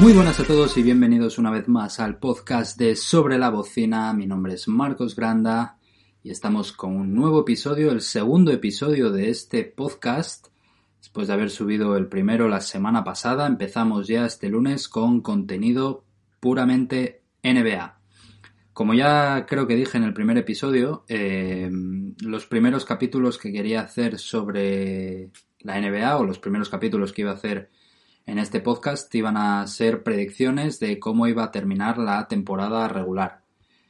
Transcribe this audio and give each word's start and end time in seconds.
Muy 0.00 0.14
buenas 0.14 0.40
a 0.40 0.44
todos 0.44 0.78
y 0.78 0.82
bienvenidos 0.82 1.36
una 1.36 1.50
vez 1.50 1.68
más 1.68 2.00
al 2.00 2.16
podcast 2.16 2.78
de 2.78 2.96
Sobre 2.96 3.36
la 3.36 3.50
Bocina. 3.50 4.14
Mi 4.14 4.26
nombre 4.26 4.54
es 4.54 4.66
Marcos 4.66 5.14
Granda 5.14 5.76
y 6.22 6.30
estamos 6.30 6.72
con 6.72 6.96
un 6.96 7.14
nuevo 7.14 7.42
episodio, 7.42 7.92
el 7.92 8.00
segundo 8.00 8.50
episodio 8.50 9.10
de 9.10 9.28
este 9.28 9.62
podcast. 9.64 10.46
Después 10.96 11.28
de 11.28 11.34
haber 11.34 11.50
subido 11.50 11.98
el 11.98 12.06
primero 12.06 12.48
la 12.48 12.62
semana 12.62 13.04
pasada, 13.04 13.46
empezamos 13.46 14.08
ya 14.08 14.24
este 14.24 14.48
lunes 14.48 14.88
con 14.88 15.20
contenido 15.20 16.06
puramente 16.40 17.20
NBA. 17.42 18.00
Como 18.72 18.94
ya 18.94 19.44
creo 19.46 19.66
que 19.66 19.76
dije 19.76 19.98
en 19.98 20.04
el 20.04 20.14
primer 20.14 20.38
episodio, 20.38 21.04
eh, 21.08 21.70
los 22.22 22.46
primeros 22.46 22.86
capítulos 22.86 23.36
que 23.36 23.52
quería 23.52 23.82
hacer 23.82 24.18
sobre 24.18 25.30
la 25.58 25.78
NBA 25.78 26.16
o 26.16 26.24
los 26.24 26.38
primeros 26.38 26.70
capítulos 26.70 27.12
que 27.12 27.20
iba 27.20 27.32
a 27.32 27.34
hacer 27.34 27.68
en 28.30 28.38
este 28.38 28.60
podcast 28.60 29.12
iban 29.16 29.36
a 29.36 29.66
ser 29.66 30.04
predicciones 30.04 30.78
de 30.78 31.00
cómo 31.00 31.26
iba 31.26 31.42
a 31.42 31.50
terminar 31.50 31.98
la 31.98 32.28
temporada 32.28 32.86
regular. 32.86 33.42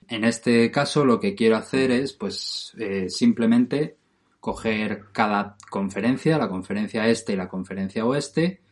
En 0.09 0.25
este 0.25 0.71
caso 0.71 1.05
lo 1.05 1.21
que 1.21 1.35
quiero 1.35 1.59
hacer 1.59 1.91
es 1.91 2.15
pues 2.15 2.73
eh, 2.79 3.11
simplemente 3.11 3.99
coger 4.41 5.09
cada 5.13 5.59
conferencia, 5.69 6.39
la 6.39 6.49
conferencia 6.49 7.07
este 7.07 7.35
y 7.35 7.37
la 7.37 7.51
conferencia 7.51 8.07
oeste, 8.07 8.63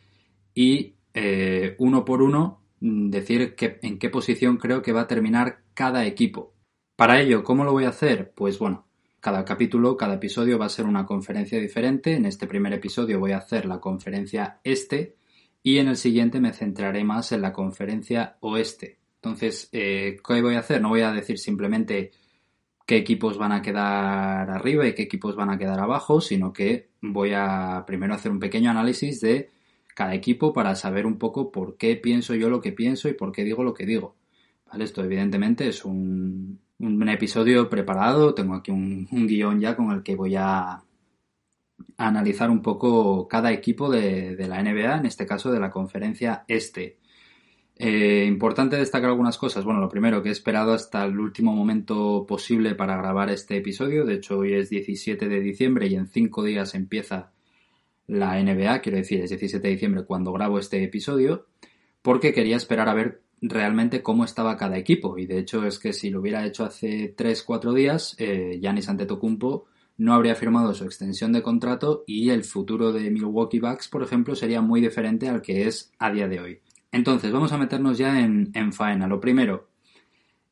y 0.54 0.94
eh, 1.12 1.76
uno 1.78 2.02
por 2.02 2.22
uno 2.22 2.62
decir 2.80 3.54
que, 3.54 3.78
en 3.82 3.98
qué 3.98 4.08
posición 4.08 4.56
creo 4.56 4.80
que 4.80 4.92
va 4.92 5.02
a 5.02 5.06
terminar 5.06 5.60
cada 5.74 6.06
equipo. 6.06 6.54
Para 6.96 7.20
ello, 7.20 7.44
¿cómo 7.44 7.64
lo 7.64 7.72
voy 7.72 7.84
a 7.84 7.90
hacer? 7.90 8.32
Pues 8.34 8.58
bueno, 8.58 8.86
cada 9.20 9.44
capítulo, 9.44 9.98
cada 9.98 10.14
episodio 10.14 10.58
va 10.58 10.64
a 10.64 10.70
ser 10.70 10.86
una 10.86 11.04
conferencia 11.04 11.60
diferente. 11.60 12.14
En 12.14 12.24
este 12.24 12.46
primer 12.46 12.72
episodio 12.72 13.20
voy 13.20 13.32
a 13.32 13.38
hacer 13.38 13.66
la 13.66 13.80
conferencia 13.80 14.60
este, 14.64 15.18
y 15.62 15.78
en 15.78 15.88
el 15.88 15.96
siguiente 15.96 16.40
me 16.40 16.52
centraré 16.52 17.04
más 17.04 17.32
en 17.32 17.42
la 17.42 17.52
conferencia 17.52 18.36
oeste. 18.40 18.98
Entonces, 19.16 19.68
eh, 19.72 20.16
¿qué 20.26 20.42
voy 20.42 20.54
a 20.54 20.60
hacer? 20.60 20.80
No 20.80 20.90
voy 20.90 21.00
a 21.00 21.12
decir 21.12 21.38
simplemente 21.38 22.12
qué 22.86 22.96
equipos 22.96 23.36
van 23.36 23.52
a 23.52 23.62
quedar 23.62 24.48
arriba 24.50 24.86
y 24.86 24.94
qué 24.94 25.02
equipos 25.02 25.36
van 25.36 25.50
a 25.50 25.58
quedar 25.58 25.80
abajo, 25.80 26.20
sino 26.20 26.52
que 26.52 26.88
voy 27.02 27.32
a 27.34 27.84
primero 27.86 28.14
hacer 28.14 28.32
un 28.32 28.40
pequeño 28.40 28.70
análisis 28.70 29.20
de 29.20 29.50
cada 29.94 30.14
equipo 30.14 30.52
para 30.52 30.74
saber 30.76 31.04
un 31.04 31.18
poco 31.18 31.50
por 31.50 31.76
qué 31.76 31.96
pienso 31.96 32.34
yo 32.34 32.48
lo 32.48 32.60
que 32.60 32.72
pienso 32.72 33.08
y 33.08 33.14
por 33.14 33.32
qué 33.32 33.44
digo 33.44 33.64
lo 33.64 33.74
que 33.74 33.84
digo. 33.84 34.14
Esto 34.78 35.02
evidentemente 35.02 35.68
es 35.68 35.84
un, 35.84 36.60
episodio 37.08 37.68
preparado, 37.68 38.34
tengo 38.34 38.54
aquí 38.54 38.70
un, 38.70 39.08
un 39.10 39.26
guion 39.26 39.60
ya 39.60 39.74
con 39.74 39.90
el 39.90 40.02
que 40.02 40.14
voy 40.14 40.36
a, 40.36 40.82
analizar 41.96 42.50
un 42.50 42.62
poco 42.62 43.28
cada 43.28 43.52
equipo 43.52 43.90
de, 43.90 44.36
la 44.48 44.62
NBA, 44.62 44.98
en 44.98 45.06
este 45.06 45.26
caso 45.26 45.50
de 45.50 45.60
la 45.60 45.70
conferencia 45.70 46.44
este. 46.48 46.98
Eh, 47.76 48.24
importante 48.26 48.76
destacar 48.76 49.10
algunas 49.10 49.38
cosas. 49.38 49.64
Bueno, 49.64 49.80
lo 49.80 49.88
primero 49.88 50.22
que 50.22 50.30
he 50.30 50.32
esperado 50.32 50.72
hasta 50.72 51.04
el 51.04 51.18
último 51.18 51.52
momento 51.52 52.24
posible 52.26 52.74
para 52.74 52.96
grabar 52.96 53.30
este 53.30 53.56
episodio. 53.56 54.04
De 54.04 54.14
hecho, 54.14 54.38
hoy 54.38 54.54
es 54.54 54.70
17 54.70 55.28
de 55.28 55.40
diciembre 55.40 55.86
y 55.86 55.94
en 55.94 56.08
cinco 56.08 56.42
días 56.42 56.74
empieza 56.74 57.32
la 58.08 58.42
NBA. 58.42 58.80
Quiero 58.80 58.98
decir, 58.98 59.20
es 59.22 59.30
17 59.30 59.66
de 59.66 59.74
diciembre 59.74 60.04
cuando 60.04 60.32
grabo 60.32 60.58
este 60.58 60.82
episodio. 60.82 61.46
Porque 62.02 62.32
quería 62.32 62.56
esperar 62.56 62.88
a 62.88 62.94
ver 62.94 63.22
realmente 63.40 64.02
cómo 64.02 64.24
estaba 64.24 64.56
cada 64.56 64.76
equipo. 64.76 65.18
Y 65.18 65.26
de 65.26 65.38
hecho 65.38 65.64
es 65.64 65.78
que 65.78 65.92
si 65.92 66.10
lo 66.10 66.20
hubiera 66.20 66.44
hecho 66.46 66.64
hace 66.64 67.14
3-4 67.16 67.72
días, 67.74 68.16
eh, 68.18 68.58
Giannis 68.60 68.88
Antetokounmpo 68.88 69.66
no 69.98 70.14
habría 70.14 70.36
firmado 70.36 70.72
su 70.74 70.84
extensión 70.84 71.32
de 71.32 71.42
contrato 71.42 72.04
y 72.06 72.30
el 72.30 72.44
futuro 72.44 72.92
de 72.92 73.10
Milwaukee 73.10 73.58
Bucks, 73.58 73.88
por 73.88 74.02
ejemplo, 74.02 74.36
sería 74.36 74.62
muy 74.62 74.80
diferente 74.80 75.28
al 75.28 75.42
que 75.42 75.66
es 75.66 75.92
a 75.98 76.10
día 76.12 76.28
de 76.28 76.40
hoy. 76.40 76.60
Entonces, 76.92 77.32
vamos 77.32 77.52
a 77.52 77.58
meternos 77.58 77.98
ya 77.98 78.20
en, 78.20 78.72
faena. 78.72 79.08
Lo 79.08 79.20
primero, 79.20 79.68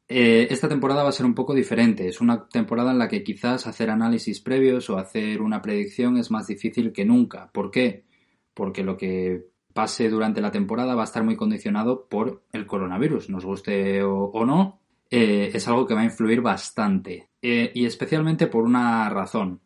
eh, 0.08 0.48
esta 0.50 0.68
temporada 0.68 1.04
va 1.04 1.10
a 1.10 1.12
ser 1.12 1.24
un 1.24 1.34
poco 1.34 1.54
diferente. 1.54 2.08
Es 2.08 2.20
una 2.20 2.48
temporada 2.48 2.90
en 2.90 2.98
la 2.98 3.08
que 3.08 3.22
quizás 3.22 3.68
hacer 3.68 3.88
análisis 3.88 4.40
previos 4.40 4.90
o 4.90 4.98
hacer 4.98 5.40
una 5.40 5.62
predicción 5.62 6.16
es 6.18 6.30
más 6.32 6.48
difícil 6.48 6.92
que 6.92 7.04
nunca. 7.04 7.48
¿Por 7.52 7.70
qué? 7.70 8.04
Porque 8.52 8.82
lo 8.82 8.96
que 8.96 9.46
pase 9.72 10.10
durante 10.10 10.40
la 10.40 10.50
temporada 10.50 10.96
va 10.96 11.02
a 11.02 11.04
estar 11.04 11.22
muy 11.22 11.36
condicionado 11.36 12.06
por 12.08 12.42
el 12.52 12.66
coronavirus, 12.66 13.30
nos 13.30 13.44
guste 13.44 14.02
o 14.02 14.44
no, 14.46 14.80
eh, 15.10 15.50
es 15.54 15.68
algo 15.68 15.86
que 15.86 15.94
va 15.94 16.00
a 16.00 16.04
influir 16.04 16.40
bastante. 16.40 17.30
Eh, 17.42 17.70
y 17.74 17.86
especialmente 17.86 18.46
por 18.46 18.64
una 18.64 19.08
razón. 19.10 19.60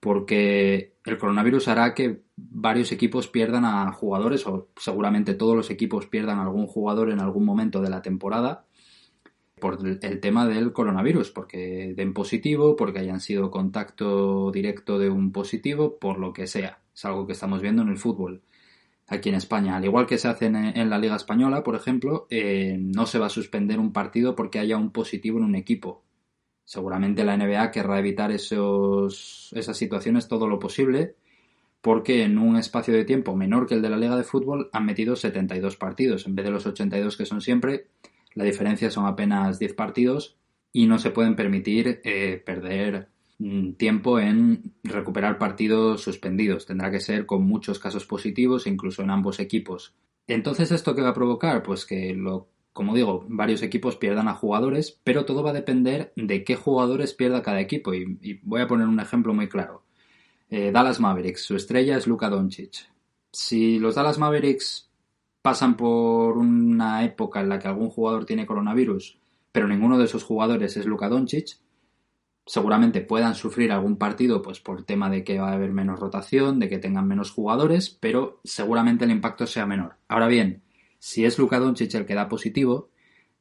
Porque 0.00 0.94
el 1.04 1.18
coronavirus 1.18 1.68
hará 1.68 1.94
que 1.94 2.22
varios 2.36 2.92
equipos 2.92 3.28
pierdan 3.28 3.64
a 3.64 3.92
jugadores, 3.92 4.46
o 4.46 4.68
seguramente 4.76 5.34
todos 5.34 5.56
los 5.56 5.70
equipos 5.70 6.06
pierdan 6.06 6.38
a 6.38 6.42
algún 6.42 6.66
jugador 6.66 7.10
en 7.10 7.20
algún 7.20 7.44
momento 7.44 7.82
de 7.82 7.90
la 7.90 8.00
temporada, 8.02 8.64
por 9.60 9.78
el 9.84 10.20
tema 10.20 10.46
del 10.48 10.72
coronavirus, 10.72 11.30
porque 11.32 11.92
den 11.94 12.14
positivo, 12.14 12.76
porque 12.76 13.00
hayan 13.00 13.20
sido 13.20 13.50
contacto 13.50 14.50
directo 14.50 14.98
de 14.98 15.10
un 15.10 15.32
positivo, 15.32 15.98
por 15.98 16.18
lo 16.18 16.32
que 16.32 16.46
sea. 16.46 16.80
Es 16.94 17.04
algo 17.04 17.26
que 17.26 17.34
estamos 17.34 17.60
viendo 17.60 17.82
en 17.82 17.88
el 17.88 17.98
fútbol 17.98 18.42
aquí 19.10 19.28
en 19.28 19.34
España. 19.34 19.76
Al 19.76 19.84
igual 19.84 20.06
que 20.06 20.18
se 20.18 20.28
hace 20.28 20.46
en, 20.46 20.90
la 20.90 20.98
Liga 20.98 21.16
Española, 21.16 21.62
por 21.62 21.74
ejemplo, 21.74 22.26
eh, 22.30 22.76
no 22.78 23.06
se 23.06 23.18
va 23.18 23.26
a 23.26 23.30
suspender 23.30 23.78
un 23.78 23.92
partido 23.92 24.34
porque 24.34 24.58
haya 24.58 24.76
un 24.76 24.90
positivo 24.90 25.38
en 25.38 25.44
un 25.44 25.56
equipo. 25.56 26.04
Seguramente 26.64 27.24
la 27.24 27.36
NBA 27.36 27.72
querrá 27.72 27.98
evitar 27.98 28.30
esos, 28.30 29.50
esas 29.54 29.76
situaciones 29.76 30.28
todo 30.28 30.46
lo 30.46 30.58
posible 30.58 31.16
porque 31.80 32.24
en 32.24 32.38
un 32.38 32.56
espacio 32.56 32.94
de 32.94 33.04
tiempo 33.04 33.34
menor 33.34 33.66
que 33.66 33.74
el 33.74 33.82
de 33.82 33.90
la 33.90 33.96
Liga 33.96 34.16
de 34.16 34.22
Fútbol 34.22 34.68
han 34.72 34.86
metido 34.86 35.16
72 35.16 35.76
partidos. 35.76 36.26
En 36.26 36.34
vez 36.34 36.44
de 36.44 36.52
los 36.52 36.66
82 36.66 37.16
que 37.16 37.26
son 37.26 37.40
siempre, 37.40 37.86
la 38.34 38.44
diferencia 38.44 38.90
son 38.90 39.06
apenas 39.06 39.58
10 39.58 39.74
partidos 39.74 40.36
y 40.72 40.86
no 40.86 40.98
se 40.98 41.10
pueden 41.10 41.34
permitir 41.34 42.00
eh, 42.04 42.40
perder 42.44 43.08
tiempo 43.76 44.18
en 44.18 44.74
recuperar 44.84 45.38
partidos 45.38 46.02
suspendidos. 46.02 46.66
Tendrá 46.66 46.90
que 46.90 47.00
ser 47.00 47.26
con 47.26 47.44
muchos 47.44 47.78
casos 47.78 48.06
positivos, 48.06 48.66
incluso 48.66 49.02
en 49.02 49.10
ambos 49.10 49.40
equipos. 49.40 49.94
Entonces, 50.26 50.70
¿esto 50.70 50.94
qué 50.94 51.02
va 51.02 51.10
a 51.10 51.14
provocar? 51.14 51.62
Pues 51.62 51.86
que 51.86 52.14
lo 52.14 52.48
como 52.72 52.94
digo, 52.94 53.24
varios 53.28 53.62
equipos 53.62 53.96
pierdan 53.96 54.28
a 54.28 54.34
jugadores, 54.34 54.98
pero 55.04 55.24
todo 55.24 55.42
va 55.42 55.50
a 55.50 55.54
depender 55.54 56.12
de 56.16 56.44
qué 56.44 56.56
jugadores 56.56 57.14
pierda 57.14 57.42
cada 57.42 57.60
equipo. 57.60 57.94
Y, 57.94 58.40
voy 58.42 58.60
a 58.60 58.66
poner 58.66 58.86
un 58.86 59.00
ejemplo 59.00 59.34
muy 59.34 59.48
claro. 59.48 59.82
Eh, 60.48 60.70
Dallas 60.72 61.00
Mavericks, 61.00 61.42
su 61.42 61.56
estrella 61.56 61.96
es 61.96 62.06
Luka 62.06 62.28
Doncic. 62.28 62.88
Si 63.32 63.78
los 63.78 63.94
Dallas 63.94 64.18
Mavericks 64.18 64.88
pasan 65.42 65.76
por 65.76 66.36
una 66.38 67.04
época 67.04 67.40
en 67.40 67.48
la 67.48 67.58
que 67.58 67.68
algún 67.68 67.90
jugador 67.90 68.24
tiene 68.24 68.46
coronavirus, 68.46 69.18
pero 69.52 69.68
ninguno 69.68 69.98
de 69.98 70.04
esos 70.04 70.24
jugadores 70.24 70.76
es 70.76 70.86
Luka 70.86 71.08
Doncic, 71.08 71.58
seguramente 72.46 73.00
puedan 73.00 73.34
sufrir 73.34 73.72
algún 73.72 73.96
partido 73.96 74.42
pues 74.42 74.60
por 74.60 74.84
tema 74.84 75.10
de 75.10 75.24
que 75.24 75.38
va 75.38 75.50
a 75.50 75.54
haber 75.54 75.72
menos 75.72 76.00
rotación, 76.00 76.58
de 76.58 76.68
que 76.68 76.78
tengan 76.78 77.06
menos 77.06 77.30
jugadores, 77.30 77.90
pero 77.90 78.40
seguramente 78.44 79.04
el 79.04 79.10
impacto 79.10 79.46
sea 79.46 79.66
menor. 79.66 79.96
Ahora 80.08 80.26
bien, 80.26 80.62
si 80.98 81.24
es 81.24 81.38
Luka 81.38 81.58
Doncic 81.58 81.94
el 81.94 82.06
que 82.06 82.14
da 82.14 82.28
positivo, 82.28 82.90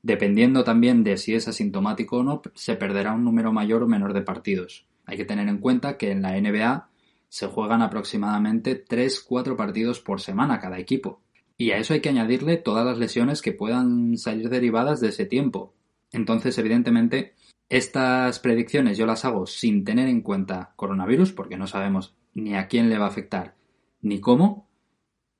dependiendo 0.02 0.64
también 0.64 1.04
de 1.04 1.18
si 1.18 1.34
es 1.34 1.48
asintomático 1.48 2.18
o 2.18 2.24
no, 2.24 2.42
se 2.54 2.76
perderá 2.76 3.14
un 3.14 3.24
número 3.24 3.52
mayor 3.52 3.84
o 3.84 3.88
menor 3.88 4.14
de 4.14 4.22
partidos. 4.22 4.86
Hay 5.06 5.18
que 5.18 5.26
tener 5.26 5.48
en 5.48 5.58
cuenta 5.58 5.98
que 5.98 6.12
en 6.12 6.22
la 6.22 6.40
NBA 6.40 6.90
se 7.30 7.48
juegan 7.48 7.82
aproximadamente 7.82 8.84
3-4 8.86 9.56
partidos 9.56 10.00
por 10.00 10.22
semana 10.22 10.60
cada 10.60 10.80
equipo. 10.80 11.22
Y 11.58 11.72
a 11.72 11.78
eso 11.78 11.94
hay 11.94 12.00
que 12.00 12.10
añadirle 12.10 12.58
todas 12.58 12.86
las 12.86 12.98
lesiones 12.98 13.42
que 13.42 13.52
puedan 13.52 14.18
salir 14.18 14.50
derivadas 14.50 15.02
de 15.02 15.10
ese 15.10 15.26
tiempo. 15.26 15.74
Entonces, 16.12 16.58
evidentemente, 16.58 17.34
estas 17.70 18.40
predicciones 18.40 18.98
yo 18.98 19.06
las 19.06 19.26
hago 19.26 19.46
sin 19.46 19.86
tener 19.86 20.10
en 20.10 20.22
cuenta 20.22 20.74
coronavirus, 20.76 21.32
porque 21.32 21.58
no 21.58 21.68
sabemos 21.68 22.16
ni 22.34 22.56
a 22.56 22.68
quién 22.68 22.90
le 22.90 22.98
va 22.98 23.06
a 23.06 23.10
afectar 23.10 23.56
ni 24.02 24.20
cómo, 24.20 24.68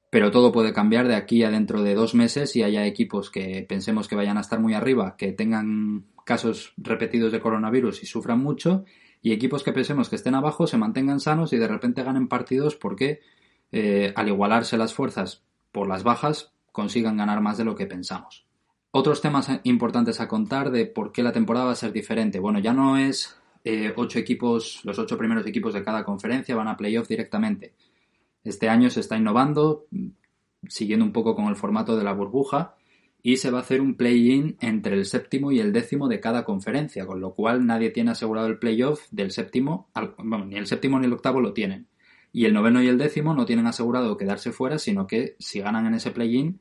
pero 0.10 0.32
todo 0.32 0.52
puede 0.52 0.74
cambiar 0.74 1.08
de 1.08 1.16
aquí 1.16 1.44
a 1.44 1.52
dentro 1.52 1.82
de 1.84 1.96
dos 1.96 2.16
meses 2.16 2.56
y 2.56 2.64
haya 2.64 2.86
equipos 2.86 3.30
que 3.30 3.66
pensemos 3.68 4.08
que 4.08 4.16
vayan 4.16 4.38
a 4.38 4.42
estar 4.42 4.60
muy 4.60 4.74
arriba, 4.74 5.16
que 5.18 5.32
tengan 5.32 6.06
casos 6.26 6.74
repetidos 6.78 7.32
de 7.32 7.40
coronavirus 7.40 8.04
y 8.04 8.06
sufran 8.06 8.40
mucho, 8.40 8.86
y 9.22 9.34
equipos 9.34 9.64
que 9.64 9.74
pensemos 9.74 10.10
que 10.10 10.16
estén 10.16 10.36
abajo 10.36 10.68
se 10.68 10.78
mantengan 10.78 11.20
sanos 11.20 11.54
y 11.54 11.58
de 11.58 11.68
repente 11.68 12.04
ganen 12.04 12.28
partidos 12.28 12.76
porque 12.76 13.22
eh, 13.72 14.14
al 14.16 14.28
igualarse 14.28 14.78
las 14.78 14.94
fuerzas 14.94 15.44
por 15.72 15.88
las 15.88 16.04
bajas 16.04 16.54
consigan 16.72 17.18
ganar 17.18 17.42
más 17.42 17.58
de 17.58 17.66
lo 17.66 17.76
que 17.76 17.86
pensamos. 17.86 18.49
Otros 18.92 19.22
temas 19.22 19.50
importantes 19.64 20.20
a 20.20 20.28
contar 20.28 20.72
de 20.72 20.88
por 20.88 21.12
qué 21.12 21.22
la 21.22 21.32
temporada 21.32 21.68
va 21.68 21.72
a 21.74 21.76
ser 21.76 21.92
diferente. 21.92 22.40
Bueno, 22.40 22.60
ya 22.60 22.74
no 22.74 22.98
es 22.98 23.38
eh, 23.64 23.94
ocho 23.96 24.18
equipos, 24.18 24.82
los 24.84 24.98
ocho 24.98 25.18
primeros 25.18 25.46
equipos 25.46 25.76
de 25.76 25.84
cada 25.84 26.04
conferencia 26.04 26.56
van 26.56 26.68
a 26.68 26.78
playoff 26.78 27.08
directamente. 27.08 27.74
Este 28.44 28.68
año 28.68 28.90
se 28.90 29.02
está 29.02 29.16
innovando, 29.16 29.86
siguiendo 30.68 31.06
un 31.06 31.12
poco 31.12 31.36
con 31.36 31.46
el 31.46 31.56
formato 31.56 31.98
de 31.98 32.04
la 32.04 32.14
burbuja, 32.14 32.76
y 33.22 33.38
se 33.38 33.52
va 33.52 33.60
a 33.60 33.62
hacer 33.62 33.82
un 33.82 33.96
play-in 33.96 34.58
entre 34.62 34.96
el 34.96 35.06
séptimo 35.06 35.52
y 35.52 35.60
el 35.60 35.74
décimo 35.74 36.08
de 36.08 36.20
cada 36.20 36.44
conferencia, 36.46 37.06
con 37.06 37.20
lo 37.20 37.36
cual 37.36 37.66
nadie 37.68 37.92
tiene 37.92 38.12
asegurado 38.12 38.48
el 38.48 38.58
playoff 38.58 39.02
del 39.12 39.32
séptimo, 39.32 39.90
bueno, 40.18 40.46
ni 40.46 40.56
el 40.56 40.68
séptimo 40.68 41.00
ni 41.00 41.06
el 41.06 41.14
octavo 41.14 41.42
lo 41.42 41.54
tienen. 41.54 41.88
Y 42.32 42.46
el 42.46 42.54
noveno 42.54 42.82
y 42.82 42.88
el 42.88 42.98
décimo 42.98 43.34
no 43.34 43.46
tienen 43.46 43.68
asegurado 43.68 44.18
quedarse 44.18 44.52
fuera, 44.52 44.80
sino 44.80 45.06
que 45.06 45.36
si 45.38 45.60
ganan 45.60 45.86
en 45.86 45.96
ese 45.96 46.12
play-in 46.12 46.60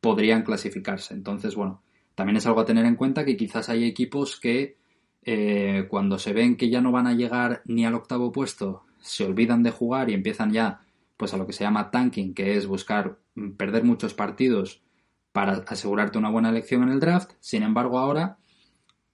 podrían 0.00 0.42
clasificarse. 0.42 1.14
Entonces, 1.14 1.54
bueno, 1.54 1.82
también 2.14 2.36
es 2.36 2.46
algo 2.46 2.60
a 2.60 2.64
tener 2.64 2.84
en 2.84 2.96
cuenta 2.96 3.24
que 3.24 3.36
quizás 3.36 3.68
hay 3.68 3.84
equipos 3.84 4.38
que 4.38 4.76
eh, 5.22 5.86
cuando 5.88 6.18
se 6.18 6.32
ven 6.32 6.56
que 6.56 6.70
ya 6.70 6.80
no 6.80 6.92
van 6.92 7.06
a 7.06 7.14
llegar 7.14 7.62
ni 7.66 7.84
al 7.84 7.94
octavo 7.94 8.32
puesto, 8.32 8.84
se 9.00 9.24
olvidan 9.24 9.62
de 9.62 9.70
jugar 9.70 10.10
y 10.10 10.14
empiezan 10.14 10.52
ya 10.52 10.80
pues 11.16 11.34
a 11.34 11.36
lo 11.36 11.46
que 11.46 11.52
se 11.52 11.64
llama 11.64 11.90
tanking, 11.90 12.32
que 12.32 12.56
es 12.56 12.66
buscar 12.66 13.18
mm, 13.34 13.50
perder 13.52 13.84
muchos 13.84 14.14
partidos 14.14 14.82
para 15.32 15.52
asegurarte 15.66 16.18
una 16.18 16.30
buena 16.30 16.48
elección 16.48 16.82
en 16.82 16.90
el 16.90 17.00
draft. 17.00 17.32
Sin 17.40 17.62
embargo, 17.62 17.98
ahora, 17.98 18.38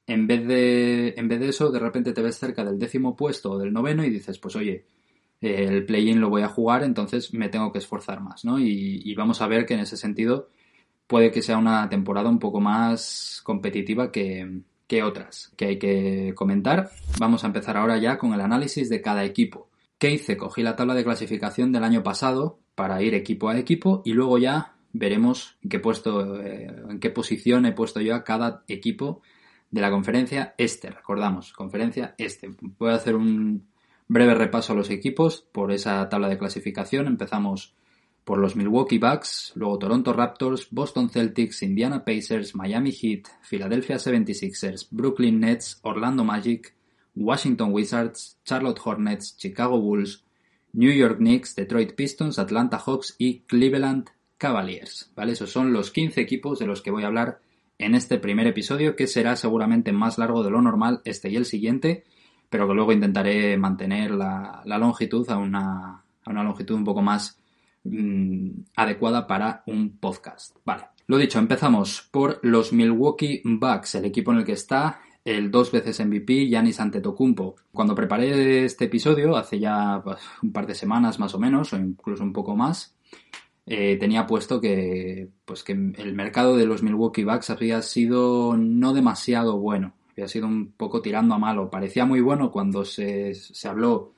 en 0.06 0.26
vez 0.26 0.46
de, 0.46 1.14
en 1.16 1.28
vez 1.28 1.40
de 1.40 1.48
eso, 1.48 1.70
de 1.70 1.80
repente 1.80 2.12
te 2.12 2.22
ves 2.22 2.38
cerca 2.38 2.64
del 2.64 2.78
décimo 2.78 3.16
puesto 3.16 3.52
o 3.52 3.58
del 3.58 3.72
noveno 3.72 4.04
y 4.04 4.10
dices, 4.10 4.38
pues 4.38 4.54
oye, 4.56 4.86
el 5.40 5.84
play-in 5.84 6.20
lo 6.20 6.30
voy 6.30 6.42
a 6.42 6.48
jugar, 6.48 6.82
entonces 6.82 7.34
me 7.34 7.48
tengo 7.48 7.72
que 7.72 7.78
esforzar 7.78 8.20
más, 8.20 8.44
¿no? 8.44 8.58
Y, 8.58 9.14
vamos 9.14 9.42
a 9.42 9.48
ver 9.48 9.66
que 9.66 9.74
en 9.74 9.80
ese 9.80 9.96
sentido 9.96 10.48
puede 11.06 11.30
que 11.30 11.42
sea 11.42 11.58
una 11.58 11.88
temporada 11.88 12.28
un 12.28 12.38
poco 12.38 12.60
más 12.60 13.40
competitiva 13.44 14.10
que, 14.10 14.62
que 14.86 15.02
otras 15.02 15.52
que 15.56 15.66
hay 15.66 15.78
que 15.78 16.32
comentar. 16.34 16.90
Vamos 17.18 17.44
a 17.44 17.48
empezar 17.48 17.76
ahora 17.76 17.98
ya 17.98 18.18
con 18.18 18.34
el 18.34 18.40
análisis 18.40 18.88
de 18.88 19.00
cada 19.00 19.24
equipo. 19.24 19.68
¿Qué 19.98 20.10
hice? 20.10 20.36
Cogí 20.36 20.62
la 20.62 20.76
tabla 20.76 20.94
de 20.94 21.04
clasificación 21.04 21.72
del 21.72 21.84
año 21.84 22.02
pasado 22.02 22.58
para 22.74 23.02
ir 23.02 23.14
equipo 23.14 23.48
a 23.48 23.58
equipo 23.58 24.02
y 24.04 24.12
luego 24.12 24.38
ya 24.38 24.74
veremos 24.92 25.56
en 25.62 25.70
qué 25.70 25.78
puesto, 25.78 26.40
eh, 26.40 26.66
en 26.88 27.00
qué 27.00 27.10
posición 27.10 27.66
he 27.66 27.72
puesto 27.72 28.00
yo 28.00 28.14
a 28.14 28.24
cada 28.24 28.64
equipo 28.68 29.22
de 29.70 29.80
la 29.80 29.90
conferencia 29.90 30.54
este. 30.58 30.90
Recordamos, 30.90 31.52
conferencia 31.52 32.14
este. 32.18 32.50
Voy 32.78 32.90
a 32.90 32.94
hacer 32.94 33.16
un, 33.16 33.66
Breve 34.08 34.34
repaso 34.34 34.72
a 34.72 34.76
los 34.76 34.90
equipos 34.90 35.48
por 35.52 35.72
esa 35.72 36.08
tabla 36.08 36.28
de 36.28 36.38
clasificación. 36.38 37.06
Empezamos 37.06 37.74
por 38.26 38.38
los 38.38 38.56
Milwaukee 38.56 38.98
Bucks, 38.98 39.52
luego 39.54 39.78
Toronto 39.78 40.12
Raptors, 40.12 40.66
Boston 40.72 41.08
Celtics, 41.08 41.62
Indiana 41.62 42.04
Pacers, 42.04 42.56
Miami 42.56 42.90
Heat, 42.90 43.28
Philadelphia 43.48 43.96
76ers, 43.96 44.88
Brooklyn 44.90 45.38
Nets, 45.38 45.78
Orlando 45.82 46.24
Magic, 46.24 46.74
Washington 47.14 47.72
Wizards, 47.72 48.36
Charlotte 48.44 48.80
Hornets, 48.84 49.36
Chicago 49.38 49.80
Bulls, 49.80 50.24
New 50.72 50.92
York 50.92 51.18
Knicks, 51.18 51.54
Detroit 51.54 51.94
Pistons, 51.94 52.40
Atlanta 52.40 52.78
Hawks 52.84 53.14
y 53.16 53.42
Cleveland 53.42 54.08
Cavaliers. 54.38 55.12
¿Vale? 55.14 55.32
Esos 55.32 55.52
son 55.52 55.72
los 55.72 55.92
15 55.92 56.20
equipos 56.20 56.58
de 56.58 56.66
los 56.66 56.82
que 56.82 56.90
voy 56.90 57.04
a 57.04 57.06
hablar 57.06 57.38
en 57.78 57.94
este 57.94 58.18
primer 58.18 58.48
episodio, 58.48 58.96
que 58.96 59.06
será 59.06 59.36
seguramente 59.36 59.92
más 59.92 60.18
largo 60.18 60.42
de 60.42 60.50
lo 60.50 60.60
normal, 60.60 61.00
este 61.04 61.30
y 61.30 61.36
el 61.36 61.44
siguiente 61.44 62.02
pero 62.48 62.68
que 62.68 62.74
luego 62.74 62.92
intentaré 62.92 63.56
mantener 63.56 64.12
la, 64.12 64.62
longitud 64.64 65.28
a 65.30 65.36
una, 65.36 66.04
a 66.24 66.30
una, 66.30 66.42
longitud 66.42 66.74
un 66.74 66.84
poco 66.84 67.02
más 67.02 67.38
mm, 67.90 68.50
adecuada 68.76 69.26
para 69.26 69.62
un 69.66 69.98
podcast. 69.98 70.56
Vale, 70.64 70.84
lo 71.06 71.18
dicho, 71.18 71.38
empezamos 71.38 72.08
por 72.10 72.40
los 72.42 72.72
Milwaukee 72.72 73.42
Bucks, 73.44 73.96
el 73.96 74.04
equipo 74.04 74.32
en 74.32 74.38
el 74.38 74.44
que 74.44 74.52
está 74.52 75.00
el 75.24 75.50
dos 75.50 75.72
veces 75.72 76.04
MVP 76.04 76.48
Yanis 76.48 76.80
Antetokounmpo. 76.80 77.56
Cuando 77.72 77.94
preparé 77.94 78.64
este 78.64 78.84
episodio, 78.84 79.36
hace 79.36 79.58
ya 79.58 80.00
pues, 80.04 80.18
un 80.42 80.52
par 80.52 80.66
de 80.66 80.74
semanas 80.74 81.18
más 81.18 81.34
o 81.34 81.38
menos, 81.38 81.72
o 81.72 81.76
incluso 81.76 82.22
un 82.22 82.32
poco 82.32 82.54
más, 82.54 82.96
eh, 83.66 83.96
tenía 83.98 84.26
puesto 84.26 84.60
que, 84.60 85.28
pues 85.44 85.64
que 85.64 85.72
el 85.72 86.14
mercado 86.14 86.56
de 86.56 86.66
los 86.66 86.82
Milwaukee 86.82 87.24
Bucks 87.24 87.50
había 87.50 87.82
sido 87.82 88.56
no 88.56 88.92
demasiado 88.92 89.58
bueno 89.58 89.94
había 90.16 90.28
sido 90.28 90.46
un 90.46 90.72
poco 90.72 91.02
tirando 91.02 91.34
a 91.34 91.38
malo. 91.38 91.70
Parecía 91.70 92.06
muy 92.06 92.20
bueno 92.20 92.50
cuando 92.50 92.84
se, 92.84 93.34
habló 93.64 94.14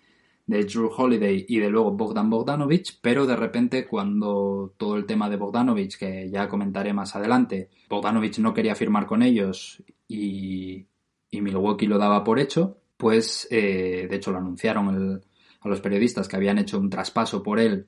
de 0.48 0.64
Drew 0.64 0.90
Holiday 0.90 1.44
y 1.46 1.58
de 1.58 1.68
luego 1.68 1.92
Bogdan 1.92 2.30
Bogdanovich, 2.30 2.98
pero 3.02 3.26
de 3.26 3.36
repente 3.36 3.86
cuando 3.86 4.74
todo 4.78 4.96
el 4.96 5.04
tema 5.04 5.28
de 5.28 5.36
Bogdanovich, 5.36 5.98
que 5.98 6.30
ya 6.30 6.48
comentaré 6.48 6.94
más 6.94 7.14
adelante, 7.14 7.68
Bogdanovich 7.88 8.38
no 8.38 8.54
quería 8.54 8.74
firmar 8.74 9.06
con 9.06 9.22
ellos 9.22 9.82
y, 10.08 10.86
Milwaukee 11.30 11.86
lo 11.86 11.98
daba 11.98 12.24
por 12.24 12.40
hecho, 12.40 12.78
pues 12.96 13.46
eh, 13.50 14.06
de 14.08 14.16
hecho 14.16 14.32
lo 14.32 14.38
anunciaron 14.38 15.22
a 15.60 15.68
los 15.68 15.80
periodistas 15.82 16.26
que 16.26 16.36
habían 16.36 16.56
hecho 16.56 16.78
un 16.78 16.88
traspaso 16.88 17.42
por 17.42 17.60
él 17.60 17.86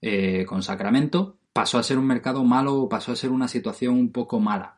eh, 0.00 0.44
con 0.44 0.64
Sacramento, 0.64 1.38
pasó 1.52 1.78
a 1.78 1.84
ser 1.84 1.98
un 1.98 2.08
mercado 2.08 2.42
malo, 2.42 2.88
pasó 2.88 3.12
a 3.12 3.16
ser 3.16 3.30
una 3.30 3.46
situación 3.46 3.94
un 3.94 4.10
poco 4.10 4.40
mala. 4.40 4.74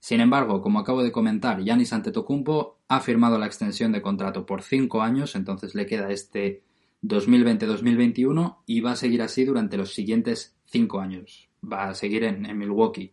Sin 0.00 0.20
embargo, 0.20 0.62
como 0.62 0.78
acabo 0.78 1.02
de 1.02 1.12
comentar, 1.12 1.62
Yanis 1.62 1.92
Antetokounmpo 1.92 2.78
ha 2.88 3.00
firmado 3.00 3.38
la 3.38 3.46
extensión 3.46 3.92
de 3.92 4.00
contrato 4.00 4.46
por 4.46 4.62
cinco 4.62 5.02
años, 5.02 5.36
entonces 5.36 5.74
le 5.74 5.84
queda 5.84 6.10
este 6.10 6.62
2020-2021 7.02 8.56
y 8.66 8.80
va 8.80 8.92
a 8.92 8.96
seguir 8.96 9.22
así 9.22 9.44
durante 9.44 9.76
los 9.76 9.92
siguientes 9.92 10.56
cinco 10.64 11.00
años. 11.00 11.48
Va 11.62 11.90
a 11.90 11.94
seguir 11.94 12.24
en, 12.24 12.58
Milwaukee 12.58 13.12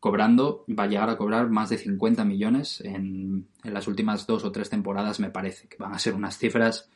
cobrando, 0.00 0.64
va 0.68 0.84
a 0.84 0.86
llegar 0.88 1.10
a 1.10 1.16
cobrar 1.16 1.48
más 1.48 1.70
de 1.70 1.78
50 1.78 2.24
millones 2.24 2.80
en, 2.80 3.46
las 3.62 3.86
últimas 3.86 4.26
dos 4.26 4.44
o 4.44 4.52
tres 4.52 4.68
temporadas, 4.68 5.20
me 5.20 5.30
parece, 5.30 5.68
que 5.68 5.76
van 5.78 5.94
a 5.94 5.98
ser 5.98 6.14
unas 6.14 6.38
cifras 6.38 6.90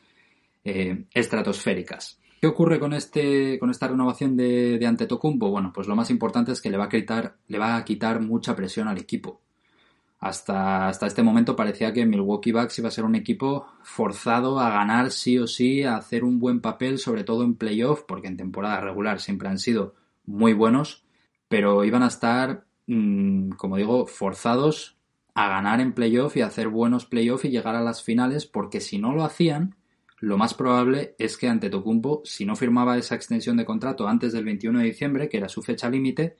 eh, 0.65 1.05
estratosféricas. 1.13 2.20
¿Qué 2.41 2.47
ocurre 2.47 2.79
con, 2.79 2.93
este, 2.93 3.59
con 3.59 3.69
esta 3.69 3.87
renovación 3.87 4.35
de, 4.35 4.79
de 4.79 4.87
Antetokounmpo? 4.87 5.51
Bueno, 5.51 5.71
pues 5.71 5.87
lo 5.87 5.95
más 5.95 6.09
importante 6.09 6.51
es 6.51 6.59
que 6.59 6.71
le 6.71 6.77
va 6.77 6.85
a 6.85 6.89
quitar, 6.89 7.35
le 7.47 7.59
va 7.59 7.75
a 7.77 7.85
quitar 7.85 8.19
mucha 8.19 8.55
presión 8.55 8.87
al 8.87 8.97
equipo. 8.97 9.41
Hasta, 10.19 10.87
hasta 10.87 11.05
este 11.05 11.21
momento 11.21 11.55
parecía 11.55 11.93
que 11.93 12.03
Milwaukee 12.03 12.51
Bucks 12.51 12.79
iba 12.79 12.87
a 12.87 12.91
ser 12.91 13.03
un 13.03 13.13
equipo 13.13 13.67
forzado 13.83 14.59
a 14.59 14.71
ganar 14.71 15.11
sí 15.11 15.37
o 15.37 15.45
sí, 15.45 15.83
a 15.83 15.97
hacer 15.97 16.23
un 16.23 16.39
buen 16.39 16.61
papel, 16.61 16.97
sobre 16.97 17.23
todo 17.23 17.43
en 17.43 17.53
playoff, 17.53 18.05
porque 18.07 18.27
en 18.27 18.37
temporada 18.37 18.81
regular 18.81 19.19
siempre 19.19 19.47
han 19.47 19.59
sido 19.59 19.93
muy 20.25 20.53
buenos, 20.53 21.03
pero 21.47 21.83
iban 21.83 22.01
a 22.01 22.07
estar, 22.07 22.65
mm, 22.87 23.51
como 23.51 23.77
digo, 23.77 24.07
forzados 24.07 24.97
a 25.35 25.47
ganar 25.47 25.79
en 25.79 25.93
playoff 25.93 26.35
y 26.37 26.41
a 26.41 26.47
hacer 26.47 26.69
buenos 26.69 27.05
playoffs 27.05 27.45
y 27.45 27.51
llegar 27.51 27.75
a 27.75 27.83
las 27.83 28.01
finales, 28.01 28.47
porque 28.47 28.81
si 28.81 28.97
no 28.97 29.13
lo 29.13 29.23
hacían, 29.23 29.75
lo 30.21 30.37
más 30.37 30.53
probable 30.53 31.15
es 31.17 31.35
que 31.35 31.49
ante 31.49 31.71
Tocumpo, 31.71 32.21
si 32.25 32.45
no 32.45 32.55
firmaba 32.55 32.95
esa 32.95 33.15
extensión 33.15 33.57
de 33.57 33.65
contrato 33.65 34.07
antes 34.07 34.31
del 34.31 34.45
21 34.45 34.77
de 34.77 34.85
diciembre, 34.85 35.27
que 35.27 35.37
era 35.37 35.49
su 35.49 35.63
fecha 35.63 35.89
límite, 35.89 36.37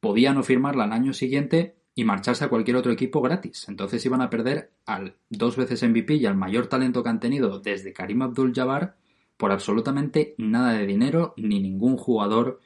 podía 0.00 0.34
no 0.34 0.42
firmarla 0.42 0.84
al 0.84 0.92
año 0.92 1.14
siguiente 1.14 1.76
y 1.94 2.04
marcharse 2.04 2.44
a 2.44 2.48
cualquier 2.48 2.76
otro 2.76 2.92
equipo 2.92 3.22
gratis. 3.22 3.70
Entonces 3.70 4.04
iban 4.04 4.20
a 4.20 4.28
perder 4.28 4.70
al 4.84 5.16
dos 5.30 5.56
veces 5.56 5.82
MVP 5.82 6.16
y 6.16 6.26
al 6.26 6.36
mayor 6.36 6.66
talento 6.66 7.02
que 7.02 7.08
han 7.08 7.18
tenido 7.18 7.58
desde 7.58 7.94
Karim 7.94 8.20
Abdul-Jabbar 8.20 8.96
por 9.38 9.50
absolutamente 9.50 10.34
nada 10.36 10.74
de 10.74 10.86
dinero 10.86 11.32
ni 11.38 11.58
ningún 11.58 11.96
jugador 11.96 12.60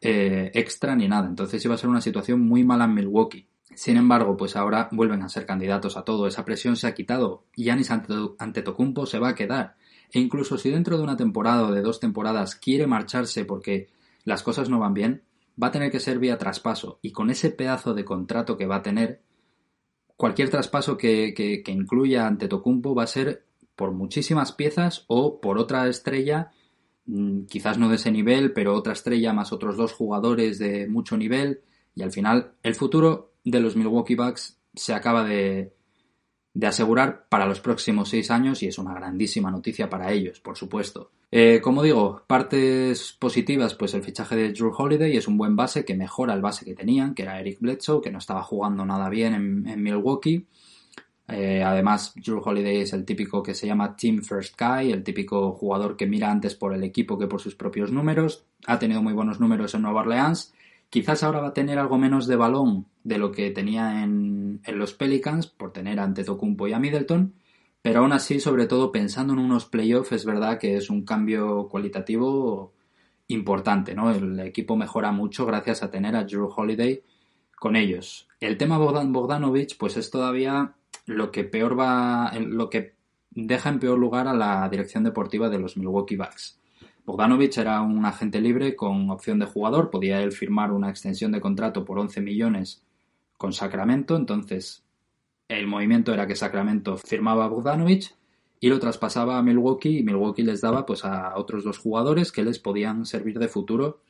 eh, 0.00 0.50
extra 0.54 0.96
ni 0.96 1.06
nada. 1.06 1.28
Entonces 1.28 1.64
iba 1.64 1.74
a 1.74 1.78
ser 1.78 1.88
una 1.88 2.00
situación 2.00 2.40
muy 2.40 2.64
mala 2.64 2.86
en 2.86 2.94
Milwaukee. 2.94 3.46
Sin 3.76 3.96
embargo, 3.96 4.36
pues 4.36 4.56
ahora 4.56 4.88
vuelven 4.90 5.22
a 5.22 5.28
ser 5.28 5.46
candidatos 5.46 5.96
a 5.96 6.02
todo. 6.02 6.26
Esa 6.26 6.44
presión 6.44 6.74
se 6.74 6.88
ha 6.88 6.94
quitado. 6.94 7.44
y 7.54 7.62
Giannis 7.62 7.92
Antetokounmpo 7.92 9.06
se 9.06 9.20
va 9.20 9.28
a 9.28 9.34
quedar. 9.36 9.76
E 10.12 10.20
incluso 10.20 10.58
si 10.58 10.70
dentro 10.70 10.96
de 10.96 11.02
una 11.02 11.16
temporada 11.16 11.66
o 11.66 11.72
de 11.72 11.82
dos 11.82 12.00
temporadas 12.00 12.54
quiere 12.54 12.86
marcharse 12.86 13.44
porque 13.44 13.88
las 14.24 14.42
cosas 14.42 14.68
no 14.68 14.78
van 14.78 14.94
bien, 14.94 15.22
va 15.60 15.68
a 15.68 15.70
tener 15.70 15.90
que 15.90 16.00
ser 16.00 16.18
vía 16.18 16.38
traspaso. 16.38 16.98
Y 17.02 17.12
con 17.12 17.30
ese 17.30 17.50
pedazo 17.50 17.94
de 17.94 18.04
contrato 18.04 18.56
que 18.56 18.66
va 18.66 18.76
a 18.76 18.82
tener, 18.82 19.20
cualquier 20.16 20.50
traspaso 20.50 20.96
que, 20.96 21.34
que, 21.34 21.62
incluya 21.72 22.26
ante 22.26 22.48
Tocumpo 22.48 22.94
va 22.94 23.04
a 23.04 23.08
ser 23.08 23.44
por 23.76 23.92
muchísimas 23.92 24.52
piezas 24.52 25.04
o 25.08 25.40
por 25.40 25.58
otra 25.58 25.88
estrella, 25.88 26.52
mm, 27.06 27.44
quizás 27.44 27.78
no 27.78 27.88
de 27.88 27.96
ese 27.96 28.10
nivel, 28.12 28.52
pero 28.52 28.74
otra 28.74 28.92
estrella 28.92 29.32
más 29.32 29.52
otros 29.52 29.76
dos 29.76 29.92
jugadores 29.92 30.58
de 30.58 30.88
mucho 30.88 31.16
nivel. 31.16 31.62
Y 31.94 32.02
al 32.02 32.12
final, 32.12 32.52
el 32.62 32.74
futuro 32.74 33.32
de 33.44 33.60
los 33.60 33.76
Milwaukee 33.76 34.16
Bucks 34.16 34.58
se 34.74 34.94
acaba 34.94 35.24
de, 35.24 35.74
de 36.54 36.68
asegurar 36.68 37.26
para 37.28 37.46
los 37.46 37.60
próximos 37.60 38.08
seis 38.08 38.30
años 38.30 38.62
y 38.62 38.68
es 38.68 38.78
una 38.78 38.94
grandísima 38.94 39.50
noticia 39.50 39.90
para 39.90 40.12
ellos, 40.12 40.40
por 40.40 40.56
supuesto. 40.56 41.10
Eh, 41.30 41.60
como 41.60 41.82
digo, 41.82 42.22
partes 42.28 43.16
positivas, 43.18 43.74
pues 43.74 43.92
el 43.94 44.04
fichaje 44.04 44.36
de 44.36 44.52
Drew 44.52 44.72
Holiday 44.72 45.16
es 45.16 45.26
un 45.26 45.36
buen 45.36 45.56
base 45.56 45.84
que 45.84 45.96
mejora 45.96 46.32
el 46.32 46.40
base 46.40 46.64
que 46.64 46.74
tenían, 46.74 47.14
que 47.14 47.22
era 47.24 47.40
Eric 47.40 47.58
Bledsoe, 47.60 48.00
que 48.00 48.12
no 48.12 48.18
estaba 48.18 48.44
jugando 48.44 48.84
nada 48.86 49.08
bien 49.08 49.34
en, 49.34 49.82
Milwaukee. 49.82 50.46
Eh, 51.26 51.62
además, 51.64 52.14
Drew 52.14 52.40
Holiday 52.40 52.82
es 52.82 52.92
el 52.92 53.04
típico 53.04 53.42
que 53.42 53.54
se 53.54 53.66
llama 53.66 53.96
Team 53.96 54.22
First 54.22 54.54
Guy, 54.56 54.92
el 54.92 55.02
típico 55.02 55.52
jugador 55.52 55.96
que 55.96 56.06
mira 56.06 56.30
antes 56.30 56.54
por 56.54 56.72
el 56.72 56.84
equipo 56.84 57.18
que 57.18 57.26
por 57.26 57.40
sus 57.40 57.56
propios 57.56 57.90
números. 57.90 58.44
Ha 58.66 58.78
tenido 58.78 59.02
muy 59.02 59.12
buenos 59.12 59.40
números 59.40 59.74
en 59.74 59.82
Nueva 59.82 60.02
Orleans 60.02 60.54
Quizás 60.94 61.24
ahora 61.24 61.40
va 61.40 61.48
a 61.48 61.54
tener 61.54 61.76
algo 61.80 61.98
menos 61.98 62.28
de 62.28 62.36
balón 62.36 62.86
de 63.04 63.18
lo 63.18 63.30
que 63.30 63.50
tenía 63.50 64.02
en, 64.02 64.60
los 64.66 64.94
Pelicans, 64.94 65.46
por 65.46 65.72
tener 65.72 66.00
ante 66.00 66.24
Tocumpo 66.24 66.66
y 66.66 66.72
a 66.72 66.78
Middleton, 66.78 67.34
pero 67.82 68.00
aún 68.00 68.12
así, 68.12 68.40
sobre 68.40 68.66
todo 68.66 68.90
pensando 68.90 69.34
en 69.34 69.38
unos 69.38 69.66
playoffs, 69.66 70.12
es 70.12 70.24
verdad 70.24 70.58
que 70.58 70.76
es 70.76 70.88
un 70.88 71.04
cambio 71.04 71.68
cualitativo 71.68 72.72
importante, 73.28 73.94
¿no? 73.94 74.10
El 74.10 74.40
equipo 74.40 74.74
mejora 74.76 75.12
mucho 75.12 75.44
gracias 75.44 75.82
a 75.82 75.90
tener 75.90 76.16
a 76.16 76.24
Drew 76.24 76.48
Holiday 76.54 77.02
con 77.56 77.76
ellos. 77.76 78.26
El 78.40 78.56
tema 78.56 78.78
Bogdan 78.78 79.12
Bogdanovich, 79.12 79.76
pues 79.76 79.98
es 79.98 80.10
todavía 80.10 80.74
lo 81.04 81.30
que 81.30 81.44
peor 81.44 81.78
va, 81.78 82.32
lo 82.38 82.70
que 82.70 82.94
deja 83.30 83.68
en 83.68 83.80
peor 83.80 83.98
lugar 83.98 84.28
a 84.28 84.34
la 84.34 84.66
dirección 84.70 85.04
deportiva 85.04 85.50
de 85.50 85.58
los 85.58 85.76
Milwaukee 85.76 86.16
Bucks. 86.16 86.58
Bogdanovich 87.04 87.58
era 87.58 87.82
un 87.82 88.06
agente 88.06 88.40
libre 88.40 88.74
con 88.74 89.10
opción 89.10 89.38
de 89.38 89.46
jugador, 89.46 89.90
podía 89.90 90.22
él 90.22 90.32
firmar 90.32 90.72
una 90.72 90.88
extensión 90.88 91.32
de 91.32 91.40
contrato 91.42 91.84
por 91.84 91.98
11 91.98 92.22
millones 92.22 92.82
con 93.36 93.52
Sacramento, 93.52 94.16
entonces 94.16 94.84
el 95.48 95.66
movimiento 95.66 96.12
era 96.12 96.26
que 96.26 96.36
Sacramento 96.36 96.96
firmaba 96.96 97.44
a 97.44 97.48
Bogdanovich 97.48 98.14
y 98.60 98.68
lo 98.68 98.80
traspasaba 98.80 99.38
a 99.38 99.42
Milwaukee 99.42 99.98
y 99.98 100.02
Milwaukee 100.02 100.42
les 100.42 100.60
daba 100.60 100.86
pues 100.86 101.04
a 101.04 101.36
otros 101.36 101.64
dos 101.64 101.78
jugadores 101.78 102.32
que 102.32 102.44
les 102.44 102.58
podían 102.58 103.04
servir 103.04 103.38
de 103.38 103.48
futuro 103.48 104.00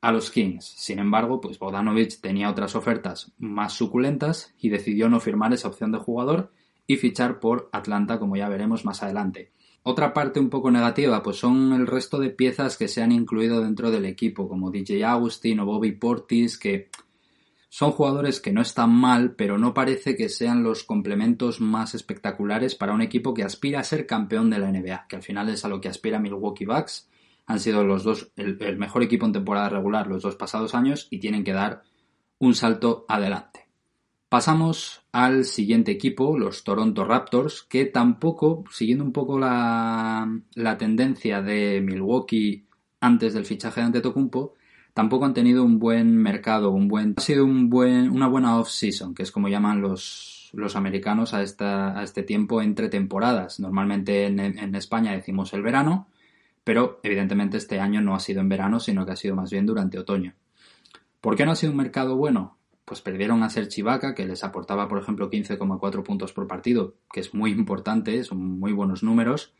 a 0.00 0.12
los 0.12 0.30
Kings. 0.30 0.64
Sin 0.64 0.98
embargo, 0.98 1.40
pues 1.40 1.58
Bogdanovich 1.58 2.20
tenía 2.20 2.50
otras 2.50 2.74
ofertas 2.74 3.32
más 3.38 3.74
suculentas 3.74 4.54
y 4.58 4.70
decidió 4.70 5.08
no 5.08 5.20
firmar 5.20 5.52
esa 5.52 5.68
opción 5.68 5.92
de 5.92 5.98
jugador 5.98 6.52
y 6.86 6.96
fichar 6.96 7.38
por 7.38 7.68
Atlanta, 7.72 8.18
como 8.18 8.36
ya 8.36 8.48
veremos 8.48 8.84
más 8.84 9.02
adelante. 9.02 9.52
Otra 9.82 10.12
parte 10.12 10.40
un 10.40 10.50
poco 10.50 10.70
negativa, 10.70 11.22
pues 11.22 11.36
son 11.36 11.72
el 11.72 11.86
resto 11.86 12.18
de 12.18 12.30
piezas 12.30 12.76
que 12.76 12.88
se 12.88 13.02
han 13.02 13.12
incluido 13.12 13.62
dentro 13.62 13.90
del 13.90 14.04
equipo, 14.04 14.48
como 14.48 14.70
DJ 14.70 15.04
Austin 15.04 15.60
o 15.60 15.66
Bobby 15.66 15.92
Portis, 15.92 16.58
que 16.58 16.90
son 17.72 17.92
jugadores 17.92 18.40
que 18.40 18.52
no 18.52 18.62
están 18.62 18.90
mal, 18.90 19.36
pero 19.36 19.56
no 19.56 19.72
parece 19.72 20.16
que 20.16 20.28
sean 20.28 20.64
los 20.64 20.82
complementos 20.82 21.60
más 21.60 21.94
espectaculares 21.94 22.74
para 22.74 22.92
un 22.92 23.00
equipo 23.00 23.32
que 23.32 23.44
aspira 23.44 23.78
a 23.78 23.84
ser 23.84 24.08
campeón 24.08 24.50
de 24.50 24.58
la 24.58 24.72
NBA, 24.72 25.06
que 25.08 25.14
al 25.14 25.22
final 25.22 25.48
es 25.48 25.64
a 25.64 25.68
lo 25.68 25.80
que 25.80 25.88
aspira 25.88 26.18
Milwaukee 26.18 26.64
Bucks. 26.64 27.08
Han 27.46 27.60
sido 27.60 27.84
los 27.84 28.02
dos 28.02 28.32
el, 28.34 28.76
mejor 28.76 29.04
equipo 29.04 29.24
en 29.24 29.32
temporada 29.32 29.68
regular 29.68 30.08
los 30.08 30.22
dos 30.22 30.34
pasados 30.34 30.74
años 30.74 31.06
y 31.10 31.20
tienen 31.20 31.44
que 31.44 31.52
dar 31.52 31.82
un 32.40 32.56
salto 32.56 33.04
adelante. 33.08 33.68
Pasamos 34.28 35.02
al 35.12 35.44
siguiente 35.44 35.92
equipo, 35.92 36.36
los 36.36 36.64
Toronto 36.64 37.04
Raptors, 37.04 37.62
que 37.62 37.86
tampoco, 37.86 38.64
siguiendo 38.72 39.04
un 39.04 39.12
poco 39.12 39.38
la, 39.38 40.28
la 40.54 40.76
tendencia 40.76 41.40
de 41.40 41.80
Milwaukee 41.80 42.66
antes 43.00 43.32
del 43.32 43.46
fichaje 43.46 43.80
de 43.80 43.86
Antetokounmpo, 43.86 44.54
tampoco 45.00 45.24
han 45.24 45.32
tenido 45.32 45.64
un 45.64 45.78
buen 45.78 46.14
mercado, 46.14 46.72
un 46.72 46.86
buen, 46.86 47.14
ha 47.16 47.22
sido 47.22 47.46
un 47.46 47.70
buen, 47.70 48.10
una 48.10 48.28
buena 48.28 48.58
off-season, 48.58 49.14
que 49.14 49.22
es 49.22 49.32
como 49.32 49.48
llaman 49.48 49.80
los, 49.80 50.50
los 50.52 50.76
americanos 50.76 51.32
a, 51.32 51.40
esta, 51.40 51.98
a 51.98 52.02
este 52.02 52.22
tiempo 52.22 52.60
entre 52.60 52.90
temporadas. 52.90 53.60
Normalmente 53.60 54.26
en, 54.26 54.38
en, 54.38 54.74
España 54.74 55.12
decimos 55.12 55.54
el 55.54 55.62
verano, 55.62 56.08
pero 56.64 57.00
evidentemente 57.02 57.56
este 57.56 57.80
año 57.80 58.02
no 58.02 58.14
ha 58.14 58.20
sido 58.20 58.42
en 58.42 58.50
verano, 58.50 58.78
sino 58.78 59.06
que 59.06 59.12
ha 59.12 59.16
sido 59.16 59.34
más 59.34 59.50
bien 59.50 59.64
durante 59.64 59.98
otoño. 59.98 60.34
¿Por 61.22 61.34
qué 61.34 61.46
no 61.46 61.52
ha 61.52 61.56
sido 61.56 61.72
un 61.72 61.78
mercado 61.78 62.16
bueno? 62.16 62.58
Pues 62.84 63.00
perdieron 63.00 63.42
a 63.42 63.48
ser 63.48 63.68
Chivaca, 63.68 64.14
que 64.14 64.26
les 64.26 64.44
aportaba, 64.44 64.86
por 64.86 64.98
ejemplo, 64.98 65.30
15,4 65.30 66.02
puntos 66.02 66.34
por 66.34 66.46
partido, 66.46 66.96
que 67.10 67.20
es 67.20 67.32
muy 67.32 67.52
importante, 67.52 68.22
son 68.22 68.58
muy 68.58 68.72
buenos 68.72 69.02
números 69.02 69.54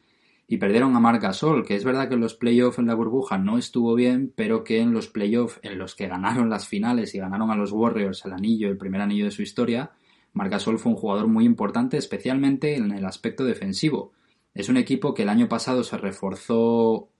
y 0.52 0.56
perdieron 0.56 0.96
a 0.96 1.00
Marc 1.00 1.22
Gasol, 1.22 1.64
que 1.64 1.76
es 1.76 1.84
verdad 1.84 2.08
que 2.08 2.14
en 2.14 2.20
los 2.20 2.34
playoffs 2.34 2.80
en 2.80 2.88
la 2.88 2.96
burbuja 2.96 3.38
no 3.38 3.56
estuvo 3.56 3.94
bien, 3.94 4.32
pero 4.34 4.64
que 4.64 4.80
en 4.80 4.92
los 4.92 5.06
playoffs 5.06 5.60
en 5.62 5.78
los 5.78 5.94
que 5.94 6.08
ganaron 6.08 6.50
las 6.50 6.66
finales 6.66 7.14
y 7.14 7.20
ganaron 7.20 7.52
a 7.52 7.54
los 7.54 7.70
Warriors 7.70 8.24
el 8.24 8.32
anillo, 8.32 8.68
el 8.68 8.76
primer 8.76 9.00
anillo 9.00 9.26
de 9.26 9.30
su 9.30 9.42
historia, 9.42 9.92
Marc 10.32 10.50
Gasol 10.50 10.80
fue 10.80 10.90
un 10.90 10.98
jugador 10.98 11.28
muy 11.28 11.44
importante, 11.44 11.98
especialmente 11.98 12.74
en 12.74 12.90
el 12.90 13.04
aspecto 13.04 13.44
defensivo. 13.44 14.10
Es 14.52 14.68
un 14.68 14.76
equipo 14.76 15.14
que 15.14 15.22
el 15.22 15.28
año 15.28 15.48
pasado 15.48 15.84
se 15.84 15.96
reforzó 15.96 17.10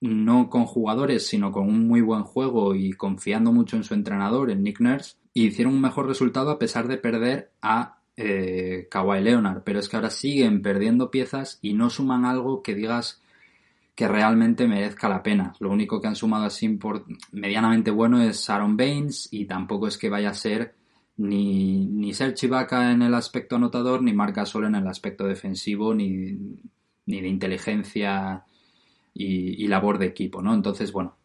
no 0.00 0.48
con 0.48 0.64
jugadores, 0.64 1.26
sino 1.26 1.50
con 1.50 1.66
un 1.66 1.88
muy 1.88 2.02
buen 2.02 2.22
juego 2.22 2.76
y 2.76 2.92
confiando 2.92 3.52
mucho 3.52 3.78
en 3.78 3.82
su 3.82 3.94
entrenador, 3.94 4.48
en 4.48 4.62
Nick 4.62 4.78
Nurse, 4.78 5.16
y 5.34 5.46
hicieron 5.46 5.74
un 5.74 5.80
mejor 5.80 6.06
resultado 6.06 6.52
a 6.52 6.60
pesar 6.60 6.86
de 6.86 6.98
perder 6.98 7.50
a 7.62 7.99
eh, 8.16 8.88
Kawhi 8.90 9.20
Leonard, 9.20 9.62
pero 9.64 9.78
es 9.78 9.88
que 9.88 9.96
ahora 9.96 10.10
siguen 10.10 10.62
perdiendo 10.62 11.10
piezas 11.10 11.58
y 11.62 11.74
no 11.74 11.90
suman 11.90 12.24
algo 12.24 12.62
que 12.62 12.74
digas 12.74 13.22
que 13.94 14.08
realmente 14.08 14.66
merezca 14.66 15.08
la 15.08 15.22
pena. 15.22 15.54
Lo 15.60 15.70
único 15.70 16.00
que 16.00 16.08
han 16.08 16.16
sumado 16.16 16.44
así 16.46 16.78
medianamente 17.32 17.90
bueno 17.90 18.22
es 18.22 18.48
Aaron 18.48 18.76
Baines 18.76 19.28
y 19.30 19.44
tampoco 19.44 19.88
es 19.88 19.98
que 19.98 20.08
vaya 20.08 20.30
a 20.30 20.34
ser 20.34 20.74
ni, 21.16 21.86
ni 21.86 22.14
ser 22.14 22.34
Chivaka 22.34 22.92
en 22.92 23.02
el 23.02 23.14
aspecto 23.14 23.56
anotador, 23.56 24.02
ni 24.02 24.14
Marca 24.14 24.46
solo 24.46 24.68
en 24.68 24.74
el 24.74 24.86
aspecto 24.86 25.26
defensivo, 25.26 25.94
ni, 25.94 26.38
ni 27.04 27.20
de 27.20 27.28
inteligencia 27.28 28.44
y, 29.12 29.62
y, 29.62 29.68
labor 29.68 29.98
de 29.98 30.06
equipo, 30.06 30.40
¿no? 30.40 30.54
Entonces, 30.54 30.92
bueno, 30.92 31.16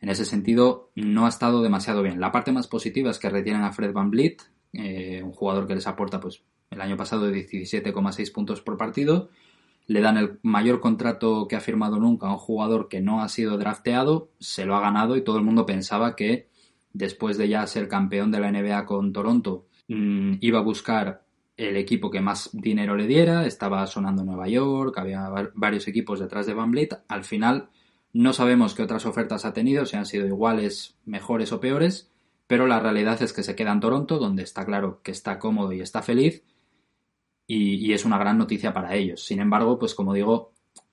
en 0.00 0.10
ese 0.10 0.26
sentido 0.26 0.90
no 0.94 1.24
ha 1.24 1.30
estado 1.30 1.62
demasiado 1.62 2.02
bien. 2.02 2.20
La 2.20 2.30
parte 2.30 2.52
más 2.52 2.68
positiva 2.68 3.10
es 3.10 3.18
que 3.18 3.30
retienen 3.30 3.62
a 3.62 3.72
Fred 3.72 3.92
Van 3.92 4.10
Vliet, 4.10 4.42
eh, 4.72 5.22
un 5.22 5.32
jugador 5.32 5.66
que 5.66 5.74
les 5.74 5.86
aporta 5.86 6.20
pues 6.20 6.42
el 6.70 6.80
año 6.80 6.96
pasado 6.96 7.30
17,6 7.30 8.32
puntos 8.32 8.60
por 8.60 8.76
partido. 8.76 9.30
Le 9.86 10.00
dan 10.00 10.18
el 10.18 10.38
mayor 10.42 10.80
contrato 10.80 11.48
que 11.48 11.56
ha 11.56 11.60
firmado 11.60 11.98
nunca 11.98 12.28
a 12.28 12.32
un 12.32 12.38
jugador 12.38 12.88
que 12.88 13.00
no 13.00 13.22
ha 13.22 13.28
sido 13.28 13.56
drafteado, 13.56 14.30
se 14.38 14.66
lo 14.66 14.76
ha 14.76 14.80
ganado 14.80 15.16
y 15.16 15.22
todo 15.22 15.38
el 15.38 15.44
mundo 15.44 15.64
pensaba 15.64 16.14
que 16.14 16.48
después 16.92 17.38
de 17.38 17.48
ya 17.48 17.66
ser 17.66 17.88
campeón 17.88 18.30
de 18.30 18.40
la 18.40 18.52
NBA 18.52 18.84
con 18.84 19.12
Toronto, 19.12 19.66
mmm, 19.88 20.34
iba 20.40 20.58
a 20.58 20.62
buscar 20.62 21.22
el 21.56 21.76
equipo 21.76 22.10
que 22.10 22.20
más 22.20 22.50
dinero 22.52 22.96
le 22.96 23.06
diera, 23.06 23.46
estaba 23.46 23.86
sonando 23.86 24.24
Nueva 24.24 24.46
York, 24.48 24.96
había 24.98 25.28
varios 25.54 25.88
equipos 25.88 26.20
detrás 26.20 26.46
de 26.46 26.54
Van 26.54 26.70
Vliet. 26.70 27.02
Al 27.08 27.24
final 27.24 27.68
no 28.12 28.32
sabemos 28.32 28.74
qué 28.74 28.82
otras 28.82 29.06
ofertas 29.06 29.44
ha 29.44 29.52
tenido, 29.52 29.84
si 29.84 29.96
han 29.96 30.06
sido 30.06 30.26
iguales, 30.26 30.96
mejores 31.04 31.52
o 31.52 31.60
peores, 31.60 32.10
pero 32.48 32.66
la 32.66 32.80
realidad 32.80 33.22
es 33.22 33.32
que 33.32 33.44
se 33.44 33.54
queda 33.54 33.70
en 33.72 33.80
Toronto, 33.80 34.18
donde 34.18 34.42
está 34.42 34.64
claro 34.64 35.00
que 35.04 35.12
está 35.12 35.38
cómodo 35.38 35.72
y 35.72 35.80
está 35.80 36.02
feliz, 36.02 36.42
y, 37.46 37.92
es 37.92 38.04
una 38.04 38.18
gran 38.18 38.38
noticia 38.38 38.74
para 38.74 38.94
ellos. 38.96 39.24
Sin 39.24 39.40
embargo, 39.40 39.78
pues 39.78 39.94
como 39.94 40.12
digo, 40.12 40.52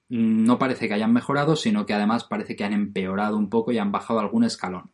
no 0.09 0.59
parece 0.59 0.87
que 0.87 0.93
hayan 0.93 1.13
mejorado, 1.13 1.55
sino 1.55 1.85
que 1.85 1.93
además 1.93 2.25
parece 2.25 2.55
que 2.55 2.63
han 2.63 2.73
empeorado 2.73 3.37
un 3.37 3.49
poco 3.49 3.71
y 3.71 3.77
han 3.77 3.91
bajado 3.91 4.19
algún 4.19 4.43
escalón. 4.43 4.91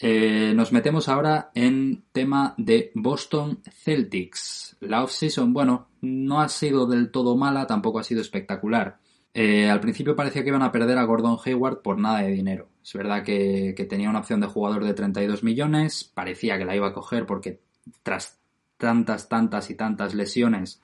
Eh, 0.00 0.52
nos 0.54 0.72
metemos 0.72 1.08
ahora 1.08 1.50
en 1.54 2.04
tema 2.12 2.54
de 2.58 2.90
Boston 2.94 3.60
Celtics. 3.70 4.76
La 4.80 5.04
off-season, 5.04 5.52
bueno, 5.52 5.88
no 6.00 6.40
ha 6.40 6.48
sido 6.48 6.86
del 6.86 7.10
todo 7.10 7.36
mala, 7.36 7.66
tampoco 7.66 8.00
ha 8.00 8.04
sido 8.04 8.20
espectacular. 8.20 8.98
Eh, 9.34 9.70
al 9.70 9.80
principio 9.80 10.16
parecía 10.16 10.42
que 10.42 10.48
iban 10.48 10.62
a 10.62 10.72
perder 10.72 10.98
a 10.98 11.04
Gordon 11.04 11.38
Hayward 11.44 11.82
por 11.82 11.98
nada 11.98 12.20
de 12.20 12.32
dinero. 12.32 12.71
Es 12.82 12.92
verdad 12.94 13.22
que, 13.22 13.74
tenía 13.88 14.10
una 14.10 14.20
opción 14.20 14.40
de 14.40 14.46
jugador 14.46 14.84
de 14.84 14.94
32 14.94 15.44
millones, 15.44 16.04
parecía 16.04 16.58
que 16.58 16.64
la 16.64 16.74
iba 16.74 16.88
a 16.88 16.92
coger 16.92 17.26
porque 17.26 17.60
tras 18.02 18.40
tantas, 18.76 19.28
tantas 19.28 19.70
y 19.70 19.74
tantas 19.74 20.14
lesiones 20.14 20.82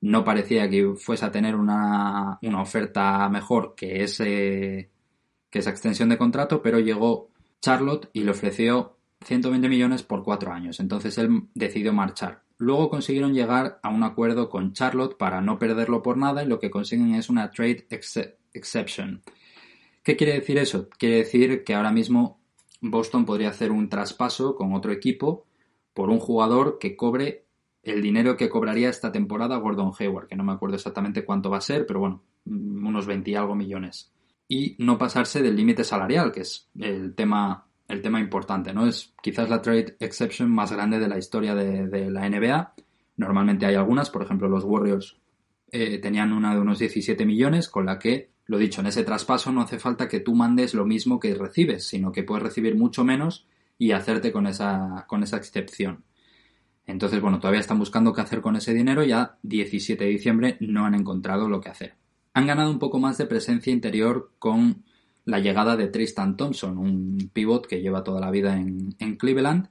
no 0.00 0.24
parecía 0.24 0.68
que 0.70 0.94
fuese 0.96 1.24
a 1.26 1.32
tener 1.32 1.56
una, 1.56 2.38
una 2.42 2.62
oferta 2.62 3.28
mejor 3.28 3.74
que, 3.74 4.04
ese, 4.04 4.90
que 5.50 5.58
esa 5.58 5.70
extensión 5.70 6.08
de 6.08 6.18
contrato, 6.18 6.62
pero 6.62 6.78
llegó 6.78 7.30
Charlotte 7.60 8.08
y 8.12 8.22
le 8.22 8.30
ofreció 8.30 8.96
120 9.24 9.68
millones 9.68 10.02
por 10.02 10.22
cuatro 10.22 10.52
años. 10.52 10.80
Entonces 10.80 11.18
él 11.18 11.48
decidió 11.54 11.92
marchar. 11.92 12.42
Luego 12.58 12.90
consiguieron 12.90 13.34
llegar 13.34 13.78
a 13.82 13.88
un 13.88 14.02
acuerdo 14.02 14.48
con 14.48 14.72
Charlotte 14.72 15.16
para 15.16 15.40
no 15.40 15.58
perderlo 15.58 16.02
por 16.02 16.16
nada 16.16 16.42
y 16.42 16.46
lo 16.46 16.58
que 16.58 16.70
consiguen 16.70 17.14
es 17.14 17.28
una 17.28 17.50
trade 17.50 17.86
ex 17.90 18.18
exception. 18.52 19.22
¿Qué 20.08 20.16
quiere 20.16 20.32
decir 20.32 20.56
eso? 20.56 20.88
Quiere 20.88 21.16
decir 21.18 21.64
que 21.64 21.74
ahora 21.74 21.92
mismo 21.92 22.40
Boston 22.80 23.26
podría 23.26 23.50
hacer 23.50 23.70
un 23.70 23.90
traspaso 23.90 24.56
con 24.56 24.72
otro 24.72 24.90
equipo 24.90 25.44
por 25.92 26.08
un 26.08 26.18
jugador 26.18 26.78
que 26.78 26.96
cobre 26.96 27.44
el 27.82 28.00
dinero 28.00 28.34
que 28.38 28.48
cobraría 28.48 28.88
esta 28.88 29.12
temporada 29.12 29.58
Gordon 29.58 29.92
Hayward, 29.98 30.26
que 30.26 30.34
no 30.34 30.44
me 30.44 30.52
acuerdo 30.52 30.76
exactamente 30.76 31.26
cuánto 31.26 31.50
va 31.50 31.58
a 31.58 31.60
ser, 31.60 31.84
pero 31.84 32.00
bueno, 32.00 32.22
unos 32.46 33.04
20 33.04 33.30
y 33.30 33.34
algo 33.34 33.54
millones. 33.54 34.10
Y 34.48 34.76
no 34.78 34.96
pasarse 34.96 35.42
del 35.42 35.56
límite 35.56 35.84
salarial, 35.84 36.32
que 36.32 36.40
es 36.40 36.70
el 36.78 37.14
tema 37.14 37.66
el 37.86 38.00
tema 38.00 38.18
importante, 38.18 38.72
¿no? 38.72 38.86
Es 38.86 39.12
quizás 39.22 39.50
la 39.50 39.60
trade 39.60 39.98
exception 40.00 40.50
más 40.50 40.72
grande 40.72 40.98
de 40.98 41.08
la 41.08 41.18
historia 41.18 41.54
de, 41.54 41.86
de 41.86 42.10
la 42.10 42.26
NBA. 42.26 42.72
Normalmente 43.18 43.66
hay 43.66 43.74
algunas, 43.74 44.08
por 44.08 44.22
ejemplo, 44.22 44.48
los 44.48 44.64
Warriors 44.64 45.18
eh, 45.70 45.98
tenían 45.98 46.32
una 46.32 46.54
de 46.54 46.60
unos 46.60 46.78
17 46.78 47.26
millones, 47.26 47.68
con 47.68 47.84
la 47.84 47.98
que, 47.98 48.30
lo 48.48 48.56
dicho, 48.56 48.80
en 48.80 48.86
ese 48.86 49.04
traspaso 49.04 49.52
no 49.52 49.60
hace 49.60 49.78
falta 49.78 50.08
que 50.08 50.20
tú 50.20 50.34
mandes 50.34 50.72
lo 50.72 50.86
mismo 50.86 51.20
que 51.20 51.34
recibes, 51.34 51.86
sino 51.86 52.12
que 52.12 52.22
puedes 52.22 52.42
recibir 52.42 52.76
mucho 52.76 53.04
menos 53.04 53.46
y 53.76 53.92
hacerte 53.92 54.32
con 54.32 54.46
esa, 54.46 55.04
con 55.06 55.22
esa 55.22 55.36
excepción. 55.36 56.02
Entonces, 56.86 57.20
bueno, 57.20 57.40
todavía 57.40 57.60
están 57.60 57.78
buscando 57.78 58.14
qué 58.14 58.22
hacer 58.22 58.40
con 58.40 58.56
ese 58.56 58.72
dinero, 58.72 59.04
ya 59.04 59.36
17 59.42 60.02
de 60.02 60.10
diciembre 60.10 60.56
no 60.60 60.86
han 60.86 60.94
encontrado 60.94 61.50
lo 61.50 61.60
que 61.60 61.68
hacer. 61.68 61.94
Han 62.32 62.46
ganado 62.46 62.70
un 62.70 62.78
poco 62.78 62.98
más 62.98 63.18
de 63.18 63.26
presencia 63.26 63.70
interior 63.70 64.32
con 64.38 64.82
la 65.26 65.40
llegada 65.40 65.76
de 65.76 65.88
Tristan 65.88 66.38
Thompson, 66.38 66.78
un 66.78 67.30
pivot 67.30 67.66
que 67.66 67.82
lleva 67.82 68.02
toda 68.02 68.18
la 68.18 68.30
vida 68.30 68.56
en, 68.56 68.94
en 68.98 69.16
Cleveland. 69.16 69.68